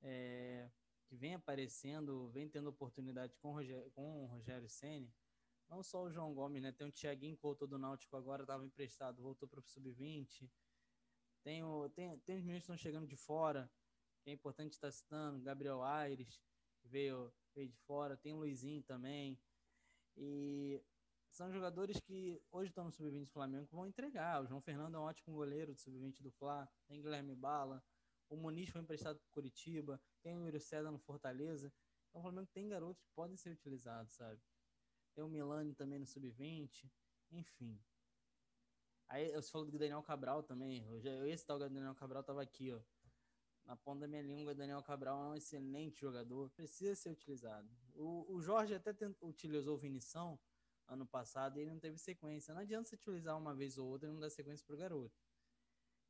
é, 0.00 0.68
que 1.08 1.16
vem 1.16 1.34
aparecendo, 1.34 2.28
vem 2.28 2.48
tendo 2.48 2.68
oportunidade 2.68 3.36
com 3.38 3.48
o 3.48 3.52
Rogério, 3.52 3.90
com 3.94 4.22
o 4.22 4.26
Rogério 4.26 4.68
Senni. 4.68 5.12
Não 5.68 5.82
só 5.82 6.04
o 6.04 6.10
João 6.10 6.34
Gomes, 6.34 6.62
né? 6.62 6.72
Tem 6.72 6.86
o 6.86 6.92
Thiaguinho 6.92 7.36
que 7.36 7.42
voltou 7.42 7.68
do 7.68 7.78
Náutico 7.78 8.16
agora, 8.16 8.42
estava 8.42 8.64
emprestado, 8.64 9.22
voltou 9.22 9.48
para 9.48 9.60
o 9.60 9.62
Sub-20. 9.62 10.50
Tem, 11.42 11.62
o, 11.62 11.88
tem, 11.90 12.18
tem 12.20 12.36
os 12.36 12.42
meninos 12.42 12.62
que 12.62 12.72
estão 12.72 12.76
chegando 12.76 13.06
de 13.06 13.16
fora, 13.16 13.70
que 14.22 14.30
é 14.30 14.32
importante 14.32 14.72
estar 14.72 14.90
citando, 14.90 15.42
Gabriel 15.42 15.82
Aires 15.82 16.40
veio, 16.84 17.32
veio 17.54 17.68
de 17.68 17.76
fora, 17.78 18.16
tem 18.16 18.32
o 18.32 18.38
Luizinho 18.38 18.82
também. 18.82 19.38
E 20.16 20.82
são 21.30 21.52
jogadores 21.52 22.00
que 22.00 22.42
hoje 22.50 22.70
estão 22.70 22.84
no 22.84 22.92
Sub-20 22.92 23.26
do 23.26 23.32
Flamengo 23.32 23.68
vão 23.70 23.86
entregar. 23.86 24.42
O 24.42 24.46
João 24.46 24.60
Fernando 24.60 24.96
é 24.96 24.98
um 24.98 25.02
ótimo 25.02 25.34
goleiro 25.34 25.74
do 25.74 25.78
Sub-20 25.78 26.22
do 26.22 26.30
Fla, 26.32 26.68
tem 26.86 27.00
Guilherme 27.00 27.34
Bala, 27.34 27.84
o 28.28 28.36
Muniz 28.36 28.68
foi 28.68 28.80
emprestado 28.80 29.18
para 29.18 29.30
Curitiba, 29.30 30.00
tem 30.22 30.36
o 30.36 30.44
Yuri 30.44 30.60
César 30.60 30.90
no 30.90 30.98
Fortaleza. 30.98 31.72
Então 32.08 32.20
o 32.20 32.22
Flamengo 32.22 32.48
tem 32.52 32.68
garotos 32.68 33.02
que 33.02 33.10
podem 33.14 33.36
ser 33.36 33.50
utilizados, 33.50 34.12
sabe? 34.14 34.40
Tem 35.18 35.24
o 35.24 35.28
Milani 35.28 35.74
também 35.74 35.98
no 35.98 36.06
Sub-20, 36.06 36.88
enfim. 37.32 37.76
Aí 39.08 39.32
você 39.32 39.50
falou 39.50 39.66
do 39.66 39.76
Daniel 39.76 40.00
Cabral 40.00 40.44
também. 40.44 40.86
Eu, 40.86 41.00
já, 41.00 41.10
eu 41.10 41.58
Daniel 41.58 41.92
Cabral 41.96 42.22
tava 42.22 42.40
aqui, 42.40 42.70
ó 42.70 42.80
na 43.64 43.74
ponta 43.74 44.02
da 44.02 44.06
minha 44.06 44.22
língua, 44.22 44.54
Daniel 44.54 44.80
Cabral 44.80 45.24
é 45.24 45.28
um 45.30 45.34
excelente 45.34 46.00
jogador, 46.00 46.48
precisa 46.50 46.94
ser 46.94 47.10
utilizado. 47.10 47.68
O, 47.96 48.32
o 48.32 48.40
Jorge 48.40 48.74
até 48.74 48.94
utilizou 49.20 49.74
o 49.74 49.78
Vinição 49.78 50.38
ano 50.86 51.04
passado 51.04 51.58
e 51.58 51.62
ele 51.62 51.72
não 51.72 51.80
teve 51.80 51.98
sequência. 51.98 52.54
Não 52.54 52.60
adianta 52.60 52.88
você 52.88 52.94
utilizar 52.94 53.36
uma 53.36 53.52
vez 53.56 53.76
ou 53.76 53.88
outra 53.88 54.08
e 54.08 54.12
não 54.12 54.20
dar 54.20 54.30
sequência 54.30 54.64
pro 54.64 54.76
garoto. 54.76 55.20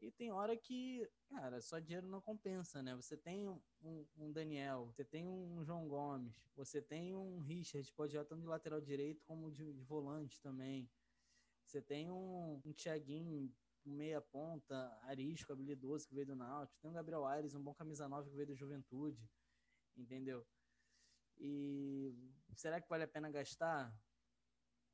E 0.00 0.12
tem 0.12 0.30
hora 0.30 0.56
que, 0.56 1.08
cara, 1.28 1.60
só 1.60 1.78
dinheiro 1.80 2.06
não 2.06 2.20
compensa, 2.20 2.82
né? 2.82 2.94
Você 2.94 3.16
tem 3.16 3.48
um, 3.48 4.06
um 4.16 4.30
Daniel, 4.30 4.86
você 4.86 5.04
tem 5.04 5.26
um 5.26 5.64
João 5.64 5.88
Gomes, 5.88 6.40
você 6.54 6.80
tem 6.80 7.16
um 7.16 7.40
Richard, 7.40 7.92
pode 7.92 8.12
jogar 8.12 8.24
tanto 8.24 8.42
de 8.42 8.46
lateral 8.46 8.80
direito 8.80 9.24
como 9.24 9.50
de, 9.50 9.72
de 9.72 9.82
volante 9.82 10.40
também. 10.40 10.88
Você 11.64 11.82
tem 11.82 12.10
um, 12.10 12.60
um 12.64 12.72
Thiaguinho 12.72 13.52
meia 13.84 14.20
ponta, 14.20 14.96
arisco, 15.02 15.52
habilidoso, 15.52 16.06
que 16.06 16.14
veio 16.14 16.26
do 16.26 16.36
Náutico. 16.36 16.80
Tem 16.80 16.90
o 16.90 16.94
Gabriel 16.94 17.26
Aires, 17.26 17.54
um 17.54 17.62
bom 17.62 17.74
camisa 17.74 18.08
9 18.08 18.30
que 18.30 18.36
veio 18.36 18.48
do 18.48 18.54
Juventude, 18.54 19.28
entendeu? 19.96 20.46
E 21.38 22.14
será 22.54 22.80
que 22.80 22.88
vale 22.88 23.04
a 23.04 23.08
pena 23.08 23.30
gastar 23.30 23.92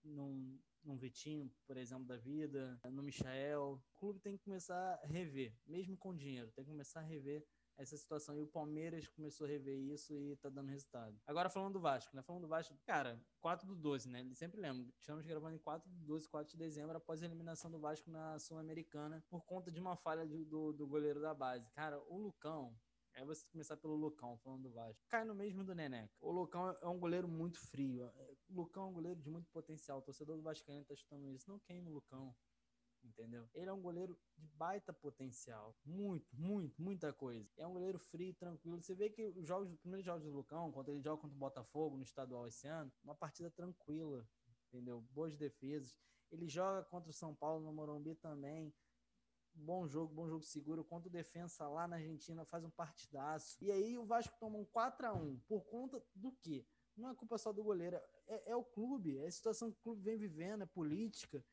num, 0.02 0.58
num 0.84 0.96
Vitinho, 0.96 1.50
por 1.66 1.76
exemplo, 1.76 2.04
da 2.04 2.16
vida, 2.16 2.78
no 2.90 3.02
Michael? 3.02 3.72
O 3.72 3.98
clube 3.98 4.20
tem 4.20 4.36
que 4.36 4.44
começar 4.44 4.98
a 5.02 5.06
rever, 5.06 5.54
mesmo 5.66 5.96
com 5.96 6.14
dinheiro, 6.14 6.50
tem 6.52 6.64
que 6.64 6.70
começar 6.70 7.00
a 7.00 7.02
rever 7.02 7.44
essa 7.76 7.96
situação. 7.96 8.36
E 8.36 8.42
o 8.42 8.46
Palmeiras 8.46 9.08
começou 9.08 9.46
a 9.46 9.50
rever 9.50 9.78
isso 9.78 10.14
e 10.14 10.36
tá 10.36 10.48
dando 10.48 10.70
resultado. 10.70 11.18
Agora 11.26 11.48
falando 11.48 11.74
do 11.74 11.80
Vasco, 11.80 12.14
né? 12.14 12.22
Falando 12.22 12.42
do 12.42 12.48
Vasco, 12.48 12.76
cara, 12.84 13.20
4 13.40 13.66
do 13.66 13.74
12, 13.74 14.08
né? 14.08 14.20
Ele 14.20 14.34
sempre 14.34 14.60
lembra. 14.60 14.86
Estamos 15.00 15.24
gravando 15.26 15.56
em 15.56 15.58
4 15.58 15.90
do 15.90 16.04
12, 16.04 16.28
4 16.28 16.52
de 16.52 16.58
dezembro, 16.58 16.96
após 16.96 17.22
a 17.22 17.26
eliminação 17.26 17.70
do 17.70 17.78
Vasco 17.78 18.10
na 18.10 18.38
Sul-Americana, 18.38 19.24
por 19.28 19.44
conta 19.44 19.70
de 19.70 19.80
uma 19.80 19.96
falha 19.96 20.24
do, 20.24 20.44
do, 20.44 20.72
do 20.72 20.86
goleiro 20.86 21.20
da 21.20 21.34
base. 21.34 21.70
Cara, 21.72 22.00
o 22.08 22.18
Lucão, 22.18 22.76
é 23.16 23.24
você 23.24 23.46
começar 23.46 23.76
pelo 23.76 23.94
Lucão, 23.94 24.36
falando 24.38 24.62
do 24.64 24.72
Vasco. 24.72 25.00
Cai 25.08 25.24
no 25.24 25.34
mesmo 25.34 25.62
do 25.62 25.74
Neneca. 25.74 26.12
O 26.20 26.32
Lucão 26.32 26.76
é 26.82 26.88
um 26.88 26.98
goleiro 26.98 27.28
muito 27.28 27.60
frio. 27.60 28.10
Lucão 28.54 28.86
é 28.86 28.88
um 28.88 28.94
goleiro 28.94 29.20
de 29.20 29.28
muito 29.28 29.50
potencial. 29.50 29.98
O 29.98 30.02
torcedor 30.02 30.36
do 30.36 30.42
Vasco 30.42 30.66
tá 30.66 30.94
chutando 30.94 31.28
isso. 31.30 31.50
Não 31.50 31.58
queime 31.58 31.88
o 31.88 31.92
Lucão 31.92 32.34
entendeu? 33.04 33.48
Ele 33.54 33.68
é 33.68 33.72
um 33.72 33.80
goleiro 33.80 34.18
de 34.36 34.46
baita 34.48 34.92
potencial. 34.92 35.76
Muito, 35.84 36.26
muito, 36.32 36.80
muita 36.80 37.12
coisa. 37.12 37.48
É 37.56 37.66
um 37.66 37.72
goleiro 37.72 37.98
frio, 37.98 38.34
tranquilo. 38.34 38.82
Você 38.82 38.94
vê 38.94 39.10
que 39.10 39.26
os 39.26 39.46
jogos, 39.46 39.70
os 39.70 39.78
primeiros 39.78 40.04
jogos 40.04 40.24
do 40.24 40.30
Lucão, 40.30 40.72
quando 40.72 40.88
ele 40.88 41.00
joga 41.00 41.20
contra 41.20 41.36
o 41.36 41.38
Botafogo 41.38 41.96
no 41.96 42.02
estadual 42.02 42.46
esse 42.46 42.66
ano, 42.66 42.92
uma 43.02 43.14
partida 43.14 43.50
tranquila, 43.50 44.26
entendeu? 44.68 45.02
Boas 45.10 45.36
defesas. 45.36 45.96
Ele 46.30 46.48
joga 46.48 46.82
contra 46.84 47.10
o 47.10 47.14
São 47.14 47.34
Paulo 47.34 47.64
no 47.64 47.72
Morumbi 47.72 48.14
também. 48.16 48.74
Bom 49.54 49.86
jogo, 49.86 50.12
bom 50.12 50.28
jogo 50.28 50.42
seguro. 50.42 50.84
Contra 50.84 51.08
o 51.08 51.12
Defensa 51.12 51.68
lá 51.68 51.86
na 51.86 51.96
Argentina, 51.96 52.44
faz 52.44 52.64
um 52.64 52.70
partidaço. 52.70 53.56
E 53.62 53.70
aí 53.70 53.96
o 53.96 54.04
Vasco 54.04 54.36
toma 54.40 54.58
um 54.58 54.64
4 54.64 55.06
a 55.06 55.12
1 55.12 55.38
Por 55.46 55.64
conta 55.66 56.02
do 56.14 56.32
quê? 56.42 56.66
Não 56.96 57.10
é 57.10 57.14
culpa 57.14 57.38
só 57.38 57.52
do 57.52 57.64
goleiro, 57.64 57.96
é, 58.26 58.50
é 58.50 58.56
o 58.56 58.64
clube, 58.64 59.18
é 59.18 59.26
a 59.26 59.30
situação 59.32 59.70
que 59.70 59.78
o 59.78 59.82
clube 59.82 60.02
vem 60.02 60.16
vivendo, 60.16 60.62
é 60.62 60.66
política 60.66 61.44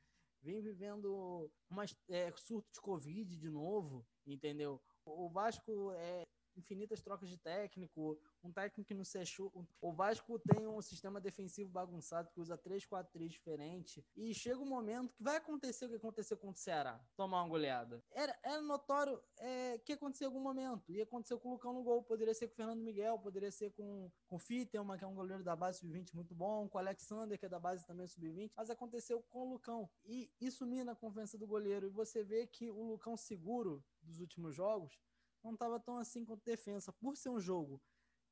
vem 0.42 0.62
vivendo 0.62 1.52
uma 1.70 1.86
é, 2.10 2.32
surto 2.36 2.68
de 2.74 2.82
Covid 2.82 3.38
de 3.38 3.50
novo, 3.50 4.06
entendeu? 4.26 4.82
O 5.06 5.30
Vasco 5.30 5.92
é 5.94 6.24
infinitas 6.56 7.02
trocas 7.02 7.30
de 7.30 7.38
técnico, 7.38 8.20
um 8.44 8.52
técnico 8.52 8.88
que 8.88 8.94
não 8.94 9.04
se 9.04 9.18
achou. 9.18 9.52
O 9.80 9.92
Vasco 9.92 10.40
tem 10.40 10.68
um 10.68 10.82
sistema 10.82 11.20
defensivo 11.20 11.70
bagunçado 11.70 12.30
que 12.32 12.40
usa 12.40 12.58
3-4-3 12.58 13.28
diferente. 13.28 14.06
E 14.16 14.34
chega 14.34 14.60
um 14.60 14.66
momento 14.66 15.14
que 15.14 15.24
vai 15.24 15.38
acontecer 15.38 15.86
o 15.86 15.90
que 15.90 15.96
aconteceu 15.96 16.38
com 16.38 16.50
o 16.50 16.56
Ceará, 16.56 17.00
tomar 17.16 17.42
uma 17.42 17.50
goleada. 17.50 18.04
Era, 18.12 18.38
era 18.44 18.62
notório 18.62 19.22
é, 19.40 19.78
que 19.80 19.94
aconteceu 19.94 20.26
em 20.26 20.30
algum 20.30 20.42
momento. 20.42 20.92
Ia 20.92 21.04
acontecer 21.04 21.38
com 21.38 21.50
o 21.50 21.52
Lucão 21.54 21.74
no 21.74 21.84
gol, 21.84 22.04
poderia 22.04 22.34
ser 22.34 22.48
com 22.48 22.54
o 22.54 22.56
Fernando 22.58 22.82
Miguel, 22.82 23.20
poderia 23.20 23.52
ser 23.52 23.72
com, 23.72 24.12
com 24.28 24.36
o 24.36 24.40
Fittelman, 24.40 24.98
que 24.98 25.04
é 25.04 25.08
um 25.08 25.16
goleiro 25.16 25.44
da 25.44 25.56
base 25.56 25.80
sub-20 25.80 26.14
muito 26.14 26.34
bom, 26.36 26.68
com 26.68 26.78
o 26.78 26.82
Alexander, 26.82 27.38
que 27.38 27.46
é 27.46 27.50
da 27.50 27.60
base 27.60 27.86
também 27.86 28.08
sub-20, 28.08 28.52
mas 28.56 28.70
aconteceu 28.70 29.22
com 29.30 29.48
o 29.48 29.50
Lucão. 29.50 29.90
E 30.06 30.32
isso 30.40 30.66
mina 30.66 30.92
a 30.92 30.96
confiança 30.96 31.38
do 31.38 31.48
goleiro. 31.48 31.88
E 31.88 31.90
você 31.90 32.24
vê 32.24 32.46
que 32.48 32.70
o 32.70 32.84
Lucão 32.84 33.16
seguro 33.18 33.84
dos 34.02 34.20
últimos 34.20 34.56
jogos 34.56 35.00
não 35.44 35.54
estava 35.54 35.80
tão 35.80 35.98
assim 35.98 36.24
quanto 36.26 36.44
defesa, 36.44 36.92
por 36.94 37.16
ser 37.18 37.30
um 37.30 37.40
jogo, 37.40 37.82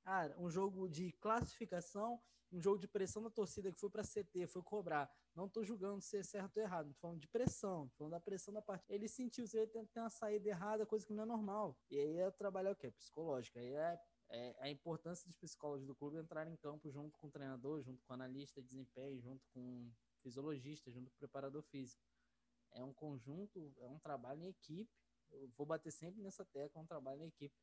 cara, 0.04 0.36
um 0.40 0.50
jogo 0.50 0.88
de 0.88 1.12
classificação, 1.14 2.22
um 2.52 2.60
jogo 2.60 2.80
de 2.80 2.88
pressão 2.88 3.22
da 3.22 3.30
torcida 3.30 3.72
que 3.72 3.80
foi 3.80 3.90
para 3.90 4.04
CT, 4.04 4.48
foi 4.48 4.64
cobrar. 4.64 5.12
Não 5.36 5.46
estou 5.46 5.64
julgando 5.64 6.02
se 6.02 6.18
é 6.18 6.24
certo 6.24 6.58
ou 6.58 6.64
errado, 6.64 6.90
estou 6.90 7.02
falando 7.02 7.20
de 7.20 7.28
pressão, 7.28 7.88
tô 7.90 7.98
falando 7.98 8.12
da 8.12 8.20
pressão 8.20 8.54
da 8.54 8.62
parte. 8.62 8.86
Ele 8.90 9.08
sentiu, 9.08 9.48
se 9.48 9.58
ele 9.58 9.68
tem 9.68 9.88
uma 10.02 10.10
saída 10.10 10.50
errada, 10.50 10.86
coisa 10.86 11.06
que 11.06 11.14
não 11.14 11.24
é 11.24 11.26
normal. 11.28 11.78
E 11.90 12.00
aí 12.00 12.18
é 12.18 12.32
trabalhar 12.32 12.72
o 12.72 12.76
quê? 12.76 12.92
Psicológico. 12.92 13.60
Aí 13.60 13.72
é, 13.74 14.00
é 14.30 14.56
a 14.60 14.70
importância 14.70 15.28
dos 15.28 15.38
psicólogos 15.38 15.86
do 15.86 15.96
clube 15.96 16.18
entrar 16.18 16.48
em 16.48 16.56
campo 16.56 16.90
junto 16.90 17.18
com 17.18 17.28
o 17.28 17.32
treinador, 17.32 17.82
junto 17.84 18.04
com 18.04 18.14
o 18.14 18.16
analista 18.16 18.62
de 18.62 18.68
desempenho, 18.68 19.22
junto 19.22 19.46
com 19.54 19.60
o 19.60 19.94
fisiologista, 20.22 20.92
junto 20.92 21.10
com 21.12 21.16
o 21.16 21.20
preparador 21.20 21.62
físico. 21.62 22.02
É 22.72 22.84
um 22.84 22.94
conjunto, 22.94 23.74
é 23.78 23.88
um 23.88 24.00
trabalho 24.00 24.44
em 24.44 24.50
equipe 24.50 24.99
eu 25.32 25.48
vou 25.58 25.66
bater 25.66 25.92
sempre 25.92 26.22
nessa 26.22 26.46
tecla, 26.46 26.82
um 26.82 26.86
trabalho 26.86 27.22
em 27.24 27.28
equipe, 27.28 27.56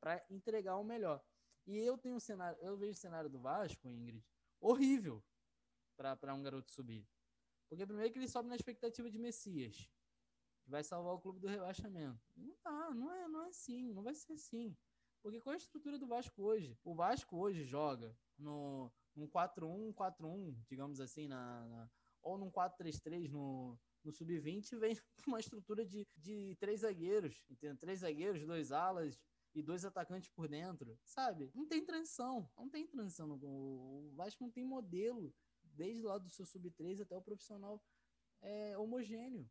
para 0.00 0.24
entregar 0.30 0.76
o 0.76 0.84
melhor. 0.84 1.22
E 1.66 1.76
eu 1.76 1.98
tenho 1.98 2.16
um 2.16 2.20
cenário, 2.20 2.58
eu 2.60 2.76
vejo 2.76 2.92
o 2.92 3.00
cenário 3.00 3.28
do 3.28 3.38
Vasco, 3.40 3.88
Ingrid, 3.88 4.24
horrível 4.60 5.22
para 5.96 6.34
um 6.34 6.42
garoto 6.42 6.70
subir. 6.70 7.06
Porque 7.68 7.84
primeiro 7.84 8.12
que 8.12 8.18
ele 8.18 8.28
sobe 8.28 8.48
na 8.48 8.56
expectativa 8.56 9.10
de 9.10 9.18
Messias, 9.18 9.90
que 10.62 10.70
vai 10.70 10.82
salvar 10.82 11.14
o 11.14 11.20
clube 11.20 11.40
do 11.40 11.48
rebaixamento. 11.48 12.20
Não 12.36 12.54
tá, 12.56 12.94
não 12.94 13.12
é, 13.12 13.28
não 13.28 13.42
é 13.44 13.48
assim, 13.48 13.92
não 13.92 14.02
vai 14.02 14.14
ser 14.14 14.32
assim. 14.32 14.76
Porque 15.20 15.40
qual 15.40 15.52
é 15.52 15.56
a 15.56 15.58
estrutura 15.58 15.98
do 15.98 16.06
Vasco 16.06 16.42
hoje? 16.42 16.78
O 16.84 16.94
Vasco 16.94 17.36
hoje 17.36 17.64
joga 17.64 18.16
no 18.38 18.90
um 19.16 19.26
4-1, 19.26 19.92
4-1, 19.94 20.56
digamos 20.68 21.00
assim, 21.00 21.26
na, 21.26 21.66
na 21.66 21.90
ou 22.28 22.38
num 22.38 22.50
4-3-3 22.50 23.30
no, 23.30 23.78
no 24.04 24.12
sub-20 24.12 24.78
vem 24.78 24.94
uma 25.26 25.40
estrutura 25.40 25.84
de, 25.84 26.06
de 26.16 26.56
três 26.60 26.80
zagueiros, 26.80 27.42
entende? 27.48 27.78
Três 27.78 28.00
zagueiros, 28.00 28.44
dois 28.46 28.70
alas 28.70 29.18
e 29.54 29.62
dois 29.62 29.84
atacantes 29.84 30.28
por 30.30 30.46
dentro, 30.48 30.98
sabe? 31.04 31.50
Não 31.54 31.66
tem 31.66 31.84
transição, 31.84 32.50
não 32.56 32.68
tem 32.68 32.86
transição. 32.86 33.38
O 33.42 34.12
Vasco 34.14 34.44
não 34.44 34.50
tem 34.50 34.64
modelo, 34.64 35.34
desde 35.62 36.02
lá 36.02 36.18
do 36.18 36.28
seu 36.28 36.44
sub-3 36.44 37.00
até 37.00 37.16
o 37.16 37.22
profissional 37.22 37.82
é, 38.42 38.76
homogêneo. 38.76 39.48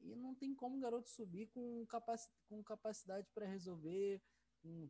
E 0.00 0.14
não 0.14 0.34
tem 0.34 0.54
como 0.54 0.76
o 0.76 0.80
garoto 0.80 1.08
subir 1.10 1.48
com, 1.48 1.84
com 2.48 2.62
capacidade 2.62 3.28
para 3.34 3.46
resolver, 3.46 4.22
com, 4.62 4.88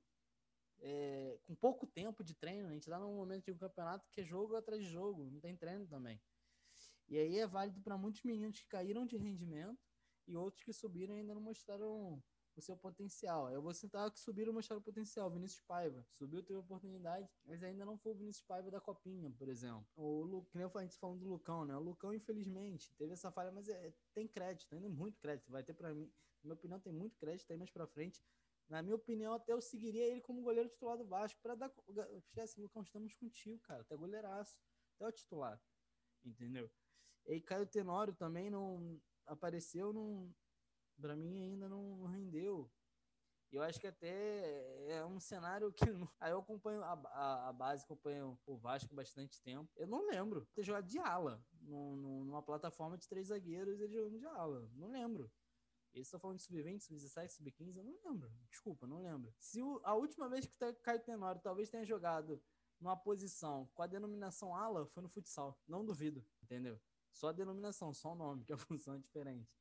é, 0.81 1.39
com 1.47 1.55
pouco 1.55 1.87
tempo 1.87 2.23
de 2.23 2.35
treino. 2.35 2.69
A 2.69 2.73
gente 2.73 2.83
está 2.83 2.99
num 2.99 3.17
momento 3.17 3.47
de 3.47 3.53
um 3.53 3.59
campeonato 3.59 4.09
que 4.11 4.21
é 4.21 4.25
jogo 4.25 4.55
atrás 4.55 4.83
de 4.83 4.89
jogo, 4.89 5.31
não 5.31 5.41
tem 5.41 5.57
treino 5.57 5.87
também. 5.87 6.21
E 7.09 7.17
aí 7.19 7.39
é 7.39 7.47
válido 7.47 7.81
para 7.81 7.97
muitos 7.97 8.23
meninos 8.23 8.61
que 8.61 8.69
caíram 8.69 9.07
de 9.07 9.17
rendimento 9.17 9.79
e 10.27 10.37
outros 10.37 10.63
que 10.63 10.73
subiram 10.73 11.17
e 11.17 11.21
ainda 11.21 11.35
não 11.35 11.41
mostraram 11.41 12.23
o 12.55 12.61
seu 12.61 12.77
potencial. 12.77 13.51
Eu 13.51 13.63
vou 13.63 13.73
citar 13.73 14.11
que 14.11 14.19
subiram 14.21 14.53
mostraram 14.53 14.81
o 14.81 14.85
potencial. 14.85 15.31
Vinícius 15.31 15.63
Paiva 15.63 16.05
subiu, 16.11 16.43
teve 16.43 16.59
oportunidade, 16.59 17.31
mas 17.45 17.63
ainda 17.63 17.85
não 17.85 17.97
foi 17.97 18.13
o 18.13 18.15
Vinícius 18.17 18.45
Paiva 18.45 18.71
da 18.71 18.81
Copinha, 18.81 19.31
por 19.39 19.49
exemplo. 19.49 19.87
O 19.97 20.23
Lu, 20.23 20.45
que 20.45 20.59
nem 20.59 20.67
a 20.67 20.83
gente 20.83 20.99
falando 20.99 21.21
do 21.21 21.29
Lucão, 21.29 21.65
né? 21.65 21.77
O 21.77 21.81
Lucão, 21.81 22.13
infelizmente, 22.13 22.93
teve 22.97 23.13
essa 23.13 23.31
falha, 23.31 23.51
mas 23.53 23.69
é, 23.69 23.95
tem 24.13 24.27
crédito, 24.27 24.75
ainda 24.75 24.89
muito 24.89 25.19
crédito. 25.19 25.51
Vai 25.51 25.63
ter 25.63 25.73
para 25.73 25.95
mim, 25.95 26.13
na 26.43 26.49
minha 26.49 26.55
opinião, 26.55 26.81
tem 26.81 26.93
muito 26.93 27.17
crédito 27.17 27.51
aí 27.51 27.57
mais 27.57 27.71
para 27.71 27.87
frente. 27.87 28.23
Na 28.69 28.83
minha 28.83 28.97
opinião, 28.97 29.33
até 29.33 29.53
eu 29.53 29.63
seguiria 29.63 30.05
ele 30.05 30.21
como 30.21 30.43
goleiro 30.43 30.69
titular 30.69 30.99
do 30.99 31.07
Vasco 31.07 31.41
para 31.41 31.55
dar. 31.55 31.73
Esquece, 32.19 32.61
Lucão, 32.61 32.83
estamos 32.83 33.15
contigo, 33.15 33.59
cara. 33.63 33.81
Até 33.81 33.97
goleiraço. 33.97 34.59
Até 34.97 35.07
o 35.07 35.13
titular. 35.13 35.63
Entendeu? 36.23 36.71
E 37.29 37.41
Caio 37.43 37.67
Tenório 37.67 38.15
também 38.15 38.49
não 38.49 38.99
apareceu, 39.27 39.93
não, 39.93 40.35
para 40.99 41.15
mim 41.15 41.43
ainda 41.43 41.69
não, 41.69 42.07
rendeu. 42.07 42.71
Eu 43.53 43.63
acho 43.63 43.79
que 43.79 43.87
até 43.87 44.91
é 44.91 45.05
um 45.05 45.21
cenário 45.21 45.73
que. 45.73 45.85
Aí 46.21 46.33
eu 46.33 46.39
acompanho 46.39 46.83
a, 46.83 46.93
a, 46.93 47.49
a, 47.49 47.53
base, 47.53 47.85
acompanho 47.85 48.39
o 48.47 48.57
Vasco 48.57 48.95
bastante 48.95 49.41
tempo. 49.43 49.71
Eu 49.77 49.87
não 49.87 50.07
lembro 50.07 50.47
ter 50.55 50.63
jogado 50.63 50.87
de 50.87 50.99
ala 50.99 51.43
no, 51.61 51.97
numa 52.25 52.43
plataforma 52.43 52.97
de 52.99 53.09
três 53.09 53.29
zagueiros 53.29 53.81
ele 53.81 53.95
jogando 53.95 54.19
de 54.19 54.27
ala. 54.27 54.69
Não 54.75 54.91
lembro. 54.91 55.31
Eles 55.95 56.07
estão 56.07 56.21
falando 56.21 56.37
de 56.37 56.43
sub-20, 56.45 56.81
sub-17, 56.81 57.31
sub-15, 57.31 57.77
eu 57.77 57.85
não 57.85 57.99
lembro. 58.05 58.31
Desculpa, 58.51 58.87
não 58.87 59.03
lembro. 59.03 59.35
Se 59.39 59.63
o, 59.63 59.81
a 59.83 59.95
última 59.95 60.29
vez 60.29 60.47
que 60.47 60.65
o 60.65 60.75
Caio 60.77 61.01
Tenório 61.01 61.41
talvez 61.41 61.71
tenha 61.71 61.85
jogado 61.85 62.43
numa 62.79 62.97
posição 62.97 63.69
com 63.75 63.83
a 63.83 63.87
denominação 63.87 64.55
ala 64.55 64.87
foi 64.87 65.03
no 65.03 65.09
futsal. 65.09 65.59
Não 65.67 65.85
duvido, 65.85 66.25
entendeu? 66.43 66.79
Só 67.13 67.29
a 67.29 67.33
denominação, 67.33 67.93
só 67.93 68.13
o 68.13 68.15
nome, 68.15 68.45
que 68.47 68.53
a 68.53 68.59
função 68.59 68.95
é 68.95 68.99
diferente. 68.99 69.59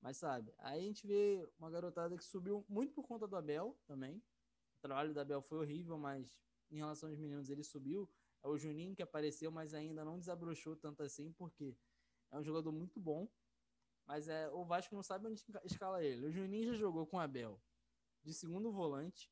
Mas 0.00 0.18
sabe, 0.18 0.52
aí 0.58 0.80
a 0.80 0.82
gente 0.82 1.06
vê 1.06 1.48
uma 1.58 1.70
garotada 1.70 2.16
que 2.16 2.24
subiu 2.24 2.64
muito 2.68 2.92
por 2.92 3.06
conta 3.06 3.26
do 3.26 3.36
Abel 3.36 3.78
também. 3.86 4.18
O 4.78 4.82
trabalho 4.82 5.14
do 5.14 5.20
Abel 5.20 5.40
foi 5.40 5.58
horrível, 5.58 5.96
mas 5.96 6.36
em 6.70 6.76
relação 6.76 7.08
aos 7.08 7.18
meninos 7.18 7.48
ele 7.48 7.64
subiu. 7.64 8.10
É 8.42 8.48
o 8.48 8.58
Juninho 8.58 8.94
que 8.94 9.02
apareceu, 9.02 9.50
mas 9.50 9.72
ainda 9.72 10.04
não 10.04 10.18
desabrochou 10.18 10.76
tanto 10.76 11.02
assim, 11.02 11.32
porque 11.32 11.74
é 12.30 12.38
um 12.38 12.44
jogador 12.44 12.70
muito 12.70 13.00
bom. 13.00 13.26
Mas 14.04 14.28
é, 14.28 14.50
o 14.50 14.64
Vasco 14.64 14.94
não 14.94 15.02
sabe 15.02 15.26
onde 15.26 15.42
escala 15.64 16.04
ele. 16.04 16.26
O 16.26 16.30
Juninho 16.30 16.72
já 16.72 16.74
jogou 16.74 17.06
com 17.06 17.16
o 17.16 17.20
Abel 17.20 17.58
de 18.22 18.34
segundo 18.34 18.70
volante. 18.70 19.30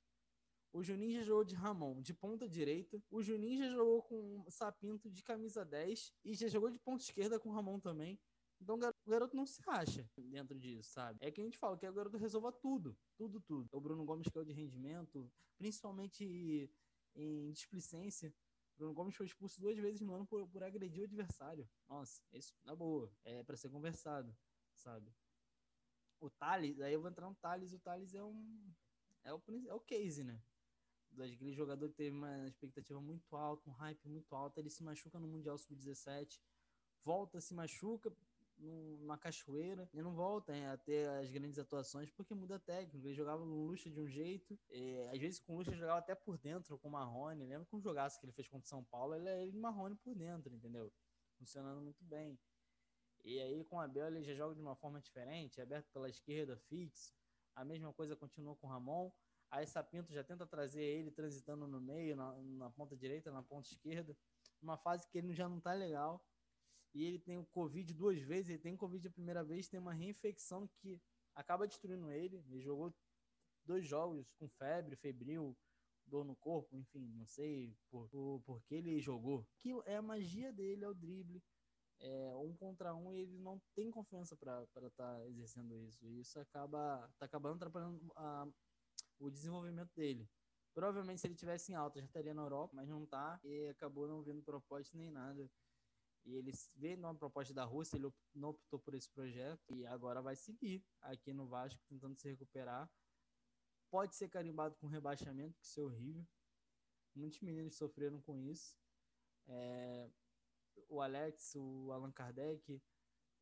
O 0.72 0.82
Juninho 0.82 1.12
já 1.18 1.22
jogou 1.22 1.44
de 1.44 1.54
Ramon 1.54 2.00
de 2.00 2.14
ponta 2.14 2.48
direita. 2.48 3.02
O 3.10 3.22
Juninho 3.22 3.58
já 3.58 3.70
jogou 3.70 4.02
com 4.02 4.44
Sapinto 4.48 5.10
de 5.10 5.22
camisa 5.22 5.64
10. 5.64 6.12
E 6.24 6.34
já 6.34 6.48
jogou 6.48 6.70
de 6.70 6.78
ponta 6.78 7.02
esquerda 7.02 7.38
com 7.38 7.50
Ramon 7.50 7.78
também. 7.78 8.18
Então 8.62 8.76
o 8.76 9.10
garoto 9.10 9.36
não 9.36 9.44
se 9.44 9.60
acha 9.66 10.08
dentro 10.16 10.58
disso, 10.58 10.92
sabe? 10.92 11.18
É 11.20 11.30
que 11.30 11.40
a 11.40 11.44
gente 11.44 11.58
fala 11.58 11.76
que 11.76 11.86
o 11.86 11.92
garoto 11.92 12.16
resolva 12.16 12.52
tudo, 12.52 12.96
tudo, 13.16 13.40
tudo. 13.40 13.68
O 13.72 13.80
Bruno 13.80 14.04
Gomes 14.04 14.28
o 14.32 14.44
de 14.44 14.52
rendimento, 14.52 15.30
principalmente 15.58 16.70
em 17.14 17.50
displicência. 17.52 18.32
O 18.74 18.78
Bruno 18.78 18.94
Gomes 18.94 19.16
foi 19.16 19.26
expulso 19.26 19.60
duas 19.60 19.76
vezes 19.76 20.00
no 20.00 20.14
ano 20.14 20.24
por, 20.24 20.48
por 20.48 20.62
agredir 20.62 21.02
o 21.02 21.04
adversário. 21.04 21.68
Nossa, 21.88 22.22
isso 22.32 22.54
na 22.64 22.74
boa. 22.74 23.12
É 23.24 23.42
para 23.42 23.56
ser 23.56 23.68
conversado, 23.68 24.34
sabe? 24.76 25.12
O 26.20 26.30
Thales, 26.30 26.80
aí 26.80 26.94
eu 26.94 27.00
vou 27.00 27.10
entrar 27.10 27.28
no 27.28 27.34
Thales, 27.34 27.72
o 27.72 27.80
Thales 27.80 28.14
é 28.14 28.22
um. 28.22 28.72
É 29.24 29.34
o, 29.34 29.42
é 29.68 29.74
o 29.74 29.80
case, 29.80 30.22
né? 30.22 30.40
Daquele 31.12 31.52
jogador 31.52 31.88
que 31.88 31.96
teve 31.96 32.16
uma 32.16 32.48
expectativa 32.48 33.00
muito 33.00 33.36
alta, 33.36 33.68
um 33.68 33.72
hype 33.74 34.08
muito 34.08 34.34
alto, 34.34 34.58
ele 34.58 34.70
se 34.70 34.82
machuca 34.82 35.18
no 35.18 35.28
Mundial 35.28 35.58
Sub-17, 35.58 36.40
volta, 37.04 37.40
se 37.40 37.54
machuca, 37.54 38.10
numa 38.62 39.18
cachoeira 39.18 39.88
e 39.92 40.00
não 40.00 40.14
volta 40.14 40.52
a 40.72 40.76
ter 40.76 41.08
as 41.08 41.30
grandes 41.30 41.58
atuações 41.58 42.10
porque 42.10 42.34
muda 42.34 42.56
a 42.56 42.58
técnica. 42.58 43.06
Ele 43.06 43.14
jogava 43.14 43.44
no 43.44 43.66
Lucha 43.66 43.90
de 43.90 44.00
um 44.00 44.06
jeito, 44.06 44.58
às 45.12 45.18
vezes 45.18 45.40
com 45.40 45.54
o 45.54 45.56
Lucha 45.56 45.72
jogava 45.72 45.98
até 45.98 46.14
por 46.14 46.38
dentro 46.38 46.78
com 46.78 46.88
o 46.88 46.92
Marrone. 46.92 47.44
Lembra 47.44 47.66
com 47.66 47.76
o 47.76 47.80
jogaço 47.80 48.18
que 48.20 48.26
ele 48.26 48.32
fez 48.32 48.48
contra 48.48 48.64
o 48.64 48.68
São 48.68 48.84
Paulo? 48.84 49.14
Ele 49.14 49.28
é 49.28 49.42
ele 49.42 49.58
Marrone 49.58 49.96
por 49.96 50.14
dentro, 50.14 50.54
entendeu? 50.54 50.92
Funcionando 51.38 51.80
muito 51.80 52.04
bem. 52.04 52.38
E 53.24 53.40
aí 53.40 53.64
com 53.64 53.76
o 53.76 53.80
Abel 53.80 54.06
ele 54.06 54.22
já 54.22 54.34
joga 54.34 54.54
de 54.54 54.60
uma 54.60 54.76
forma 54.76 55.00
diferente, 55.00 55.60
aberto 55.60 55.90
pela 55.92 56.08
esquerda, 56.08 56.56
fixo. 56.56 57.14
A 57.54 57.64
mesma 57.64 57.92
coisa 57.92 58.16
continua 58.16 58.56
com 58.56 58.66
o 58.66 58.70
Ramon. 58.70 59.10
Aí 59.52 59.66
Sapinto 59.66 60.10
já 60.10 60.24
tenta 60.24 60.46
trazer 60.46 60.82
ele 60.82 61.10
transitando 61.10 61.66
no 61.66 61.78
meio, 61.78 62.16
na, 62.16 62.32
na 62.40 62.70
ponta 62.70 62.96
direita, 62.96 63.30
na 63.30 63.42
ponta 63.42 63.68
esquerda. 63.68 64.16
Uma 64.62 64.78
fase 64.78 65.06
que 65.10 65.18
ele 65.18 65.34
já 65.34 65.46
não 65.46 65.60
tá 65.60 65.74
legal 65.74 66.24
e 66.94 67.04
ele 67.04 67.18
tem 67.18 67.36
o 67.36 67.44
Covid 67.44 67.92
duas 67.92 68.18
vezes, 68.22 68.48
ele 68.48 68.58
tem 68.58 68.74
Covid 68.74 69.06
a 69.06 69.10
primeira 69.10 69.44
vez, 69.44 69.68
tem 69.68 69.78
uma 69.78 69.92
reinfecção 69.92 70.66
que 70.80 70.98
acaba 71.34 71.66
destruindo 71.66 72.10
ele. 72.10 72.42
Ele 72.48 72.60
jogou 72.60 72.94
dois 73.62 73.86
jogos 73.86 74.32
com 74.38 74.48
febre, 74.48 74.96
febril, 74.96 75.54
dor 76.06 76.24
no 76.24 76.34
corpo, 76.34 76.74
enfim, 76.74 77.12
não 77.14 77.26
sei 77.26 77.76
por, 77.90 78.08
por, 78.08 78.40
por 78.46 78.62
que 78.62 78.76
ele 78.76 78.98
jogou. 79.00 79.46
Que 79.58 79.70
é 79.84 79.96
a 79.96 80.02
magia 80.02 80.50
dele, 80.50 80.82
é 80.82 80.88
o 80.88 80.94
drible. 80.94 81.42
É, 82.00 82.34
um 82.36 82.56
contra 82.56 82.94
um, 82.94 83.12
e 83.12 83.20
ele 83.20 83.38
não 83.38 83.60
tem 83.76 83.90
confiança 83.90 84.34
para 84.34 84.62
estar 84.62 84.90
tá 84.90 85.28
exercendo 85.28 85.76
isso. 85.76 86.04
E 86.06 86.20
isso 86.20 86.40
acaba 86.40 87.06
tá 87.18 87.26
acabando 87.26 87.56
atrapalhando 87.56 88.12
a, 88.16 88.48
o 89.18 89.30
desenvolvimento 89.30 89.92
dele. 89.94 90.28
Provavelmente, 90.74 91.20
se 91.20 91.26
ele 91.26 91.34
tivesse 91.34 91.72
em 91.72 91.74
alta, 91.74 92.00
já 92.00 92.06
estaria 92.06 92.32
na 92.32 92.42
Europa, 92.42 92.74
mas 92.74 92.88
não 92.88 93.04
tá. 93.06 93.38
E 93.44 93.68
acabou 93.68 94.08
não 94.08 94.22
vendo 94.22 94.42
propósito 94.42 94.96
nem 94.96 95.10
nada. 95.10 95.50
E 96.24 96.36
ele 96.36 96.52
veio 96.76 96.96
numa 96.96 97.14
proposta 97.14 97.52
da 97.52 97.64
Rússia, 97.64 97.96
ele 97.96 98.10
não 98.34 98.50
optou 98.50 98.78
por 98.78 98.94
esse 98.94 99.10
projeto 99.10 99.74
e 99.74 99.84
agora 99.86 100.22
vai 100.22 100.36
seguir 100.36 100.84
aqui 101.00 101.32
no 101.32 101.48
Vasco 101.48 101.80
tentando 101.88 102.16
se 102.16 102.28
recuperar. 102.28 102.90
Pode 103.90 104.14
ser 104.14 104.28
carimbado 104.28 104.76
com 104.76 104.86
rebaixamento, 104.86 105.58
que 105.58 105.66
isso 105.66 105.80
é 105.80 105.82
horrível. 105.82 106.26
Muitos 107.14 107.40
meninos 107.40 107.76
sofreram 107.76 108.20
com 108.22 108.40
isso. 108.40 108.78
É, 109.48 110.08
o 110.88 111.00
Alex, 111.00 111.54
o 111.56 111.92
Allan 111.92 112.12
Kardec, 112.12 112.80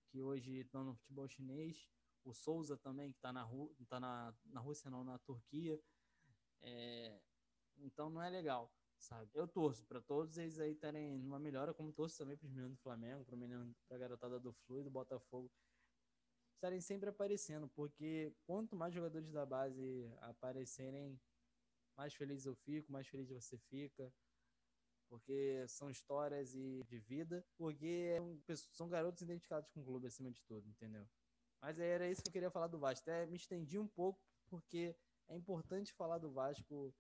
que 0.09 0.21
hoje 0.21 0.59
estão 0.59 0.83
no 0.83 0.97
futebol 0.97 1.29
chinês. 1.29 1.89
O 2.25 2.35
Souza 2.35 2.77
também, 2.77 3.11
que 3.11 3.19
está 3.19 3.33
na, 3.33 3.49
tá 3.89 3.99
na, 3.99 4.35
na 4.45 4.61
Rússia, 4.61 4.91
não, 4.91 5.03
na 5.03 5.19
Turquia. 5.19 5.81
É, 6.63 7.21
então 7.79 8.11
não 8.11 8.23
é 8.23 8.29
legal 8.29 8.71
sabe? 9.01 9.31
Eu 9.35 9.49
torço 9.49 9.85
para 9.87 10.01
todos 10.01 10.37
eles 10.37 10.59
aí 10.59 10.75
terem 10.75 11.25
uma 11.25 11.39
melhora, 11.39 11.75
como 11.75 11.93
torço 11.93 12.19
também 12.19 12.37
para 12.37 12.47
os 12.47 12.53
meninos 12.53 12.77
do 12.77 12.83
Flamengo, 12.83 13.25
para 13.25 13.37
menino, 13.37 13.75
a 13.91 13.97
garotada 13.97 14.39
do 14.39 14.53
Flu 14.53 14.81
e 14.81 14.85
do 14.85 14.91
Botafogo, 14.91 15.51
estarem 16.55 16.81
sempre 16.81 17.09
aparecendo, 17.09 17.69
porque 17.69 18.35
quanto 18.45 18.77
mais 18.77 18.93
jogadores 18.93 19.33
da 19.33 19.47
base 19.47 20.13
aparecerem, 20.21 21.19
mais 21.97 22.15
feliz 22.15 22.45
eu 22.45 22.55
fico, 22.55 22.93
mais 22.93 23.09
feliz 23.09 23.31
você 23.31 23.59
fica, 23.59 24.13
porque 25.09 25.67
são 25.67 25.91
histórias 25.91 26.55
e 26.55 26.85
de 26.85 26.99
vida, 26.99 27.45
porque 27.57 28.17
são 28.73 28.89
garotos 28.89 29.23
identificados 29.23 29.69
com 29.71 29.81
o 29.81 29.85
clube 29.85 30.07
acima 30.07 30.31
de 30.31 30.43
tudo, 30.43 30.69
entendeu? 30.69 31.09
Mas 31.61 31.79
era 31.79 32.09
isso 32.09 32.23
que 32.23 32.29
eu 32.29 32.33
queria 32.33 32.51
falar 32.51 32.69
do 32.69 32.79
Vasco. 32.79 33.09
Até 33.09 33.27
me 33.27 33.37
estendi 33.37 33.79
um 33.79 33.87
pouco, 33.87 34.21
porque 34.49 34.97
é 35.29 35.37
importante 35.37 35.93
falar 35.93 36.19
do 36.19 36.33
Vasco 36.33 36.95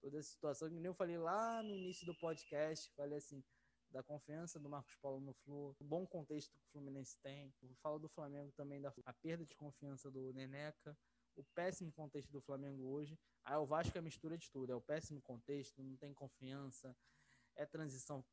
toda 0.00 0.18
essa 0.18 0.30
situação. 0.30 0.68
Que 0.68 0.84
eu 0.84 0.94
falei 0.94 1.18
lá 1.18 1.62
no 1.62 1.74
início 1.74 2.04
do 2.04 2.14
podcast, 2.14 2.92
falei 2.94 3.18
assim, 3.18 3.42
da 3.90 4.02
confiança 4.02 4.58
do 4.58 4.68
Marcos 4.68 4.96
Paulo 4.96 5.20
no 5.20 5.32
Flu, 5.32 5.74
o 5.78 5.84
bom 5.84 6.06
contexto 6.06 6.52
que 6.52 6.58
o 6.58 6.72
Fluminense 6.72 7.18
tem. 7.22 7.52
Eu 7.62 7.74
falo 7.76 7.98
do 7.98 8.08
Flamengo 8.08 8.52
também, 8.52 8.80
da 8.80 8.92
a 9.04 9.12
perda 9.14 9.44
de 9.44 9.54
confiança 9.54 10.10
do 10.10 10.32
Neneca, 10.32 10.96
o 11.34 11.44
péssimo 11.54 11.92
contexto 11.92 12.30
do 12.30 12.40
Flamengo 12.40 12.82
hoje. 12.84 13.18
Aí 13.44 13.56
o 13.56 13.66
Vasco 13.66 13.96
é 13.96 14.00
mistura 14.00 14.36
de 14.36 14.50
tudo, 14.50 14.72
é 14.72 14.74
o 14.74 14.80
péssimo 14.80 15.20
contexto, 15.22 15.82
não 15.82 15.96
tem 15.96 16.12
confiança, 16.12 16.94
é 17.54 17.64
transição, 17.64 18.24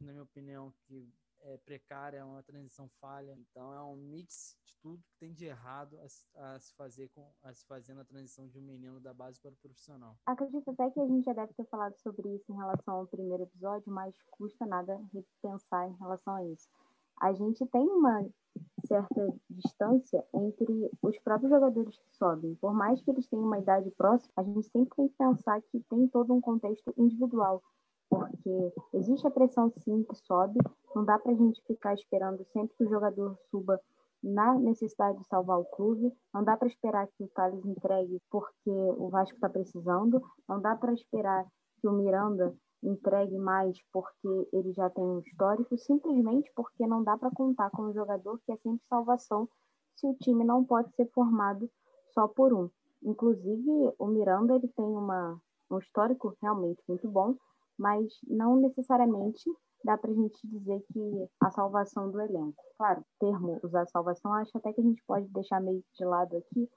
na 0.00 0.12
minha 0.12 0.22
opinião, 0.22 0.72
que 0.82 1.08
é 1.42 1.56
precária, 1.58 2.18
é 2.18 2.24
uma 2.24 2.42
transição 2.42 2.88
falha. 3.00 3.36
Então 3.38 3.72
é 3.72 3.82
um 3.82 3.96
mix 3.96 4.56
de 4.64 4.74
tudo 4.80 5.02
que 5.02 5.16
tem 5.18 5.32
de 5.32 5.46
errado 5.46 5.98
a, 5.98 6.54
a, 6.54 6.60
se 6.60 6.74
fazer 6.74 7.08
com 7.10 7.30
a 7.42 7.52
se 7.52 7.66
fazer 7.66 7.94
na 7.94 8.04
transição 8.04 8.48
de 8.48 8.58
um 8.58 8.62
menino 8.62 9.00
da 9.00 9.12
base 9.12 9.40
para 9.40 9.52
o 9.52 9.56
profissional. 9.56 10.16
Acredito 10.26 10.70
até 10.70 10.90
que 10.90 11.00
a 11.00 11.06
gente 11.06 11.24
já 11.24 11.32
deve 11.32 11.52
ter 11.54 11.66
falado 11.66 11.96
sobre 11.98 12.28
isso 12.34 12.52
em 12.52 12.56
relação 12.56 12.94
ao 12.94 13.06
primeiro 13.06 13.42
episódio, 13.42 13.92
mas 13.92 14.14
custa 14.30 14.66
nada 14.66 15.00
repensar 15.12 15.88
em 15.88 15.96
relação 15.98 16.34
a 16.34 16.44
isso. 16.44 16.68
A 17.20 17.32
gente 17.32 17.64
tem 17.66 17.88
uma 17.88 18.28
certa 18.86 19.34
distância 19.48 20.24
entre 20.34 20.90
os 21.00 21.18
próprios 21.20 21.50
jogadores 21.50 21.96
que 21.96 22.16
sobem. 22.16 22.54
Por 22.56 22.74
mais 22.74 23.00
que 23.00 23.10
eles 23.10 23.26
tenham 23.28 23.46
uma 23.46 23.58
idade 23.58 23.90
próxima, 23.92 24.32
a 24.36 24.42
gente 24.42 24.68
sempre 24.68 24.94
tem 24.96 25.08
que 25.08 25.14
pensar 25.16 25.62
que 25.62 25.80
tem 25.88 26.08
todo 26.08 26.32
um 26.34 26.40
contexto 26.40 26.92
individual 26.96 27.62
porque 28.12 28.74
existe 28.92 29.26
a 29.26 29.30
pressão 29.30 29.72
sim 29.78 30.02
que 30.04 30.14
sobe, 30.26 30.60
não 30.94 31.02
dá 31.02 31.18
para 31.18 31.32
a 31.32 31.34
gente 31.34 31.62
ficar 31.62 31.94
esperando 31.94 32.44
sempre 32.52 32.76
que 32.76 32.84
o 32.84 32.88
jogador 32.90 33.38
suba 33.50 33.80
na 34.22 34.54
necessidade 34.54 35.18
de 35.18 35.26
salvar 35.26 35.58
o 35.58 35.64
clube. 35.64 36.12
Não 36.32 36.44
dá 36.44 36.54
para 36.54 36.68
esperar 36.68 37.06
que 37.08 37.24
o 37.24 37.28
Thales 37.28 37.64
entregue 37.64 38.20
porque 38.30 38.70
o 38.70 39.08
Vasco 39.08 39.34
está 39.34 39.48
precisando. 39.48 40.22
Não 40.46 40.60
dá 40.60 40.76
para 40.76 40.92
esperar 40.92 41.46
que 41.80 41.88
o 41.88 41.92
Miranda 41.92 42.54
entregue 42.82 43.38
mais 43.38 43.78
porque 43.90 44.48
ele 44.52 44.72
já 44.72 44.90
tem 44.90 45.02
um 45.02 45.20
histórico, 45.20 45.78
simplesmente 45.78 46.52
porque 46.54 46.86
não 46.86 47.02
dá 47.02 47.16
para 47.16 47.30
contar 47.30 47.70
com 47.70 47.84
um 47.84 47.94
jogador 47.94 48.38
que 48.44 48.52
é 48.52 48.56
sempre 48.58 48.84
salvação 48.88 49.48
se 49.96 50.06
o 50.06 50.14
time 50.14 50.44
não 50.44 50.62
pode 50.62 50.94
ser 50.94 51.08
formado 51.12 51.68
só 52.12 52.28
por 52.28 52.52
um. 52.52 52.68
Inclusive, 53.02 53.94
o 53.98 54.06
Miranda 54.06 54.54
ele 54.54 54.68
tem 54.68 54.84
uma, 54.84 55.40
um 55.70 55.78
histórico 55.78 56.36
realmente 56.40 56.82
muito 56.86 57.08
bom, 57.08 57.36
mas 57.78 58.12
não 58.26 58.56
necessariamente 58.56 59.50
dá 59.84 59.98
para 59.98 60.10
a 60.10 60.14
gente 60.14 60.38
dizer 60.46 60.84
que 60.92 61.28
a 61.40 61.50
salvação 61.50 62.10
do 62.10 62.20
elenco. 62.20 62.62
Claro, 62.76 63.04
termo 63.18 63.58
usar 63.62 63.86
salvação, 63.86 64.32
acho 64.34 64.56
até 64.56 64.72
que 64.72 64.80
a 64.80 64.84
gente 64.84 65.02
pode 65.06 65.26
deixar 65.28 65.60
meio 65.60 65.82
de 65.94 66.04
lado 66.04 66.36
aqui, 66.36 66.68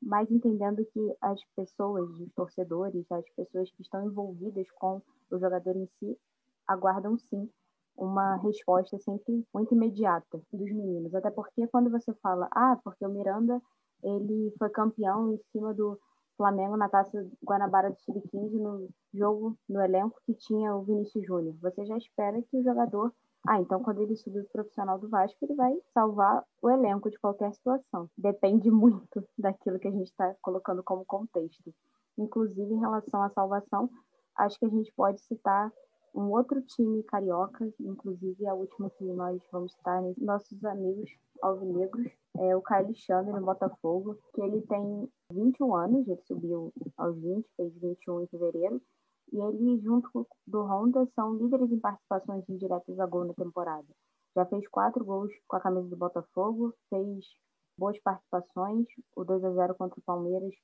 mas 0.00 0.30
entendendo 0.30 0.84
que 0.92 1.16
as 1.20 1.40
pessoas, 1.56 2.08
os 2.20 2.32
torcedores, 2.34 3.10
as 3.10 3.24
pessoas 3.36 3.70
que 3.70 3.82
estão 3.82 4.04
envolvidas 4.04 4.70
com 4.72 5.00
o 5.30 5.38
jogador 5.38 5.76
em 5.76 5.86
si, 5.98 6.18
aguardam 6.66 7.16
sim 7.18 7.48
uma 7.96 8.36
resposta 8.36 8.98
sempre 8.98 9.46
muito 9.54 9.74
imediata 9.74 10.42
dos 10.52 10.70
meninos. 10.72 11.14
Até 11.14 11.30
porque 11.30 11.66
quando 11.68 11.90
você 11.90 12.12
fala, 12.14 12.48
ah, 12.52 12.78
porque 12.82 13.04
o 13.06 13.10
Miranda 13.10 13.60
ele 14.02 14.52
foi 14.58 14.68
campeão 14.70 15.32
em 15.32 15.38
cima 15.52 15.72
do 15.72 15.98
Flamengo 16.36 16.76
na 16.76 16.88
Taça 16.88 17.26
Guanabara 17.44 17.90
do 17.90 18.00
Sub-15 18.00 18.52
no 18.52 18.88
jogo 19.12 19.56
no 19.68 19.80
elenco 19.80 20.20
que 20.24 20.34
tinha 20.34 20.74
o 20.74 20.82
Vinícius 20.82 21.24
Júnior. 21.26 21.54
Você 21.60 21.84
já 21.84 21.96
espera 21.96 22.40
que 22.42 22.56
o 22.56 22.62
jogador, 22.62 23.12
ah, 23.46 23.60
então 23.60 23.82
quando 23.82 24.02
ele 24.02 24.16
subir 24.16 24.40
o 24.40 24.48
profissional 24.48 24.98
do 24.98 25.08
Vasco, 25.08 25.38
ele 25.42 25.54
vai 25.54 25.74
salvar 25.92 26.44
o 26.60 26.70
elenco 26.70 27.10
de 27.10 27.18
qualquer 27.18 27.52
situação. 27.54 28.08
Depende 28.16 28.70
muito 28.70 29.24
daquilo 29.38 29.78
que 29.78 29.88
a 29.88 29.92
gente 29.92 30.08
está 30.08 30.34
colocando 30.40 30.82
como 30.82 31.04
contexto. 31.04 31.74
Inclusive 32.18 32.72
em 32.72 32.80
relação 32.80 33.22
à 33.22 33.30
salvação, 33.30 33.90
acho 34.36 34.58
que 34.58 34.66
a 34.66 34.70
gente 34.70 34.92
pode 34.94 35.20
citar 35.20 35.72
um 36.14 36.30
outro 36.30 36.60
time 36.60 37.02
carioca, 37.04 37.72
inclusive 37.80 38.46
a 38.46 38.54
última 38.54 38.90
que 38.90 39.04
nós 39.04 39.40
vamos 39.50 39.72
citar, 39.72 40.02
nossos 40.18 40.62
amigos 40.64 41.10
alvinegros, 41.40 42.12
é 42.38 42.56
o 42.56 42.62
Carlos 42.62 42.88
Alexandre 42.88 43.32
no 43.32 43.44
Botafogo, 43.46 44.18
que 44.34 44.40
ele 44.40 44.62
tem 44.62 45.08
21 45.32 45.74
anos, 45.74 46.08
ele 46.08 46.22
subiu 46.22 46.72
aos 46.96 47.16
20, 47.16 47.46
fez 47.56 47.74
21 47.74 48.22
em 48.22 48.26
fevereiro, 48.26 48.82
e 49.32 49.40
ele, 49.40 49.80
junto 49.80 50.26
do 50.46 50.62
Honda, 50.62 51.06
são 51.14 51.34
líderes 51.34 51.70
em 51.70 51.78
participações 51.78 52.48
indiretas 52.48 52.98
a 52.98 53.06
gol 53.06 53.24
na 53.24 53.34
temporada. 53.34 53.86
Já 54.34 54.46
fez 54.46 54.66
quatro 54.68 55.04
gols 55.04 55.32
com 55.46 55.56
a 55.56 55.60
camisa 55.60 55.88
do 55.88 55.96
Botafogo, 55.96 56.74
fez 56.88 57.24
boas 57.78 57.98
participações, 58.00 58.86
o 59.16 59.24
2 59.24 59.44
a 59.44 59.52
0 59.52 59.74
contra 59.74 59.98
o 59.98 60.02
Palmeiras, 60.02 60.54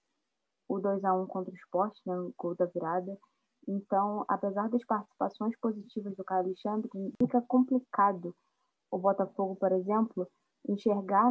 o 0.69 0.79
2 0.79 1.05
a 1.05 1.15
1 1.15 1.27
contra 1.27 1.53
o 1.53 1.57
Sport, 1.57 1.95
né, 2.07 2.19
o 2.19 2.33
gol 2.37 2.55
da 2.55 2.67
virada. 2.67 3.17
Então, 3.67 4.25
apesar 4.29 4.69
das 4.69 4.85
participações 4.85 5.59
positivas 5.61 6.15
do 6.17 6.25
Caio 6.25 6.45
Alexandre, 6.45 6.89
fica 7.21 7.43
complicado 7.43 8.35
o 8.91 8.99
Botafogo, 8.99 9.57
por 9.57 9.73
exemplo, 9.73 10.27
enxergar 10.67 11.31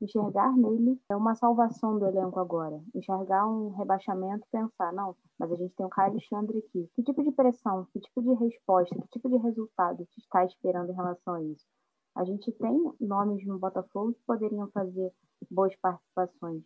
enxergar 0.00 0.56
nele 0.56 0.98
é 1.10 1.16
uma 1.16 1.34
salvação 1.34 1.98
do 1.98 2.06
elenco 2.06 2.40
agora. 2.40 2.80
Enxergar 2.94 3.46
um 3.46 3.68
rebaixamento 3.70 4.46
e 4.46 4.50
pensar, 4.50 4.92
não, 4.92 5.14
mas 5.38 5.52
a 5.52 5.56
gente 5.56 5.74
tem 5.74 5.84
o 5.84 5.90
Caio 5.90 6.12
Alexandre 6.12 6.58
aqui. 6.58 6.88
Que 6.94 7.02
tipo 7.02 7.22
de 7.22 7.30
pressão, 7.32 7.86
que 7.92 8.00
tipo 8.00 8.22
de 8.22 8.32
resposta, 8.34 8.94
que 8.94 9.08
tipo 9.08 9.28
de 9.28 9.36
resultado 9.36 10.06
te 10.06 10.20
está 10.20 10.44
esperando 10.44 10.90
em 10.90 10.94
relação 10.94 11.34
a 11.34 11.42
isso? 11.42 11.66
A 12.14 12.24
gente 12.24 12.50
tem 12.52 12.92
nomes 13.00 13.46
no 13.46 13.58
Botafogo 13.58 14.14
que 14.14 14.22
poderiam 14.26 14.68
fazer 14.70 15.12
boas 15.50 15.74
participações. 15.76 16.62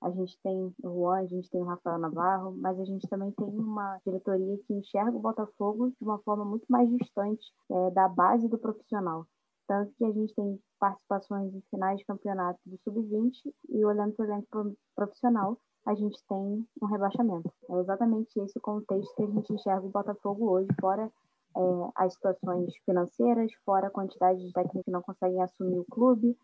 A 0.00 0.10
gente 0.10 0.38
tem 0.42 0.56
o 0.56 0.74
Juan, 0.82 1.18
a 1.18 1.26
gente 1.26 1.50
tem 1.50 1.60
o 1.60 1.64
Rafael 1.64 1.98
Navarro, 1.98 2.56
mas 2.56 2.78
a 2.78 2.84
gente 2.84 3.08
também 3.08 3.32
tem 3.32 3.46
uma 3.46 3.98
diretoria 4.06 4.56
que 4.58 4.74
enxerga 4.74 5.16
o 5.16 5.20
Botafogo 5.20 5.90
de 5.90 6.04
uma 6.04 6.18
forma 6.20 6.44
muito 6.44 6.66
mais 6.68 6.88
distante 6.88 7.44
é, 7.70 7.90
da 7.90 8.08
base 8.08 8.48
do 8.48 8.58
profissional. 8.58 9.26
Tanto 9.68 9.92
que 9.96 10.04
a 10.04 10.10
gente 10.10 10.34
tem 10.34 10.58
participações 10.80 11.54
em 11.54 11.62
finais 11.70 11.98
de 11.98 12.06
campeonato 12.06 12.58
do 12.64 12.78
Sub-20 12.78 13.32
e 13.68 13.84
olhando 13.84 14.14
para 14.14 14.24
o 14.24 14.28
elenco 14.28 14.76
profissional, 14.96 15.58
a 15.86 15.94
gente 15.94 16.18
tem 16.26 16.66
um 16.82 16.86
rebaixamento. 16.86 17.52
É 17.70 17.80
exatamente 17.80 18.40
esse 18.40 18.58
o 18.58 18.62
contexto 18.62 19.14
que 19.14 19.22
a 19.22 19.26
gente 19.26 19.52
enxerga 19.52 19.86
o 19.86 19.90
Botafogo 19.90 20.50
hoje, 20.50 20.68
fora 20.80 21.10
é, 21.56 21.60
as 21.96 22.14
situações 22.14 22.72
financeiras, 22.84 23.52
fora 23.64 23.88
a 23.88 23.90
quantidade 23.90 24.44
de 24.44 24.52
técnicos 24.52 24.84
que 24.84 24.90
não 24.90 25.02
conseguem 25.02 25.42
assumir 25.42 25.78
o 25.78 25.84
clube, 25.84 26.36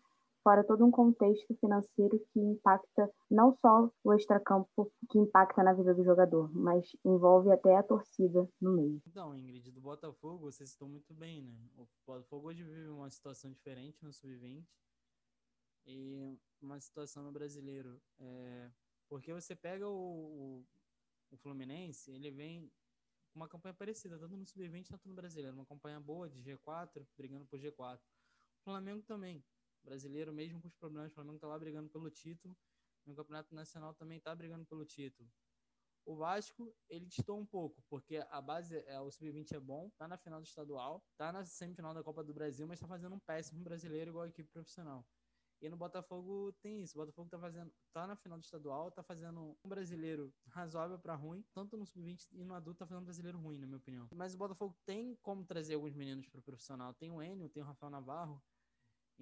fora 0.45 0.63
todo 0.63 0.85
um 0.85 0.91
contexto 0.91 1.55
financeiro 1.55 2.23
que 2.31 2.39
impacta 2.39 3.11
não 3.31 3.57
só 3.57 3.89
o 4.03 4.13
extracampo, 4.13 4.93
que 5.09 5.17
impacta 5.17 5.63
na 5.63 5.73
vida 5.73 5.91
do 5.95 6.03
jogador, 6.03 6.53
mas 6.53 6.87
envolve 7.03 7.51
até 7.51 7.75
a 7.75 7.81
torcida 7.81 8.47
no 8.61 8.73
meio. 8.73 9.01
Então, 9.07 9.35
Ingrid, 9.35 9.71
do 9.71 9.81
Botafogo, 9.81 10.51
você 10.51 10.63
citou 10.67 10.87
muito 10.87 11.11
bem, 11.15 11.41
né? 11.41 11.67
O 11.75 11.87
Botafogo 12.05 12.49
hoje 12.49 12.63
vive 12.63 12.89
uma 12.89 13.09
situação 13.09 13.51
diferente 13.51 13.97
no 14.03 14.13
Sub-20 14.13 14.63
e 15.87 16.37
uma 16.61 16.79
situação 16.79 17.23
no 17.23 17.31
Brasileiro. 17.31 17.99
É... 18.19 18.69
Porque 19.09 19.33
você 19.33 19.55
pega 19.55 19.89
o, 19.89 20.61
o, 20.61 20.65
o 21.31 21.37
Fluminense, 21.37 22.11
ele 22.11 22.29
vem 22.29 22.71
com 23.33 23.39
uma 23.39 23.49
campanha 23.49 23.73
parecida, 23.73 24.19
tanto 24.19 24.37
no 24.37 24.45
Sub-20 24.45 24.89
quanto 24.89 25.09
no 25.09 25.15
Brasileiro. 25.15 25.55
Uma 25.55 25.65
campanha 25.65 25.99
boa 25.99 26.29
de 26.29 26.39
G4, 26.43 27.03
brigando 27.17 27.47
por 27.47 27.59
G4. 27.59 27.97
O 27.97 28.63
Flamengo 28.63 29.01
também 29.01 29.43
brasileiro, 29.85 30.33
mesmo 30.33 30.61
com 30.61 30.67
os 30.67 30.75
problemas, 30.75 31.11
o 31.11 31.15
Flamengo 31.15 31.37
está 31.37 31.47
lá 31.47 31.57
brigando 31.57 31.89
pelo 31.89 32.09
título. 32.09 32.57
No 33.05 33.15
Campeonato 33.15 33.53
Nacional 33.53 33.93
também 33.93 34.17
está 34.17 34.35
brigando 34.35 34.65
pelo 34.65 34.83
título. 34.83 35.29
O 36.05 36.15
Vasco, 36.15 36.75
ele 36.87 37.05
distou 37.05 37.39
um 37.39 37.45
pouco, 37.45 37.83
porque 37.89 38.17
a 38.29 38.41
base, 38.41 38.77
é, 38.85 38.99
o 38.99 39.09
Sub-20 39.09 39.53
é 39.53 39.59
bom, 39.59 39.89
tá 39.97 40.07
na 40.07 40.17
final 40.17 40.39
do 40.39 40.45
estadual, 40.45 41.03
tá 41.17 41.31
na 41.31 41.43
semifinal 41.45 41.93
da 41.95 42.03
Copa 42.03 42.23
do 42.23 42.33
Brasil, 42.33 42.67
mas 42.67 42.79
tá 42.79 42.87
fazendo 42.87 43.15
um 43.15 43.19
péssimo 43.19 43.63
brasileiro 43.63 44.11
igual 44.11 44.25
a 44.25 44.27
equipe 44.29 44.49
profissional. 44.51 45.03
E 45.61 45.69
no 45.69 45.77
Botafogo 45.77 46.53
tem 46.61 46.81
isso. 46.81 46.95
O 46.95 47.01
Botafogo 47.01 47.29
tá 47.29 47.39
fazendo, 47.39 47.73
tá 47.91 48.05
na 48.05 48.15
final 48.15 48.37
do 48.37 48.43
estadual, 48.43 48.91
tá 48.91 49.01
fazendo 49.01 49.57
um 49.63 49.69
brasileiro 49.69 50.31
razoável 50.49 50.99
para 50.99 51.15
ruim, 51.15 51.43
tanto 51.53 51.75
no 51.77 51.85
sub-20 51.85 52.27
e 52.33 52.43
no 52.43 52.53
adulto 52.53 52.79
tá 52.79 52.85
fazendo 52.85 53.01
um 53.01 53.05
brasileiro 53.05 53.39
ruim, 53.39 53.57
na 53.57 53.65
minha 53.65 53.77
opinião. 53.77 54.07
Mas 54.13 54.35
o 54.35 54.37
Botafogo 54.37 54.75
tem 54.85 55.15
como 55.23 55.43
trazer 55.43 55.75
alguns 55.75 55.95
meninos 55.95 56.27
pro 56.27 56.41
profissional. 56.41 56.93
Tem 56.93 57.09
o 57.09 57.21
Enio, 57.21 57.49
tem 57.49 57.63
o 57.63 57.65
Rafael 57.65 57.89
Navarro, 57.89 58.43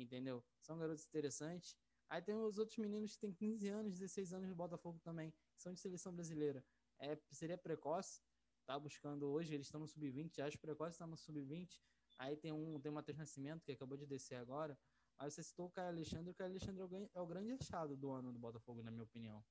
entendeu? 0.01 0.43
São 0.61 0.77
garotos 0.77 1.05
interessantes. 1.05 1.75
Aí 2.09 2.21
tem 2.21 2.35
os 2.35 2.57
outros 2.57 2.77
meninos 2.77 3.15
que 3.15 3.21
têm 3.21 3.33
15 3.33 3.67
anos, 3.69 3.93
16 3.93 4.33
anos 4.33 4.49
no 4.49 4.55
Botafogo 4.55 4.99
também, 4.99 5.31
que 5.31 5.61
são 5.61 5.73
de 5.73 5.79
seleção 5.79 6.13
brasileira. 6.13 6.63
É, 6.99 7.17
seria 7.31 7.57
precoce, 7.57 8.21
tá 8.65 8.77
buscando 8.77 9.27
hoje, 9.27 9.53
eles 9.53 9.67
estão 9.67 9.79
no 9.79 9.87
sub-20, 9.87 10.39
acho 10.39 10.59
precoce 10.59 10.91
está 10.91 11.07
no 11.07 11.17
sub-20. 11.17 11.81
Aí 12.19 12.37
tem 12.37 12.51
um, 12.51 12.79
tem 12.79 12.91
o 12.91 12.95
Matheus 12.95 13.17
Nascimento, 13.17 13.63
que 13.63 13.71
acabou 13.71 13.97
de 13.97 14.05
descer 14.05 14.35
agora. 14.35 14.77
Mas 15.17 15.33
você 15.33 15.43
citou 15.43 15.67
o 15.67 15.71
Caio 15.71 15.89
Alexandre, 15.89 16.29
o 16.29 16.33
Caio 16.33 16.51
Alexandre 16.51 16.81
é 16.81 16.85
o, 16.85 17.09
é 17.15 17.21
o 17.21 17.25
grande 17.25 17.51
achado 17.53 17.95
do 17.95 18.11
ano 18.11 18.31
do 18.31 18.39
Botafogo, 18.39 18.83
na 18.83 18.91
minha 18.91 19.03
opinião. 19.03 19.43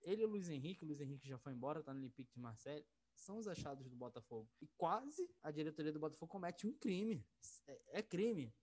Ele 0.00 0.22
e 0.22 0.24
o 0.24 0.28
Luiz 0.28 0.48
Henrique, 0.48 0.84
o 0.84 0.86
Luiz 0.86 1.00
Henrique 1.00 1.26
já 1.26 1.38
foi 1.38 1.52
embora, 1.52 1.82
tá 1.82 1.92
no 1.92 2.00
Olympique 2.00 2.32
de 2.32 2.40
Marseille, 2.40 2.86
são 3.14 3.38
os 3.38 3.48
achados 3.48 3.88
do 3.88 3.96
Botafogo. 3.96 4.48
E 4.60 4.68
quase 4.76 5.28
a 5.42 5.50
diretoria 5.50 5.92
do 5.92 5.98
Botafogo 5.98 6.30
comete 6.30 6.66
um 6.66 6.72
crime. 6.72 7.26
É, 7.66 7.98
é 7.98 8.02
crime 8.02 8.54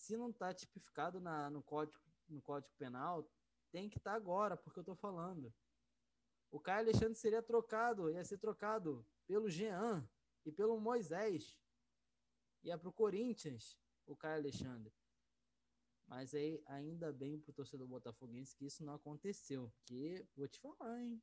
se 0.00 0.16
não 0.16 0.30
está 0.30 0.52
tipificado 0.54 1.20
na, 1.20 1.50
no, 1.50 1.62
código, 1.62 2.02
no 2.28 2.40
Código 2.40 2.72
Penal, 2.78 3.28
tem 3.70 3.88
que 3.88 3.98
estar 3.98 4.12
tá 4.12 4.16
agora, 4.16 4.56
porque 4.56 4.78
eu 4.78 4.82
estou 4.82 4.96
falando. 4.96 5.52
O 6.50 6.58
Caio 6.58 6.80
Alexandre 6.80 7.14
seria 7.14 7.42
trocado, 7.42 8.10
ia 8.10 8.24
ser 8.24 8.38
trocado 8.38 9.06
pelo 9.26 9.48
Jean 9.48 10.08
e 10.44 10.50
pelo 10.50 10.80
Moisés. 10.80 11.56
Ia 12.64 12.78
para 12.78 12.88
o 12.88 12.92
Corinthians, 12.92 13.78
o 14.06 14.16
Caio 14.16 14.40
Alexandre. 14.40 14.92
Mas 16.06 16.34
aí, 16.34 16.60
ainda 16.66 17.12
bem 17.12 17.38
para 17.38 17.50
o 17.50 17.54
torcedor 17.54 17.86
botafoguense 17.86 18.56
que 18.56 18.64
isso 18.64 18.82
não 18.84 18.94
aconteceu. 18.94 19.72
Que, 19.84 20.26
vou 20.34 20.48
te 20.48 20.58
falar, 20.58 21.00
hein? 21.00 21.22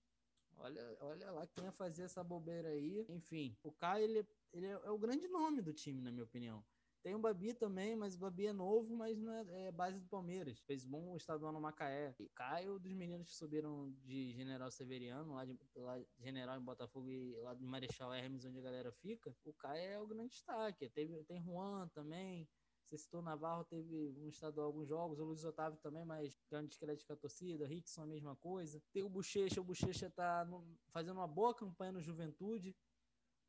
Olha, 0.56 0.98
olha 1.02 1.32
lá 1.32 1.46
quem 1.48 1.66
ia 1.66 1.72
fazer 1.72 2.04
essa 2.04 2.24
bobeira 2.24 2.70
aí. 2.70 3.06
Enfim, 3.10 3.58
o 3.64 3.72
Caio, 3.72 4.06
ele, 4.06 4.28
ele 4.54 4.68
é 4.68 4.90
o 4.90 4.98
grande 4.98 5.28
nome 5.28 5.62
do 5.62 5.74
time, 5.74 6.02
na 6.02 6.12
minha 6.12 6.24
opinião. 6.24 6.64
Tem 7.04 7.16
o 7.16 7.20
Babi 7.20 7.54
também, 7.54 7.96
mas 7.96 8.16
o 8.16 8.20
Babi 8.20 8.48
é 8.48 8.54
novo, 8.54 8.96
mas 8.96 9.18
não 9.18 9.32
é, 9.32 9.68
é 9.68 9.72
base 9.72 10.00
do 10.00 10.08
Palmeiras. 10.08 10.60
Fez 10.62 10.84
bom 10.84 11.16
estadual 11.16 11.54
no 11.54 11.62
Macaé. 11.62 12.16
E 12.20 12.28
Caio, 12.30 12.80
dos 12.80 12.94
meninos 12.94 13.30
que 13.30 13.36
subiram 13.36 13.92
de 14.04 14.34
General 14.34 14.70
Severiano, 14.70 15.34
lá 15.34 15.46
de, 15.46 15.58
lá 15.76 15.98
de 16.00 16.08
General 16.20 16.60
em 16.60 16.64
Botafogo 16.64 17.10
e 17.10 17.36
lá 17.38 17.54
de 17.54 17.66
Marechal 17.66 18.14
Hermes, 18.14 18.46
onde 18.46 18.60
a 18.60 18.62
galera 18.62 18.92
fica, 18.92 19.34
o 19.46 19.54
Caio 19.54 19.82
é 19.82 20.00
o 20.00 20.08
grande 20.08 20.32
destaque. 20.32 20.90
Teve, 20.90 21.24
tem 21.24 21.42
Juan 21.42 21.88
também. 21.90 22.48
Você 22.88 22.98
citou 22.98 23.22
Navarro, 23.22 23.66
teve 23.66 24.14
um 24.18 24.30
estadual 24.30 24.68
alguns 24.68 24.88
jogos, 24.88 25.20
o 25.20 25.26
Luiz 25.26 25.44
Otávio 25.44 25.78
também, 25.80 26.06
mas 26.06 26.40
um 26.54 26.66
descrédito 26.66 27.06
com 27.06 27.12
a 27.12 27.18
torcida, 27.18 27.68
Rickson 27.68 28.04
a 28.04 28.08
mesma 28.08 28.34
coisa. 28.38 28.82
Tem 28.94 29.04
o 29.04 29.10
Bochecha, 29.10 29.60
o 29.60 29.64
Bochecha 29.64 30.10
tá 30.10 30.46
no, 30.46 30.66
fazendo 30.94 31.18
uma 31.18 31.28
boa 31.28 31.54
campanha 31.54 31.92
no 31.92 32.02
Juventude, 32.02 32.74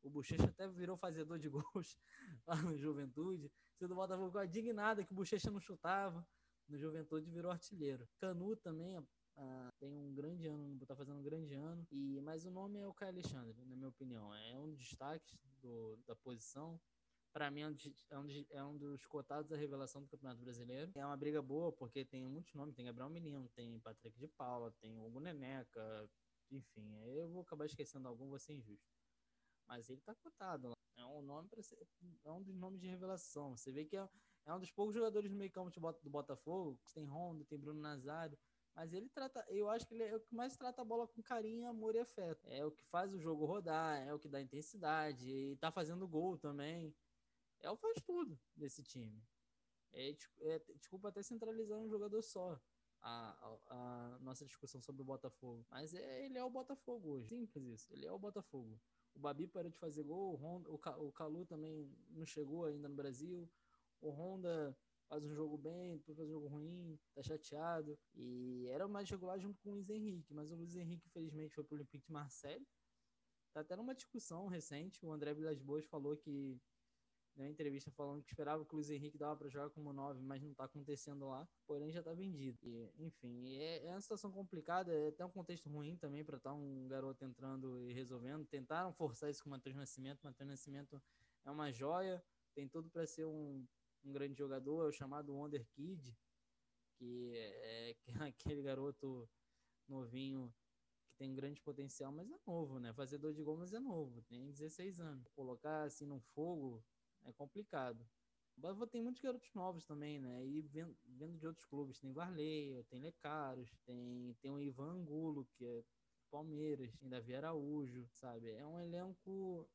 o 0.03 0.09
Bochecha 0.09 0.45
até 0.45 0.67
virou 0.67 0.97
fazedor 0.97 1.37
de 1.39 1.49
gols 1.73 1.97
lá 2.47 2.55
no 2.61 2.77
Juventude. 2.77 3.51
Você 3.77 3.87
do 3.87 3.95
Botafogo 3.95 4.27
ficou 4.27 4.43
indignado 4.43 5.05
que 5.05 5.11
o 5.11 5.15
Bochecha 5.15 5.51
não 5.51 5.59
chutava. 5.59 6.25
no 6.67 6.77
Juventude 6.77 7.29
virou 7.29 7.51
artilheiro. 7.51 8.07
Canu 8.19 8.55
também 8.55 8.97
uh, 8.97 9.71
tem 9.79 9.91
um 9.91 10.13
grande 10.13 10.47
ano, 10.47 10.85
tá 10.85 10.95
fazendo 10.95 11.19
um 11.19 11.23
grande 11.23 11.53
ano. 11.53 11.85
E 11.91 12.21
mas 12.21 12.45
o 12.45 12.51
nome 12.51 12.79
é 12.79 12.87
o 12.87 12.93
Caio 12.93 13.11
Alexandre, 13.11 13.57
na 13.65 13.75
minha 13.75 13.89
opinião, 13.89 14.33
é 14.33 14.57
um 14.57 14.69
dos 14.69 14.79
destaques 14.79 15.37
do, 15.61 15.97
da 16.05 16.15
posição. 16.15 16.79
Para 17.31 17.51
mim 17.51 17.61
é 17.61 17.67
um, 17.67 17.75
é, 18.09 18.17
um 18.17 18.25
dos, 18.25 18.45
é 18.49 18.63
um 18.63 18.77
dos 18.77 19.05
cotados 19.05 19.47
da 19.47 19.55
revelação 19.55 20.01
do 20.01 20.07
Campeonato 20.07 20.41
Brasileiro. 20.41 20.91
É 20.95 21.05
uma 21.05 21.15
briga 21.15 21.41
boa 21.41 21.71
porque 21.71 22.03
tem 22.03 22.27
muitos 22.27 22.53
nomes, 22.55 22.75
tem 22.75 22.85
Gabriel 22.85 23.09
Menino, 23.09 23.47
tem 23.55 23.79
Patrick 23.79 24.17
de 24.17 24.27
Paula, 24.27 24.73
tem 24.81 24.99
Hugo 24.99 25.19
Neneca, 25.19 26.09
enfim, 26.51 26.97
eu 27.05 27.29
vou 27.29 27.41
acabar 27.41 27.65
esquecendo 27.65 28.07
algum, 28.07 28.27
vou 28.27 28.39
ser 28.39 28.53
injusto. 28.53 28.98
Mas 29.69 29.87
ele 29.87 30.01
tá 30.01 30.15
cotado 30.15 30.69
lá. 30.69 30.73
É 30.97 31.05
um 31.05 31.21
nome 31.21 31.47
para 31.47 31.61
é 32.25 32.31
um 32.31 32.41
dos 32.41 32.55
nomes 32.55 32.81
de 32.81 32.87
revelação. 32.87 33.55
Você 33.55 33.71
vê 33.71 33.85
que 33.85 33.95
é, 33.95 34.09
é 34.47 34.53
um 34.53 34.59
dos 34.59 34.71
poucos 34.71 34.95
jogadores 34.95 35.29
no 35.29 35.37
meio 35.37 35.51
campo 35.51 35.69
do 35.69 36.09
Botafogo, 36.09 36.77
tem 36.91 37.05
Honda, 37.05 37.45
tem 37.45 37.57
Bruno 37.57 37.79
Nazário, 37.79 38.37
mas 38.75 38.93
ele 38.93 39.07
trata, 39.09 39.45
eu 39.49 39.69
acho 39.69 39.85
que 39.85 39.93
ele 39.93 40.03
é 40.03 40.15
o 40.15 40.19
que 40.19 40.33
mais 40.33 40.57
trata 40.57 40.81
a 40.81 40.85
bola 40.85 41.07
com 41.07 41.21
carinho, 41.21 41.67
amor 41.67 41.95
e 41.95 41.99
afeto. 41.99 42.47
É 42.47 42.65
o 42.65 42.71
que 42.71 42.83
faz 42.85 43.13
o 43.13 43.19
jogo 43.19 43.45
rodar, 43.45 44.01
é 44.01 44.13
o 44.13 44.19
que 44.19 44.27
dá 44.27 44.41
intensidade, 44.41 45.29
e 45.29 45.55
tá 45.57 45.71
fazendo 45.71 46.07
gol 46.07 46.37
também. 46.37 46.95
É 47.59 47.69
o 47.69 47.77
faz 47.77 48.01
tudo 48.03 48.39
desse 48.55 48.81
time. 48.81 49.21
É, 49.91 50.15
é, 50.39 50.59
desculpa 50.75 51.09
até 51.09 51.21
centralizar 51.21 51.77
um 51.77 51.89
jogador 51.89 52.21
só. 52.23 52.59
A, 53.01 53.29
a, 53.29 53.57
a, 53.69 54.19
nossa 54.19 54.45
discussão 54.45 54.81
sobre 54.81 55.01
o 55.01 55.05
Botafogo. 55.05 55.65
Mas 55.69 55.93
é, 55.93 56.25
ele 56.25 56.37
é 56.37 56.43
o 56.43 56.49
Botafogo 56.49 57.11
hoje. 57.11 57.29
Simples 57.29 57.65
isso. 57.65 57.93
Ele 57.93 58.05
é 58.05 58.11
o 58.11 58.19
Botafogo. 58.19 58.79
O 59.15 59.19
Babi 59.19 59.47
parou 59.47 59.69
de 59.69 59.77
fazer 59.77 60.03
gol, 60.03 60.33
o, 60.33 60.35
Honda, 60.35 60.69
o, 60.69 61.11
Calu 61.11 61.45
também 61.45 61.91
não 62.09 62.25
chegou 62.25 62.65
ainda 62.65 62.87
no 62.87 62.95
Brasil. 62.95 63.49
O 64.01 64.09
Honda 64.11 64.77
faz 65.09 65.25
um 65.25 65.33
jogo 65.33 65.57
bem, 65.57 65.97
depois 65.97 66.17
faz 66.17 66.29
um 66.29 66.33
jogo 66.33 66.47
ruim, 66.47 66.97
tá 67.13 67.21
chateado. 67.21 67.99
E 68.15 68.67
era 68.67 68.87
mais 68.87 69.09
regular 69.09 69.39
junto 69.39 69.59
com 69.61 69.71
o 69.71 69.73
Luiz 69.73 69.89
Henrique, 69.89 70.33
mas 70.33 70.51
o 70.51 70.55
Luiz 70.55 70.75
Henrique, 70.75 71.07
infelizmente, 71.07 71.53
foi 71.53 71.63
pro 71.63 71.75
Olympique 71.75 72.05
de 72.05 72.11
Marseille. 72.11 72.65
Tá 73.51 73.61
até 73.61 73.75
numa 73.75 73.95
discussão 73.95 74.47
recente, 74.47 75.03
o 75.03 75.11
André 75.11 75.33
Vilas 75.33 75.59
Boas 75.59 75.85
falou 75.85 76.15
que 76.15 76.61
deu 77.39 77.45
uma 77.45 77.51
entrevista 77.51 77.89
falando 77.91 78.21
que 78.21 78.29
esperava 78.29 78.65
que 78.65 78.73
o 78.73 78.75
Luiz 78.75 78.89
Henrique 78.89 79.17
dava 79.17 79.37
para 79.37 79.47
jogar 79.47 79.69
como 79.69 79.93
9, 79.93 80.21
mas 80.21 80.41
não 80.41 80.53
tá 80.53 80.65
acontecendo 80.65 81.29
lá, 81.29 81.47
porém 81.65 81.89
já 81.89 82.03
tá 82.03 82.13
vendido. 82.13 82.59
E, 82.67 82.91
enfim, 82.97 83.55
é, 83.55 83.85
é 83.85 83.91
uma 83.91 84.01
situação 84.01 84.29
complicada, 84.29 84.93
é 84.93 85.07
até 85.07 85.25
um 85.25 85.29
contexto 85.29 85.69
ruim 85.69 85.95
também 85.95 86.23
para 86.23 86.35
estar 86.35 86.49
tá 86.49 86.55
um 86.55 86.85
garoto 86.89 87.23
entrando 87.23 87.89
e 87.89 87.93
resolvendo. 87.93 88.45
Tentaram 88.45 88.91
forçar 88.91 89.29
isso 89.29 89.41
com 89.41 89.49
o 89.49 89.51
Matheus 89.51 89.73
Nascimento, 89.73 90.19
Matheus 90.21 90.49
Nascimento 90.49 91.01
é 91.45 91.49
uma 91.49 91.71
joia, 91.71 92.21
tem 92.53 92.67
tudo 92.67 92.89
para 92.89 93.07
ser 93.07 93.25
um, 93.25 93.65
um 94.03 94.11
grande 94.11 94.37
jogador, 94.37 94.83
é 94.83 94.89
o 94.89 94.91
chamado 94.91 95.33
Wonder 95.33 95.65
Kid, 95.69 96.13
que 96.97 97.31
é, 97.37 97.91
é 97.91 97.95
aquele 98.27 98.61
garoto 98.61 99.29
novinho 99.87 100.53
que 101.07 101.15
tem 101.15 101.33
grande 101.33 101.61
potencial, 101.61 102.11
mas 102.11 102.29
é 102.29 102.37
novo, 102.45 102.79
né? 102.79 102.91
Fazedor 102.91 103.33
de 103.33 103.41
gol, 103.41 103.55
mas 103.55 103.71
é 103.71 103.79
novo, 103.79 104.21
tem 104.23 104.51
16 104.51 104.99
anos. 104.99 105.29
Colocar 105.29 105.83
assim 105.83 106.05
no 106.05 106.19
fogo 106.19 106.83
é 107.25 107.33
complicado. 107.33 108.05
Mas 108.57 108.77
tem 108.89 109.01
muitos 109.01 109.21
garotos 109.21 109.53
novos 109.53 109.85
também, 109.85 110.19
né? 110.19 110.45
E 110.45 110.61
vendo, 110.61 110.95
vendo 111.05 111.37
de 111.37 111.47
outros 111.47 111.65
clubes, 111.65 111.99
tem 111.99 112.11
Varley, 112.11 112.83
tem 112.89 112.99
Lecaros, 112.99 113.69
tem, 113.85 114.35
tem 114.41 114.51
o 114.51 114.59
Ivan 114.59 114.91
Angulo, 114.91 115.47
que 115.57 115.65
é 115.65 115.83
Palmeiras, 116.29 116.93
tem 116.97 117.09
Davi 117.09 117.33
Araújo, 117.35 118.05
sabe? 118.11 118.49
É 118.49 118.65
um 118.65 118.79
elenco 118.79 119.69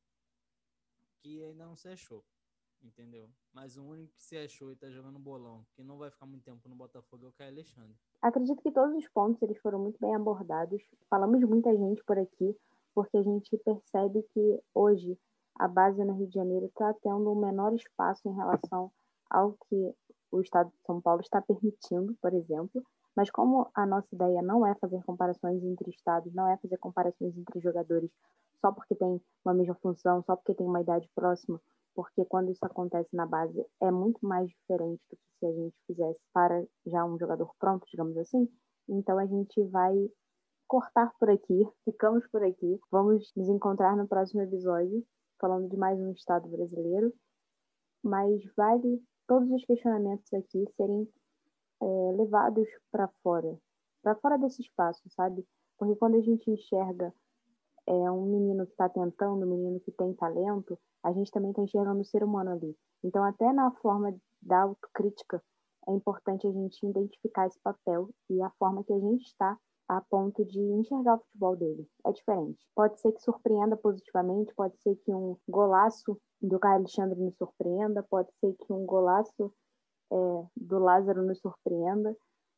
que 1.21 1.43
ainda 1.43 1.65
não 1.65 1.75
se 1.75 1.87
achou 1.87 2.23
entendeu? 2.85 3.29
Mas 3.53 3.77
o 3.77 3.83
único 3.83 4.13
que 4.15 4.23
se 4.23 4.37
achou 4.37 4.71
e 4.71 4.75
tá 4.75 4.89
jogando 4.89 5.19
bolão, 5.19 5.65
que 5.75 5.83
não 5.83 5.97
vai 5.97 6.11
ficar 6.11 6.25
muito 6.25 6.43
tempo 6.43 6.67
no 6.69 6.75
Botafogo, 6.75 7.25
é 7.25 7.29
o 7.29 7.33
Caio 7.33 7.51
Alexandre. 7.51 7.95
Acredito 8.21 8.61
que 8.61 8.71
todos 8.71 8.95
os 8.95 9.07
pontos 9.09 9.41
eles 9.41 9.57
foram 9.59 9.79
muito 9.79 9.99
bem 9.99 10.13
abordados. 10.15 10.81
Falamos 11.09 11.41
muita 11.41 11.75
gente 11.75 12.03
por 12.03 12.17
aqui, 12.17 12.55
porque 12.93 13.17
a 13.17 13.23
gente 13.23 13.57
percebe 13.57 14.23
que 14.33 14.59
hoje 14.73 15.17
a 15.57 15.67
base 15.67 16.03
no 16.03 16.13
Rio 16.13 16.27
de 16.27 16.33
Janeiro 16.35 16.65
está 16.65 16.93
tendo 17.01 17.31
um 17.31 17.39
menor 17.39 17.73
espaço 17.73 18.27
em 18.27 18.33
relação 18.33 18.91
ao 19.29 19.53
que 19.53 19.93
o 20.31 20.41
Estado 20.41 20.69
de 20.69 20.81
São 20.85 21.01
Paulo 21.01 21.21
está 21.21 21.41
permitindo, 21.41 22.15
por 22.21 22.33
exemplo. 22.33 22.83
Mas 23.15 23.31
como 23.31 23.69
a 23.73 23.85
nossa 23.85 24.07
ideia 24.13 24.41
não 24.41 24.65
é 24.65 24.75
fazer 24.75 25.01
comparações 25.03 25.63
entre 25.63 25.89
estados, 25.89 26.33
não 26.33 26.49
é 26.49 26.57
fazer 26.57 26.77
comparações 26.77 27.37
entre 27.37 27.61
jogadores 27.61 28.11
só 28.59 28.71
porque 28.71 28.95
tem 28.95 29.21
uma 29.45 29.53
mesma 29.53 29.75
função, 29.75 30.23
só 30.23 30.35
porque 30.35 30.55
tem 30.55 30.67
uma 30.67 30.81
idade 30.81 31.09
próxima, 31.13 31.61
porque 31.93 32.25
quando 32.25 32.51
isso 32.51 32.65
acontece 32.65 33.15
na 33.15 33.25
base 33.25 33.65
é 33.81 33.91
muito 33.91 34.25
mais 34.25 34.49
diferente 34.49 35.01
do 35.09 35.15
que 35.15 35.39
se 35.39 35.45
a 35.45 35.51
gente 35.51 35.75
fizesse 35.85 36.19
para 36.33 36.65
já 36.85 37.05
um 37.05 37.17
jogador 37.17 37.49
pronto, 37.59 37.85
digamos 37.89 38.17
assim. 38.17 38.49
Então 38.89 39.17
a 39.17 39.25
gente 39.25 39.63
vai 39.65 39.93
cortar 40.67 41.11
por 41.19 41.29
aqui, 41.29 41.67
ficamos 41.85 42.27
por 42.27 42.43
aqui. 42.43 42.79
Vamos 42.91 43.31
nos 43.35 43.49
encontrar 43.49 43.95
no 43.95 44.07
próximo 44.07 44.41
episódio, 44.41 45.05
falando 45.39 45.69
de 45.69 45.77
mais 45.77 45.99
um 45.99 46.11
estado 46.11 46.47
brasileiro. 46.47 47.13
Mas 48.03 48.41
vale 48.55 49.01
todos 49.27 49.49
os 49.51 49.65
questionamentos 49.65 50.31
aqui 50.33 50.65
serem 50.75 51.07
é, 51.81 52.11
levados 52.15 52.67
para 52.91 53.07
fora, 53.23 53.57
para 54.01 54.15
fora 54.15 54.37
desse 54.37 54.61
espaço, 54.61 55.01
sabe? 55.09 55.45
Porque 55.77 55.95
quando 55.95 56.15
a 56.15 56.21
gente 56.21 56.49
enxerga 56.49 57.13
é, 57.87 58.11
um 58.11 58.25
menino 58.25 58.65
que 58.65 58.71
está 58.71 58.89
tentando, 58.89 59.45
um 59.45 59.49
menino 59.49 59.79
que 59.79 59.91
tem 59.91 60.13
talento, 60.13 60.79
a 61.03 61.11
gente 61.11 61.31
também 61.31 61.51
está 61.51 61.61
enxergando 61.61 62.01
o 62.01 62.05
ser 62.05 62.23
humano 62.23 62.51
ali. 62.51 62.75
Então, 63.03 63.23
até 63.23 63.51
na 63.53 63.71
forma 63.71 64.15
da 64.41 64.61
autocrítica, 64.61 65.43
é 65.87 65.91
importante 65.91 66.47
a 66.47 66.51
gente 66.51 66.85
identificar 66.85 67.47
esse 67.47 67.59
papel 67.59 68.09
e 68.29 68.41
a 68.41 68.49
forma 68.51 68.83
que 68.83 68.93
a 68.93 68.99
gente 68.99 69.25
está 69.25 69.57
a 69.87 70.01
ponto 70.01 70.43
de 70.45 70.59
enxergar 70.59 71.15
o 71.15 71.19
futebol 71.19 71.55
dele. 71.55 71.87
É 72.05 72.11
diferente. 72.11 72.59
Pode 72.75 72.99
ser 72.99 73.11
que 73.11 73.21
surpreenda 73.21 73.77
positivamente, 73.77 74.53
pode 74.55 74.77
ser 74.81 74.95
que 74.97 75.13
um 75.13 75.37
golaço 75.47 76.19
do 76.41 76.59
Caio 76.59 76.79
Alexandre 76.79 77.19
nos 77.19 77.35
surpreenda, 77.35 78.03
pode 78.03 78.29
ser 78.39 78.53
que 78.53 78.73
um 78.73 78.85
golaço 78.85 79.53
é, 80.11 80.45
do 80.55 80.79
Lázaro 80.79 81.23
nos 81.23 81.39
surpreenda, 81.39 82.15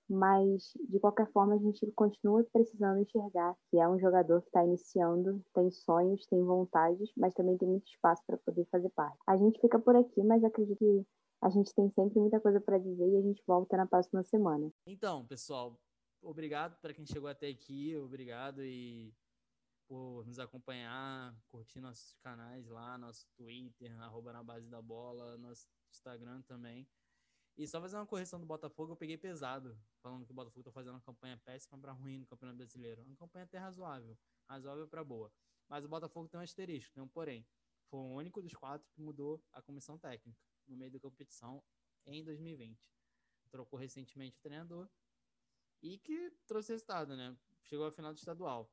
mas 0.09 0.71
de 0.89 0.99
qualquer 0.99 1.29
forma 1.31 1.55
a 1.55 1.57
gente 1.57 1.85
continua 1.91 2.45
precisando 2.51 2.99
enxergar 2.99 3.55
que 3.69 3.77
é 3.77 3.87
um 3.87 3.99
jogador 3.99 4.41
que 4.41 4.47
está 4.47 4.63
iniciando, 4.63 5.41
tem 5.53 5.69
sonhos, 5.69 6.25
tem 6.27 6.41
vontades, 6.43 7.11
mas 7.17 7.33
também 7.33 7.57
tem 7.57 7.67
muito 7.67 7.87
espaço 7.87 8.23
para 8.25 8.37
poder 8.37 8.65
fazer 8.71 8.89
parte. 8.89 9.17
A 9.27 9.35
gente 9.35 9.59
fica 9.59 9.77
por 9.77 9.95
aqui, 9.95 10.23
mas 10.23 10.43
acredito 10.43 10.77
que 10.77 11.05
a 11.41 11.49
gente 11.49 11.73
tem 11.75 11.89
sempre 11.91 12.19
muita 12.19 12.39
coisa 12.39 12.59
para 12.59 12.79
dizer 12.79 13.07
e 13.07 13.17
a 13.17 13.21
gente 13.21 13.43
volta 13.45 13.77
na 13.77 13.85
próxima 13.85 14.23
semana. 14.23 14.71
Então, 14.87 15.25
pessoal, 15.25 15.77
obrigado 16.21 16.79
para 16.79 16.93
quem 16.93 17.05
chegou 17.05 17.29
até 17.29 17.47
aqui, 17.47 17.95
obrigado 17.95 18.63
e 18.63 19.13
por 19.87 20.25
nos 20.25 20.37
acompanhar, 20.37 21.33
curtir 21.47 21.79
nossos 21.79 22.13
canais 22.15 22.67
lá, 22.67 22.97
nosso 22.97 23.25
Twitter, 23.35 23.91
arroba 24.01 24.33
na 24.33 24.43
base 24.43 24.69
da 24.69 24.81
bola, 24.81 25.37
nosso 25.37 25.67
Instagram 25.89 26.41
também. 26.41 26.87
E 27.57 27.65
só 27.65 27.81
fazer 27.81 27.95
uma 27.95 28.05
correção 28.05 28.39
do 28.39 28.45
Botafogo, 28.45 28.91
eu 28.91 28.95
peguei 28.95 29.17
pesado, 29.17 29.79
falando 30.01 30.25
que 30.25 30.31
o 30.31 30.35
Botafogo 30.35 30.63
tá 30.63 30.71
fazendo 30.71 30.93
uma 30.93 31.01
campanha 31.01 31.37
péssima 31.37 31.77
para 31.79 31.91
ruim 31.91 32.19
no 32.19 32.27
Campeonato 32.27 32.57
Brasileiro. 32.57 33.01
Uma 33.01 33.15
campanha 33.15 33.45
até 33.45 33.57
razoável, 33.57 34.15
razoável 34.47 34.87
para 34.87 35.03
boa. 35.03 35.31
Mas 35.67 35.83
o 35.83 35.87
Botafogo 35.87 36.27
tem 36.27 36.39
um 36.39 36.43
asterisco, 36.43 36.93
tem 36.93 37.01
um 37.01 37.07
porém. 37.07 37.47
Foi 37.89 37.99
o 37.99 38.13
único 38.13 38.41
dos 38.41 38.53
quatro 38.53 38.87
que 38.91 39.01
mudou 39.01 39.41
a 39.51 39.61
comissão 39.61 39.97
técnica 39.97 40.39
no 40.67 40.77
meio 40.77 40.91
da 40.91 40.99
competição 40.99 41.63
em 42.05 42.23
2020. 42.23 42.77
Trocou 43.49 43.79
recentemente 43.79 44.37
o 44.37 44.41
treinador 44.41 44.87
e 45.81 45.97
que 45.97 46.31
trouxe 46.45 46.71
resultado, 46.71 47.15
né? 47.15 47.37
Chegou 47.63 47.85
à 47.85 47.91
final 47.91 48.13
do 48.13 48.17
estadual. 48.17 48.71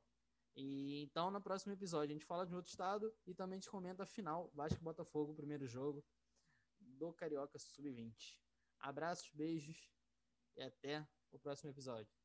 E 0.55 1.03
então, 1.03 1.29
no 1.29 1.41
próximo 1.41 1.73
episódio, 1.73 2.11
a 2.11 2.17
gente 2.17 2.25
fala 2.25 2.45
de 2.45 2.55
outro 2.55 2.69
estado 2.69 3.13
e 3.25 3.33
também 3.33 3.57
gente 3.57 3.69
comenta 3.69 4.03
a 4.03 4.05
final 4.05 4.49
Vasco 4.53 4.81
Botafogo, 4.81 5.35
primeiro 5.35 5.67
jogo 5.67 6.05
do 6.79 7.13
Carioca 7.13 7.59
Sub-20. 7.59 8.39
Abraços, 8.79 9.29
beijos 9.33 9.91
e 10.55 10.61
até 10.61 11.07
o 11.31 11.39
próximo 11.39 11.69
episódio. 11.69 12.24